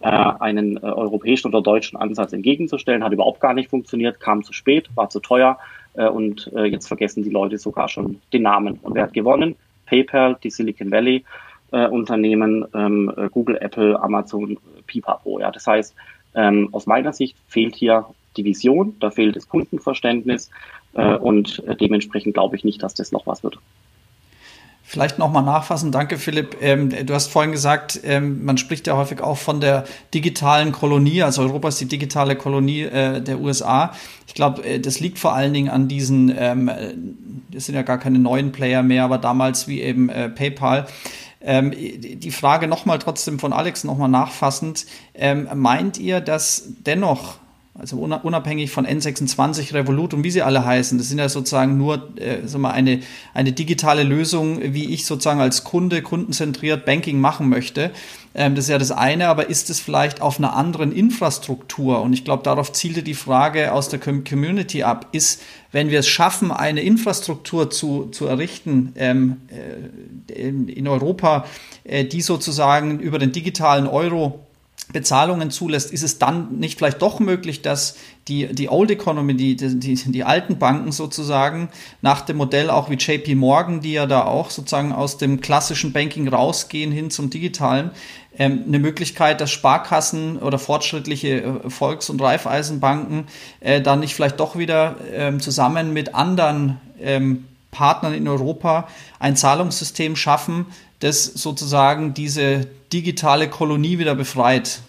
[0.00, 3.02] äh, einen äh, europäischen oder deutschen Ansatz entgegenzustellen.
[3.02, 5.58] Hat überhaupt gar nicht funktioniert, kam zu spät, war zu teuer
[6.04, 8.78] und äh, jetzt vergessen die Leute sogar schon den Namen.
[8.82, 9.56] Und wer hat gewonnen?
[9.86, 11.24] PayPal, die Silicon Valley
[11.72, 15.40] äh, Unternehmen, ähm, äh, Google, Apple, Amazon, Pipapo.
[15.40, 15.94] Ja, das heißt,
[16.34, 20.50] ähm, aus meiner Sicht fehlt hier die Vision, da fehlt das Kundenverständnis
[20.94, 23.58] äh, und äh, dementsprechend glaube ich nicht, dass das noch was wird.
[24.88, 25.90] Vielleicht nochmal nachfassen.
[25.90, 26.58] Danke, Philipp.
[26.60, 29.82] Ähm, du hast vorhin gesagt, ähm, man spricht ja häufig auch von der
[30.14, 31.24] digitalen Kolonie.
[31.24, 33.92] Also Europa ist die digitale Kolonie äh, der USA.
[34.28, 36.70] Ich glaube, äh, das liegt vor allen Dingen an diesen, ähm,
[37.50, 40.86] das sind ja gar keine neuen Player mehr, aber damals wie eben äh, PayPal.
[41.40, 44.86] Ähm, die Frage nochmal trotzdem von Alex nochmal nachfassend.
[45.14, 47.38] Ähm, meint ihr, dass dennoch
[47.78, 50.96] also unabhängig von N26, Revolut und wie sie alle heißen.
[50.98, 53.00] Das sind ja sozusagen nur äh, sag mal, eine,
[53.34, 57.90] eine digitale Lösung, wie ich sozusagen als Kunde kundenzentriert Banking machen möchte.
[58.34, 62.00] Ähm, das ist ja das eine, aber ist es vielleicht auf einer anderen Infrastruktur?
[62.00, 65.08] Und ich glaube, darauf zielte die Frage aus der Community ab.
[65.12, 71.44] Ist, wenn wir es schaffen, eine Infrastruktur zu, zu errichten ähm, äh, in, in Europa,
[71.84, 74.45] äh, die sozusagen über den digitalen Euro
[74.92, 77.96] Bezahlungen zulässt, ist es dann nicht vielleicht doch möglich, dass
[78.28, 81.68] die, die Old Economy, die, die, die alten Banken sozusagen,
[82.02, 85.92] nach dem Modell auch wie JP Morgan, die ja da auch sozusagen aus dem klassischen
[85.92, 87.90] Banking rausgehen hin zum digitalen,
[88.38, 93.24] ähm, eine Möglichkeit, dass Sparkassen oder fortschrittliche äh, Volks- und Raiffeisenbanken
[93.60, 99.36] äh, dann nicht vielleicht doch wieder ähm, zusammen mit anderen ähm, Partnern in Europa ein
[99.36, 100.66] Zahlungssystem schaffen,
[101.06, 104.80] das sozusagen diese digitale Kolonie wieder befreit?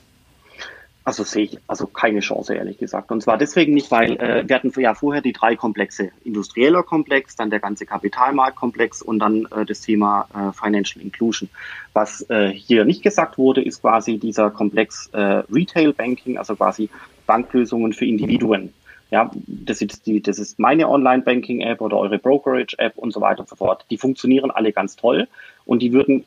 [1.03, 3.11] Also sehe ich also keine Chance, ehrlich gesagt.
[3.11, 6.11] Und zwar deswegen nicht, weil äh, wir hatten ja vorher die drei Komplexe.
[6.25, 11.47] Industrieller Komplex, dann der ganze Kapitalmarktkomplex und dann äh, das Thema äh, Financial Inclusion.
[11.93, 16.89] Was äh, hier nicht gesagt wurde, ist quasi dieser Komplex äh, Retail Banking, also quasi
[17.25, 18.73] Banklösungen für Individuen.
[19.09, 23.49] Ja, das ist die, das ist meine Online-Banking-App oder eure Brokerage-App und so weiter und
[23.49, 23.85] so fort.
[23.89, 25.27] Die funktionieren alle ganz toll
[25.65, 26.25] und die würden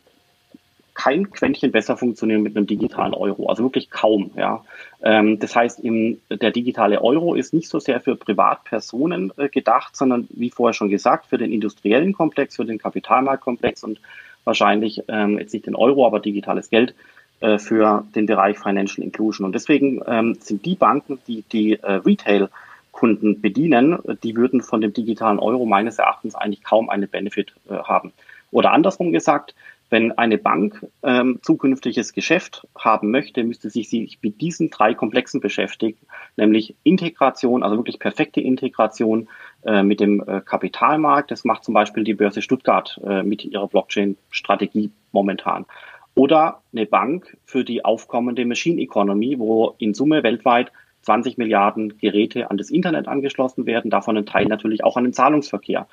[0.95, 4.33] kein Quäntchen besser funktionieren mit einem digitalen Euro, also wirklich kaum.
[4.37, 4.65] Ja.
[5.03, 10.29] Ähm, das heißt, der digitale Euro ist nicht so sehr für Privatpersonen äh, gedacht, sondern
[10.31, 14.01] wie vorher schon gesagt, für den industriellen Komplex, für den Kapitalmarktkomplex und
[14.45, 16.95] wahrscheinlich ähm, jetzt nicht den Euro, aber digitales Geld
[17.41, 19.47] äh, für den Bereich Financial Inclusion.
[19.47, 22.51] Und deswegen ähm, sind die Banken, die die äh, Retail
[22.93, 27.75] Kunden bedienen, die würden von dem digitalen Euro meines Erachtens eigentlich kaum einen Benefit äh,
[27.75, 28.13] haben.
[28.51, 29.55] Oder andersrum gesagt,
[29.91, 35.41] Wenn eine Bank ähm, zukünftiges Geschäft haben möchte, müsste sich sich mit diesen drei Komplexen
[35.41, 35.99] beschäftigen,
[36.37, 39.29] nämlich Integration, also wirklich perfekte Integration
[39.65, 41.33] äh, mit dem äh, Kapitalmarkt.
[41.33, 45.67] Das macht zum Beispiel die Börse Stuttgart äh, mit ihrer Blockchain-Strategie momentan.
[46.15, 50.71] Oder eine Bank für die aufkommende Machine Economy, wo in Summe weltweit
[51.03, 55.13] 20 Milliarden Geräte an das Internet angeschlossen werden, davon ein Teil natürlich auch an den
[55.13, 55.87] Zahlungsverkehr.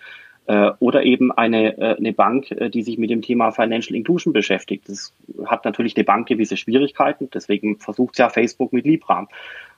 [0.47, 4.31] Äh, oder eben eine, äh, eine Bank, äh, die sich mit dem Thema Financial Inclusion
[4.31, 4.87] beschäftigt.
[4.87, 5.13] Das
[5.45, 9.27] hat natürlich eine Bank gewisse Schwierigkeiten, deswegen versucht ja Facebook mit Libra.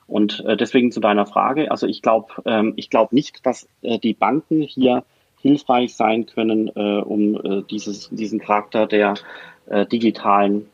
[0.06, 4.60] Und deswegen zu deiner Frage, also ich glaube ähm, ich glaube nicht, dass die Banken
[4.60, 5.04] hier
[5.40, 9.14] hilfreich sein können, um dieses, diesen Charakter der
[9.92, 10.66] digitalen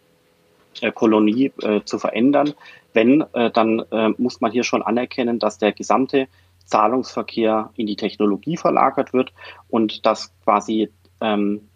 [0.95, 1.53] Kolonie
[1.85, 2.55] zu verändern.
[2.93, 3.85] Wenn, dann
[4.19, 6.29] muss man hier schon anerkennen, dass der gesamte
[6.67, 9.33] Zahlungsverkehr in die Technologie verlagert wird
[9.69, 10.91] und dass quasi
[11.21, 11.69] ähm,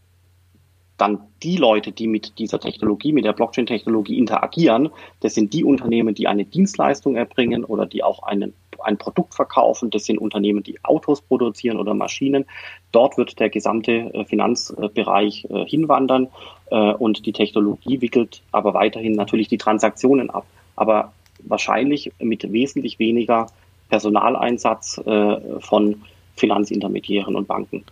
[1.00, 4.90] dann die Leute, die mit dieser Technologie, mit der Blockchain-Technologie interagieren,
[5.20, 8.52] das sind die Unternehmen, die eine Dienstleistung erbringen oder die auch einen,
[8.82, 9.90] ein Produkt verkaufen.
[9.90, 12.46] Das sind Unternehmen, die Autos produzieren oder Maschinen.
[12.92, 16.28] Dort wird der gesamte äh, Finanzbereich äh, hinwandern
[16.70, 20.46] äh, und die Technologie wickelt aber weiterhin natürlich die Transaktionen ab.
[20.76, 21.12] Aber
[21.42, 23.46] wahrscheinlich mit wesentlich weniger
[23.88, 25.00] Personaleinsatz
[25.60, 26.02] von
[26.36, 27.84] Finanzintermediären und Banken.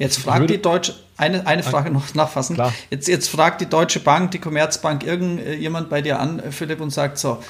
[0.00, 2.56] Jetzt fragt die Deutsche, eine, eine Frage noch nachfassen.
[2.56, 2.72] Klar.
[2.88, 7.18] Jetzt, jetzt fragt die Deutsche Bank, die Commerzbank, irgendjemand bei dir an, Philipp, und sagt
[7.18, 7.42] so,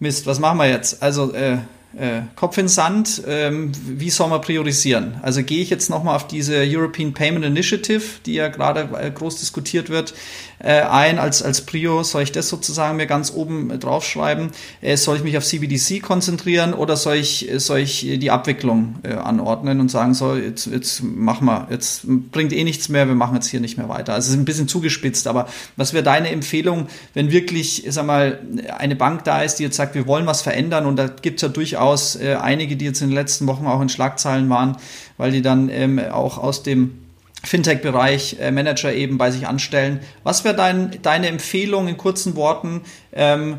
[0.00, 1.02] Mist, was machen wir jetzt?
[1.02, 1.58] Also äh,
[1.96, 5.18] äh, Kopf in Sand, ähm, wie soll man priorisieren?
[5.22, 9.36] Also gehe ich jetzt nochmal auf diese European Payment Initiative, die ja gerade äh, groß
[9.40, 10.14] diskutiert wird,
[10.58, 12.02] äh, ein als, als Prio?
[12.02, 14.50] Soll ich das sozusagen mir ganz oben äh, draufschreiben?
[14.80, 19.14] Äh, soll ich mich auf CBDC konzentrieren oder soll ich, soll ich die Abwicklung äh,
[19.14, 23.34] anordnen und sagen, so, jetzt, jetzt machen wir, jetzt bringt eh nichts mehr, wir machen
[23.34, 24.14] jetzt hier nicht mehr weiter.
[24.14, 28.40] Also es ist ein bisschen zugespitzt, aber was wäre deine Empfehlung, wenn wirklich, sag mal,
[28.76, 31.42] eine Bank da ist, die jetzt sagt, wir wollen was verändern und da gibt es
[31.42, 34.76] ja durchaus äh, einige, die jetzt in den letzten Wochen auch in Schlagzeilen waren,
[35.16, 37.07] weil die dann ähm, auch aus dem
[37.44, 40.00] Fintech-Bereich äh, Manager eben bei sich anstellen.
[40.24, 42.82] Was wäre dein, deine Empfehlung in kurzen Worten?
[43.12, 43.58] Ähm,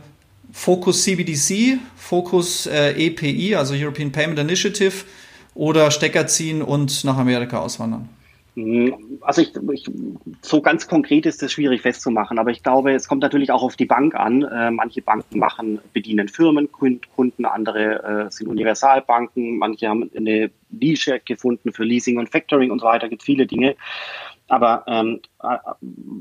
[0.51, 5.05] Fokus CBDC, Fokus äh, EPI, also European Payment Initiative,
[5.53, 8.09] oder Stecker ziehen und nach Amerika auswandern?
[8.55, 9.19] Mhm.
[9.21, 9.85] Also ich, ich,
[10.41, 13.75] so ganz konkret ist das schwierig festzumachen, aber ich glaube, es kommt natürlich auch auf
[13.75, 14.43] die Bank an.
[14.43, 21.73] Äh, manche Banken machen, bedienen Firmenkunden, andere äh, sind Universalbanken, manche haben eine Nische gefunden
[21.73, 23.75] für Leasing und Factoring und so weiter, gibt viele Dinge.
[24.49, 25.57] Aber ähm, äh,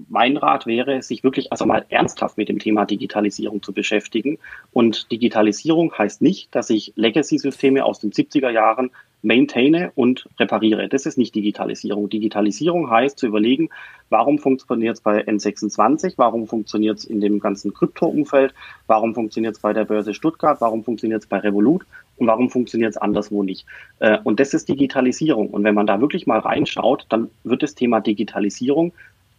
[0.09, 4.39] mein Rat wäre, sich wirklich also mal ernsthaft mit dem Thema Digitalisierung zu beschäftigen.
[4.71, 8.91] Und Digitalisierung heißt nicht, dass ich Legacy-Systeme aus den 70er Jahren
[9.23, 10.89] maintaine und repariere.
[10.89, 12.09] Das ist nicht Digitalisierung.
[12.09, 13.69] Digitalisierung heißt zu überlegen,
[14.11, 18.55] warum funktioniert es bei N26, warum funktioniert es in dem ganzen Krypto-Umfeld,
[18.87, 21.85] warum funktioniert es bei der Börse Stuttgart, warum funktioniert es bei Revolut
[22.17, 23.67] und warum funktioniert es anderswo nicht.
[23.99, 25.51] Äh, und das ist Digitalisierung.
[25.51, 28.93] Und wenn man da wirklich mal reinschaut, dann wird das Thema Digitalisierung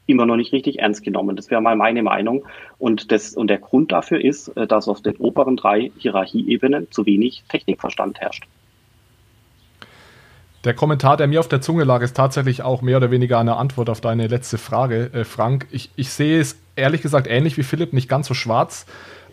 [0.08, 1.36] immer noch nicht richtig ernst genommen.
[1.36, 2.44] Das wäre mal meine Meinung.
[2.80, 7.06] Und, das, und der Grund dafür ist, äh, dass auf den oberen drei Hierarchieebenen zu
[7.06, 8.46] wenig Technikverstand herrscht.
[10.66, 13.56] Der Kommentar, der mir auf der Zunge lag, ist tatsächlich auch mehr oder weniger eine
[13.56, 15.68] Antwort auf deine letzte Frage, äh, Frank.
[15.72, 18.86] Ich, ich sehe es ehrlich gesagt ähnlich wie Philipp, nicht ganz so schwarz.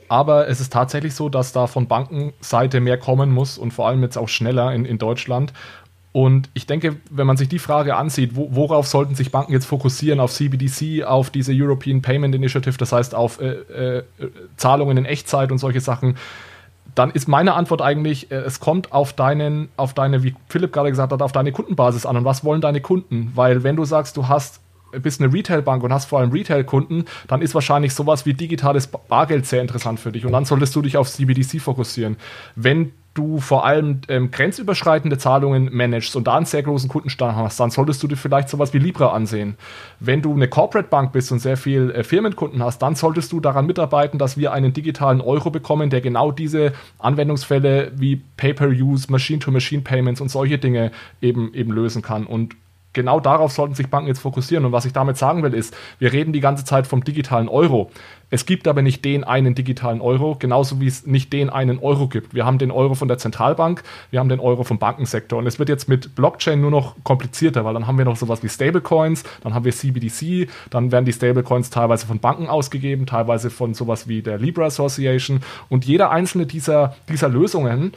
[0.09, 4.03] Aber es ist tatsächlich so, dass da von Bankenseite mehr kommen muss und vor allem
[4.03, 5.53] jetzt auch schneller in, in Deutschland.
[6.12, 9.66] Und ich denke, wenn man sich die Frage ansieht, wo, worauf sollten sich Banken jetzt
[9.66, 10.20] fokussieren?
[10.20, 14.03] Auf CBDC, auf diese European Payment Initiative, das heißt auf äh, äh,
[14.57, 16.16] Zahlungen in Echtzeit und solche Sachen
[16.97, 20.90] dann ist meine Antwort eigentlich, äh, es kommt auf deinen, auf deine, wie Philipp gerade
[20.90, 22.16] gesagt hat, auf deine Kundenbasis an.
[22.16, 23.31] Und was wollen deine Kunden?
[23.36, 24.60] Weil wenn du sagst, du hast
[25.02, 29.44] bist eine Retailbank und hast vor allem Retail-Kunden, dann ist wahrscheinlich sowas wie digitales Bargeld
[29.44, 30.24] sehr interessant für dich.
[30.24, 32.16] Und dann solltest du dich auf CBDC fokussieren.
[32.55, 37.59] Wenn du vor allem ähm, grenzüberschreitende Zahlungen managst und da einen sehr großen Kundenstamm hast,
[37.59, 39.56] dann solltest du dir vielleicht sowas wie Libra ansehen.
[40.01, 43.40] Wenn du eine Corporate Bank bist und sehr viel äh, Firmenkunden hast, dann solltest du
[43.40, 50.20] daran mitarbeiten, dass wir einen digitalen Euro bekommen, der genau diese Anwendungsfälle wie Pay-per-Use, Machine-to-Machine-Payments
[50.20, 52.26] und solche Dinge eben, eben lösen kann.
[52.26, 52.56] Und
[52.97, 54.64] genau darauf sollten sich Banken jetzt fokussieren.
[54.64, 57.90] Und was ich damit sagen will, ist, wir reden die ganze Zeit vom digitalen Euro.
[58.31, 62.09] Es gibt aber nicht den einen digitalen Euro, genauso wie es nicht den einen Euro
[62.09, 62.35] gibt.
[62.35, 65.39] Wir haben den Euro von der Zentralbank, wir haben den Euro vom Bankensektor.
[65.39, 68.43] Und es wird jetzt mit Blockchain nur noch komplizierter, weil dann haben wir noch sowas
[68.43, 73.51] wie Stablecoins, dann haben wir CBDC, dann werden die Stablecoins teilweise von Banken ausgegeben, teilweise
[73.51, 75.40] von sowas wie der Libra Association.
[75.68, 77.93] Und jeder einzelne dieser, dieser Lösungen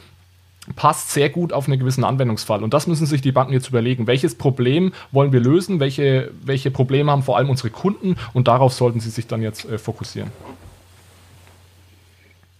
[0.76, 2.62] passt sehr gut auf einen gewissen Anwendungsfall.
[2.62, 4.06] Und das müssen sich die Banken jetzt überlegen.
[4.06, 5.80] Welches Problem wollen wir lösen?
[5.80, 8.16] Welche, welche Probleme haben vor allem unsere Kunden?
[8.34, 10.30] Und darauf sollten sie sich dann jetzt äh, fokussieren.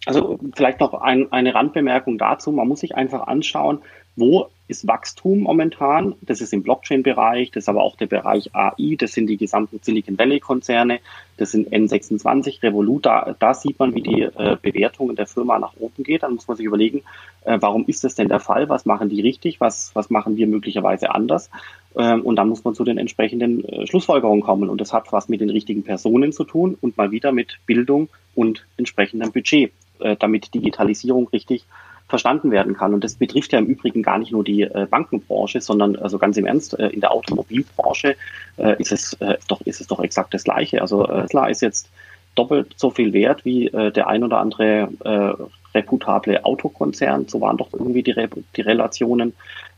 [0.07, 2.53] Also vielleicht noch ein, eine Randbemerkung dazu.
[2.53, 3.81] Man muss sich einfach anschauen,
[4.17, 6.15] wo ist Wachstum momentan?
[6.23, 9.81] Das ist im Blockchain-Bereich, das ist aber auch der Bereich AI, das sind die gesamten
[9.83, 11.01] Silicon Valley-Konzerne,
[11.37, 13.07] das sind N26, Revolut.
[13.07, 16.23] Da, da sieht man, wie die äh, Bewertung der Firma nach oben geht.
[16.23, 17.03] Dann muss man sich überlegen,
[17.45, 18.69] äh, warum ist das denn der Fall?
[18.69, 19.61] Was machen die richtig?
[19.61, 21.51] Was, was machen wir möglicherweise anders?
[21.97, 24.69] Ähm, und dann muss man zu den entsprechenden äh, Schlussfolgerungen kommen.
[24.69, 28.09] Und das hat was mit den richtigen Personen zu tun und mal wieder mit Bildung
[28.35, 31.65] und entsprechendem Budget, äh, damit Digitalisierung richtig
[32.11, 32.93] verstanden werden kann.
[32.93, 36.37] Und das betrifft ja im Übrigen gar nicht nur die äh, Bankenbranche, sondern also ganz
[36.37, 38.17] im Ernst, äh, in der Automobilbranche
[38.59, 40.83] äh, ist, es, äh, doch, ist es doch exakt das Gleiche.
[40.83, 41.89] Also äh, Tesla ist jetzt
[42.35, 47.29] doppelt so viel wert wie äh, der ein oder andere reputable Autokonzern.
[47.29, 49.33] So waren doch irgendwie die, Re die Relationen.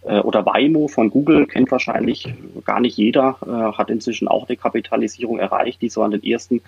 [0.05, 2.33] Äh, oder Waymo von Google kennt wahrscheinlich
[2.65, 6.61] gar nicht jeder, äh, hat inzwischen auch eine Kapitalisierung erreicht, die so an den ersten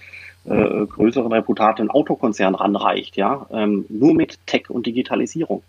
[0.45, 5.63] äh, größeren reputablen Autokonzern ranreicht, ja, ähm, nur mit Tech und Digitalisierung.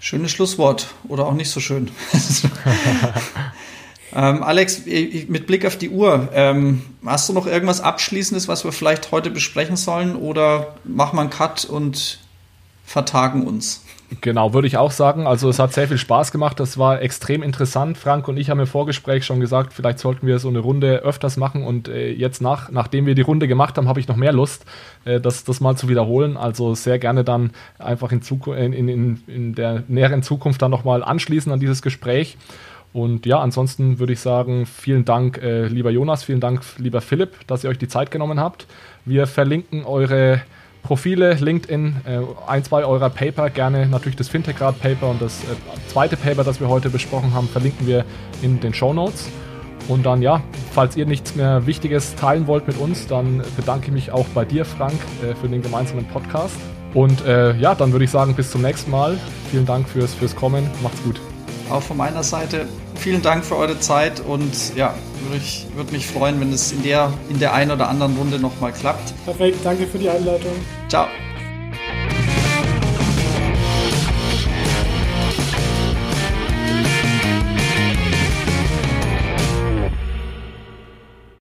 [0.00, 1.90] Schönes Schlusswort oder auch nicht so schön.
[4.14, 8.72] ähm, Alex, mit Blick auf die Uhr, ähm, hast du noch irgendwas Abschließendes, was wir
[8.72, 12.19] vielleicht heute besprechen sollen oder machen wir einen Cut und
[12.90, 13.84] vertagen uns?
[14.20, 15.28] Genau, würde ich auch sagen.
[15.28, 16.58] Also es hat sehr viel Spaß gemacht.
[16.58, 17.96] Das war extrem interessant.
[17.96, 21.36] Frank und ich haben im Vorgespräch schon gesagt, vielleicht sollten wir so eine Runde öfters
[21.36, 21.62] machen.
[21.62, 24.64] Und äh, jetzt nach, nachdem wir die Runde gemacht haben, habe ich noch mehr Lust,
[25.04, 26.36] äh, das, das mal zu wiederholen.
[26.36, 28.22] Also sehr gerne dann einfach in,
[28.72, 32.36] in, in, in der näheren Zukunft dann nochmal anschließen an dieses Gespräch.
[32.92, 37.46] Und ja, ansonsten würde ich sagen, vielen Dank, äh, lieber Jonas, vielen Dank, lieber Philipp,
[37.46, 38.66] dass ihr euch die Zeit genommen habt.
[39.04, 40.42] Wir verlinken eure
[40.82, 45.46] Profile, LinkedIn, äh, ein, zwei eurer Paper, gerne natürlich das Fintech-Grad-Paper und das äh,
[45.88, 48.04] zweite Paper, das wir heute besprochen haben, verlinken wir
[48.42, 49.28] in den Show Notes.
[49.88, 50.42] Und dann ja,
[50.72, 54.44] falls ihr nichts mehr Wichtiges teilen wollt mit uns, dann bedanke ich mich auch bei
[54.44, 56.56] dir, Frank, äh, für den gemeinsamen Podcast.
[56.94, 59.18] Und äh, ja, dann würde ich sagen, bis zum nächsten Mal.
[59.50, 60.68] Vielen Dank fürs, fürs Kommen.
[60.82, 61.20] Macht's gut.
[61.70, 62.66] Auch von meiner Seite
[63.00, 64.94] vielen Dank für eure Zeit und ja,
[65.28, 65.44] würde
[65.74, 69.12] würd mich freuen, wenn es in der, in der einen oder anderen Runde nochmal klappt.
[69.24, 70.52] Perfekt, danke für die Einleitung.
[70.88, 71.06] Ciao.